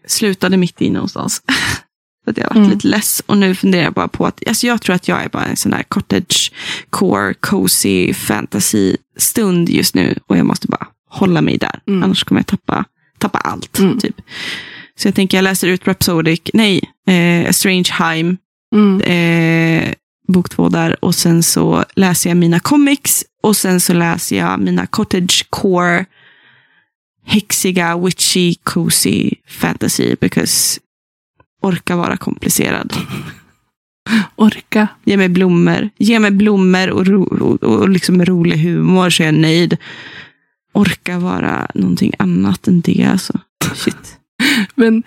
[0.08, 1.41] Slutade mitt i någonstans.
[2.23, 2.69] För att jag har varit Mm.
[2.72, 3.23] lite less.
[3.26, 5.56] Och nu funderar jag bara på att, alltså jag tror att jag är bara en
[5.56, 6.52] sån här cottage
[6.89, 10.19] core, cozy fantasy stund just nu.
[10.27, 11.80] Och jag måste bara hålla mig där.
[11.88, 12.03] Mm.
[12.03, 12.85] Annars kommer jag tappa,
[13.19, 13.80] tappa allt.
[13.80, 13.99] Mm.
[13.99, 14.15] Typ.
[14.95, 18.38] Så jag tänker jag läser ut Rhapsodic, nej, eh, A Strange Heim,
[18.76, 19.02] Mm.
[19.02, 19.93] eh,
[20.27, 21.06] bok två där.
[21.06, 23.26] Och sen så läser jag mina comics.
[23.43, 26.06] Och sen så läser jag mina cottage core,
[27.26, 30.15] häxiga, witchy, cozy fantasy.
[30.22, 30.80] Because
[31.61, 32.93] orka vara komplicerad.
[34.35, 34.88] Orka.
[35.03, 35.89] Ge mig blommor.
[35.97, 39.77] Ge mig blommor och, ro, och, och liksom rolig humor så är jag nöjd.
[40.73, 43.39] Orka vara någonting annat än det alltså.
[43.75, 44.17] Shit.
[44.75, 45.03] Men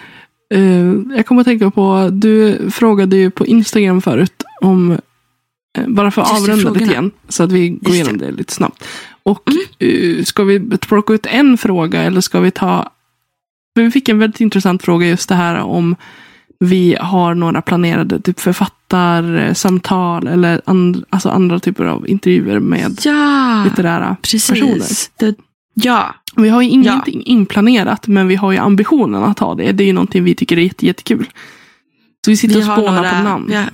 [0.54, 4.90] eh, jag kommer att tänka på, du frågade ju på Instagram förut om,
[5.78, 8.26] eh, bara för att avrunda lite igen, så att vi går Just igenom det.
[8.26, 8.84] det lite snabbt.
[9.22, 9.42] Och
[9.80, 10.18] Mm.
[10.18, 12.90] eh, ska vi plocka ut en fråga eller ska vi ta,
[13.74, 15.96] vi fick en väldigt intressant fråga just det här om
[16.60, 23.62] vi har några planerade typ författarsamtal eller and, alltså andra typer av intervjuer med Ja,
[23.64, 24.74] litterära personer.
[24.74, 25.10] precis.
[25.18, 25.34] Det,
[25.74, 29.72] ja, Vi har ju ingenting inplanerat, men vi har ju ambitionen att ha det.
[29.72, 31.26] Det är ju någonting vi tycker är jätte, jättekul.
[32.24, 33.52] Så vi sitter vi och spånar några, på namn.
[33.52, 33.64] har,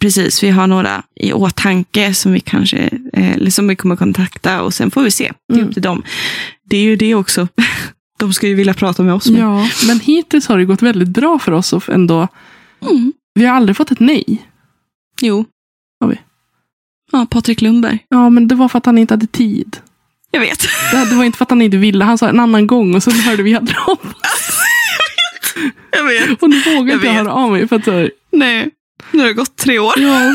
[0.00, 2.78] precis, vi har några i åtanke som vi kanske
[3.12, 5.32] eh, eller som vi kommer kontakta och sen får vi se.
[5.48, 5.68] Det är Mm.
[5.68, 6.02] upp till dem.
[6.70, 7.48] Det är ju det också.
[8.18, 9.26] De ska ju vilja prata med oss.
[9.30, 9.40] med.
[9.40, 12.28] Ja, men hittills har det gått väldigt bra för oss ändå.
[12.82, 13.12] Mm.
[13.34, 14.46] Vi har aldrig fått ett nej.
[15.20, 15.44] Jo.
[16.00, 16.18] Har vi?
[17.12, 17.98] Ja, Patrik Lundberg.
[18.08, 19.76] Ja, men det var för att han inte hade tid.
[20.30, 20.66] Jag vet.
[20.92, 22.04] Det, var inte för att han inte ville.
[22.04, 23.98] Han sa en annan gång och så hörde vi aldrig av
[25.90, 26.42] Jag vet.
[26.42, 27.68] Och nu vågar Jag inte jag höra av mig.
[27.68, 28.70] För att, så här, Nej,
[29.10, 29.92] nu har det gått tre år.
[29.96, 30.34] ja,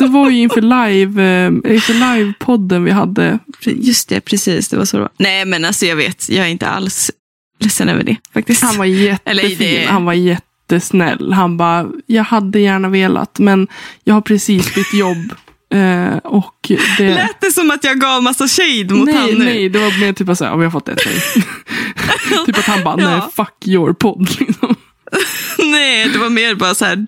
[0.00, 3.38] det var ju inför live, eh, inför live-podden vi hade.
[3.64, 4.68] Just det, precis.
[4.68, 5.10] Det var så det var.
[5.16, 6.28] Nej, men alltså jag vet.
[6.28, 7.10] Jag är inte alls
[7.60, 8.62] ledsen över det faktiskt.
[8.62, 9.56] Han var jättefin.
[9.58, 11.32] det- Han var jättesnäll.
[11.32, 13.68] Han bara, jag hade gärna velat, men
[14.04, 15.34] jag har precis bytt jobb.
[15.74, 17.14] Eh, och det...
[17.14, 19.44] Lät det som att jag gav massa shade mot nej, han nu?
[19.44, 20.98] nej, det var mer typ att säga, vi har fått ett
[22.46, 23.30] typ att han bara, nej, Ja.
[23.36, 24.28] fuck your podd.
[24.40, 24.74] Liksom.
[25.58, 27.06] Nej, det var mer bara så här.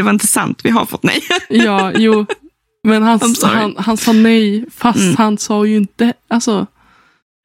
[0.00, 1.20] Det var inte sant, vi har fått nej.
[1.48, 2.26] ja, jo.
[2.84, 5.16] Men han, han, han sa nej, fast Mm.
[5.16, 6.66] han sa ju inte, alltså.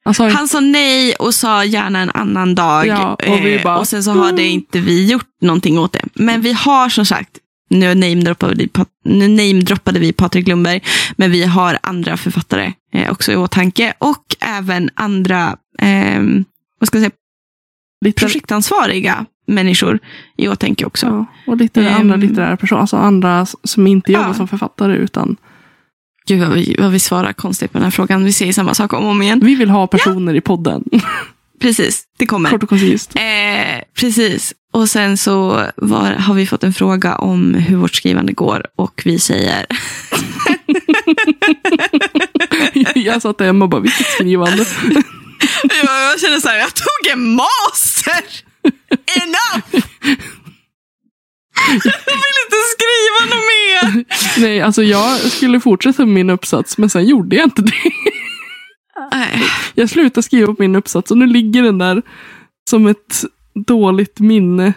[0.04, 2.86] Han sa Han sa nej och sa gärna en annan dag.
[2.86, 5.92] Ja, och eh, bara, och sen så har det "Mm." inte vi gjort någonting åt
[5.92, 6.02] det.
[6.14, 7.30] Men vi har som sagt,
[7.70, 8.68] nu namedroppade vi,
[9.04, 10.80] nu namedroppade vi Patrik Lundberg,
[11.16, 13.92] men vi har andra författare eh, också i åtanke.
[13.98, 16.44] Och även andra ehm,
[16.80, 17.16] vad ska jag säga,
[18.04, 19.98] lite, projektansvariga människor
[20.36, 21.06] i åtanke också.
[21.06, 21.94] ja, och lite Ehm.
[22.00, 24.34] andra litterära personer, alltså andra som inte jobbar Ja.
[24.34, 25.36] som författare, utan
[26.28, 28.24] Gud vad vi, vad vi svarar konstigt på den här frågan.
[28.24, 29.40] Vi säger samma sak om och om igen.
[29.44, 30.84] vi vill ha personer i podden.
[31.60, 32.50] Precis, det kommer.
[32.50, 33.12] Kort och koncist.
[33.16, 34.54] Eh, precis.
[34.72, 38.66] Och sen så var, har vi fått en fråga om hur vårt skrivande går.
[38.76, 39.66] Och vi säger,
[42.94, 44.56] jag sa till Emma och bara, vilket skrivande.
[45.62, 48.24] jag, jag känner så här, jag tog en master!
[49.22, 49.84] Enough!
[52.06, 54.04] jag vill inte skriva något mer!
[54.40, 57.92] Nej, alltså jag skulle fortsätta med min uppsats, men sen gjorde jag inte det.
[59.12, 59.42] Nej.
[59.74, 62.02] Jag slutade skriva på min uppsats och nu ligger den där
[62.70, 63.24] som ett
[63.66, 64.74] dåligt minne.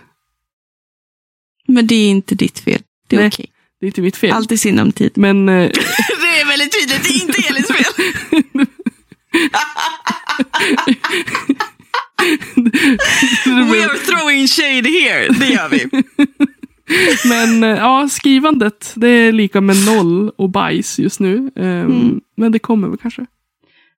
[1.67, 2.81] Men det är inte ditt fel.
[3.07, 3.27] Det är Nej.
[3.27, 3.51] okej.
[3.79, 4.31] Det är inte mitt fel.
[4.31, 5.11] Allt i sinom tid.
[5.15, 5.55] Men eh,
[6.21, 7.93] det är väldigt tydligt, det är inte Elins fel.
[13.45, 15.89] We are throwing shade here, det gör vi.
[17.29, 21.51] Men eh, ja, skrivandet, det är lika med noll och bajs just nu.
[21.55, 22.21] Ehm, Mm.
[22.37, 23.25] Men det kommer väl kanske.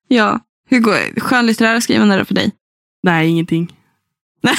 [0.07, 0.39] Ja,
[0.69, 1.19] hur går?
[1.19, 2.52] Skönlitterära skrivande då för dig?
[3.03, 3.73] Nej, ingenting.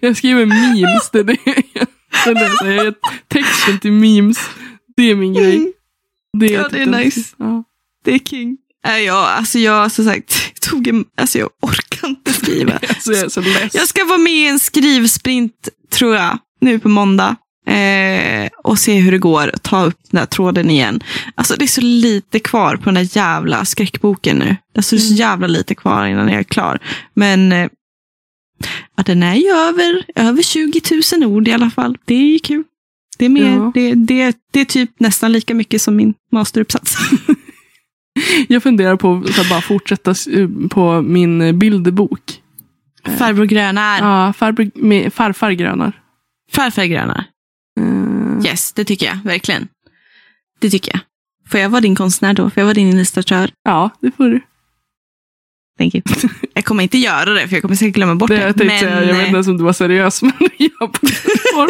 [0.00, 1.36] Jag skriver memes, det är det
[1.72, 1.86] jag,
[2.26, 2.94] är säger.
[3.28, 4.50] Texten till memes,
[4.96, 5.72] det är min grej.
[6.38, 7.34] Det Ja, det är nice.
[7.36, 7.64] Ja.
[8.04, 8.58] Det är king.
[8.86, 12.72] Äh, ja, alltså jag som sagt, tog en, alltså jag orkar inte skriva.
[12.88, 13.74] Alltså, jag är så less.
[13.74, 17.36] Jag ska vara med i en skrivsprint, tror jag, nu på måndag.
[17.66, 19.52] Eh, och se hur det går.
[19.62, 21.00] Ta upp den där tråden igen.
[21.34, 24.56] Alltså det är så lite kvar på den där jävla skräckboken nu.
[24.76, 26.78] Alltså det är så jävla lite kvar innan jag är klar.
[27.14, 27.68] Men eh,
[28.96, 30.80] ja, den är ju över, över 20
[31.20, 31.98] 000 ord i alla fall.
[32.04, 32.64] Det är ju kul.
[33.18, 33.70] Det är, mer, Ja.
[33.74, 36.96] det, det, det är typ nästan lika mycket som min masteruppsats.
[38.48, 40.28] Jag funderar på att bara fortsätta s-
[40.70, 42.42] på min eh, bilderbok.
[43.18, 43.98] Farbror Grönar.
[43.98, 45.92] Ja, farbror, farfar grönar.
[46.52, 47.24] Farfar Grönar.
[47.80, 49.18] Eh, Yes, det tycker jag.
[49.24, 49.68] Verkligen.
[50.58, 51.00] Det tycker jag.
[51.50, 52.42] Får jag vara din konstnär då?
[52.50, 53.50] Får jag vara din illustratör?
[53.64, 54.40] Ja, det får du.
[55.78, 56.02] Thank you.
[56.54, 58.42] Jag kommer inte göra det, för jag kommer säkert glömma bort Det det.
[58.46, 60.90] jag tänkte säga, jag vet eh, inte ens om du var seriös, men jag
[61.54, 61.68] bara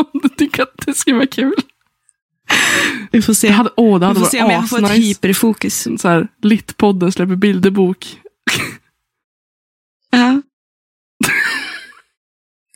[0.00, 1.54] Om du tycker att det skulle vara kul.
[3.10, 3.46] Vi får se.
[3.46, 5.88] Det hade, åh, det vi hade får se om jag får ett hyperfokus.
[5.98, 8.16] Så här, Littpodden släpper bilderbok.
[10.10, 10.42] Ja.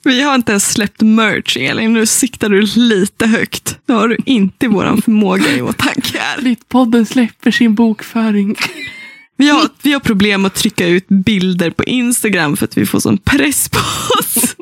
[0.05, 1.93] Vi har inte ens släppt merch, Elin.
[1.93, 3.79] Nu siktar du lite högt.
[3.87, 6.43] Nu har du inte vår förmåga i åtanke här.
[6.43, 8.57] Littpodden släpper sin bokföring.
[9.37, 13.01] Vi har, vi har problem att trycka ut bilder på Instagram för att vi får
[13.01, 13.79] sån press på
[14.19, 14.57] oss.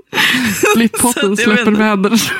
[0.76, 2.32] Vet släpper väder.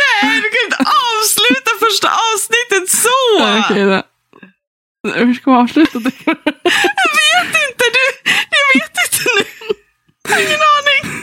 [0.00, 0.76] Nej, du kan inte
[1.10, 3.44] avsluta första avsnittet så!
[3.44, 4.02] Nej, Okej då.
[5.14, 6.12] Hur ska vi avsluta det?
[6.26, 8.30] Jag vet inte, du.
[8.56, 9.44] Jag vet inte nu.
[10.28, 11.22] Jag har ingen aning.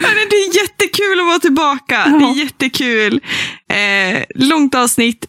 [0.00, 2.04] Hörrni, det är jättekul att vara tillbaka.
[2.04, 2.30] Det Ja.
[2.30, 3.20] är jättekul.
[3.72, 5.26] Eh, långt avsnitt.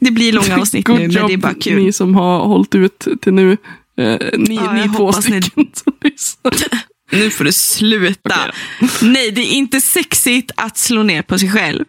[0.00, 1.82] Det blir långa avsnitt Good nu, men job det är bara kul.
[1.84, 3.52] ni som har hållit ut till nu.
[3.98, 6.52] Eh, ni Ja, ni två hoppas ni- stycken som lyssnar.
[7.12, 8.52] Nu får du sluta.
[9.02, 11.84] Nej, det är inte sexigt att slå ner på sig själv.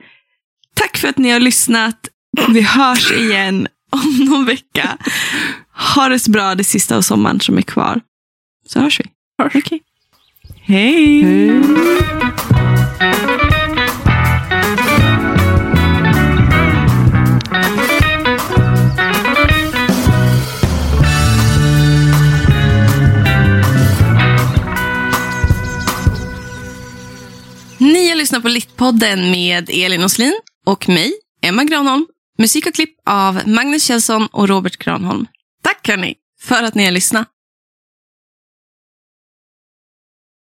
[0.74, 2.10] Tack för att ni har lyssnat.
[2.50, 4.98] Vi hörs igen om någon vecka.
[5.96, 8.02] Ha det så bra det sista av sommaren som är kvar.
[8.68, 9.06] Så hörs vi.
[9.44, 9.56] Hörs.
[9.56, 9.82] Okej.
[10.64, 11.24] Hej.
[13.00, 13.47] Hej.
[28.38, 30.34] Ni på Littpodden med Elin Oslin
[30.66, 32.06] och mig, Emma Granholm.
[32.38, 35.26] Musik och klipp av Magnus Kjellson och Robert Granholm.
[35.64, 37.28] Tack hörni för att ni har lyssnat.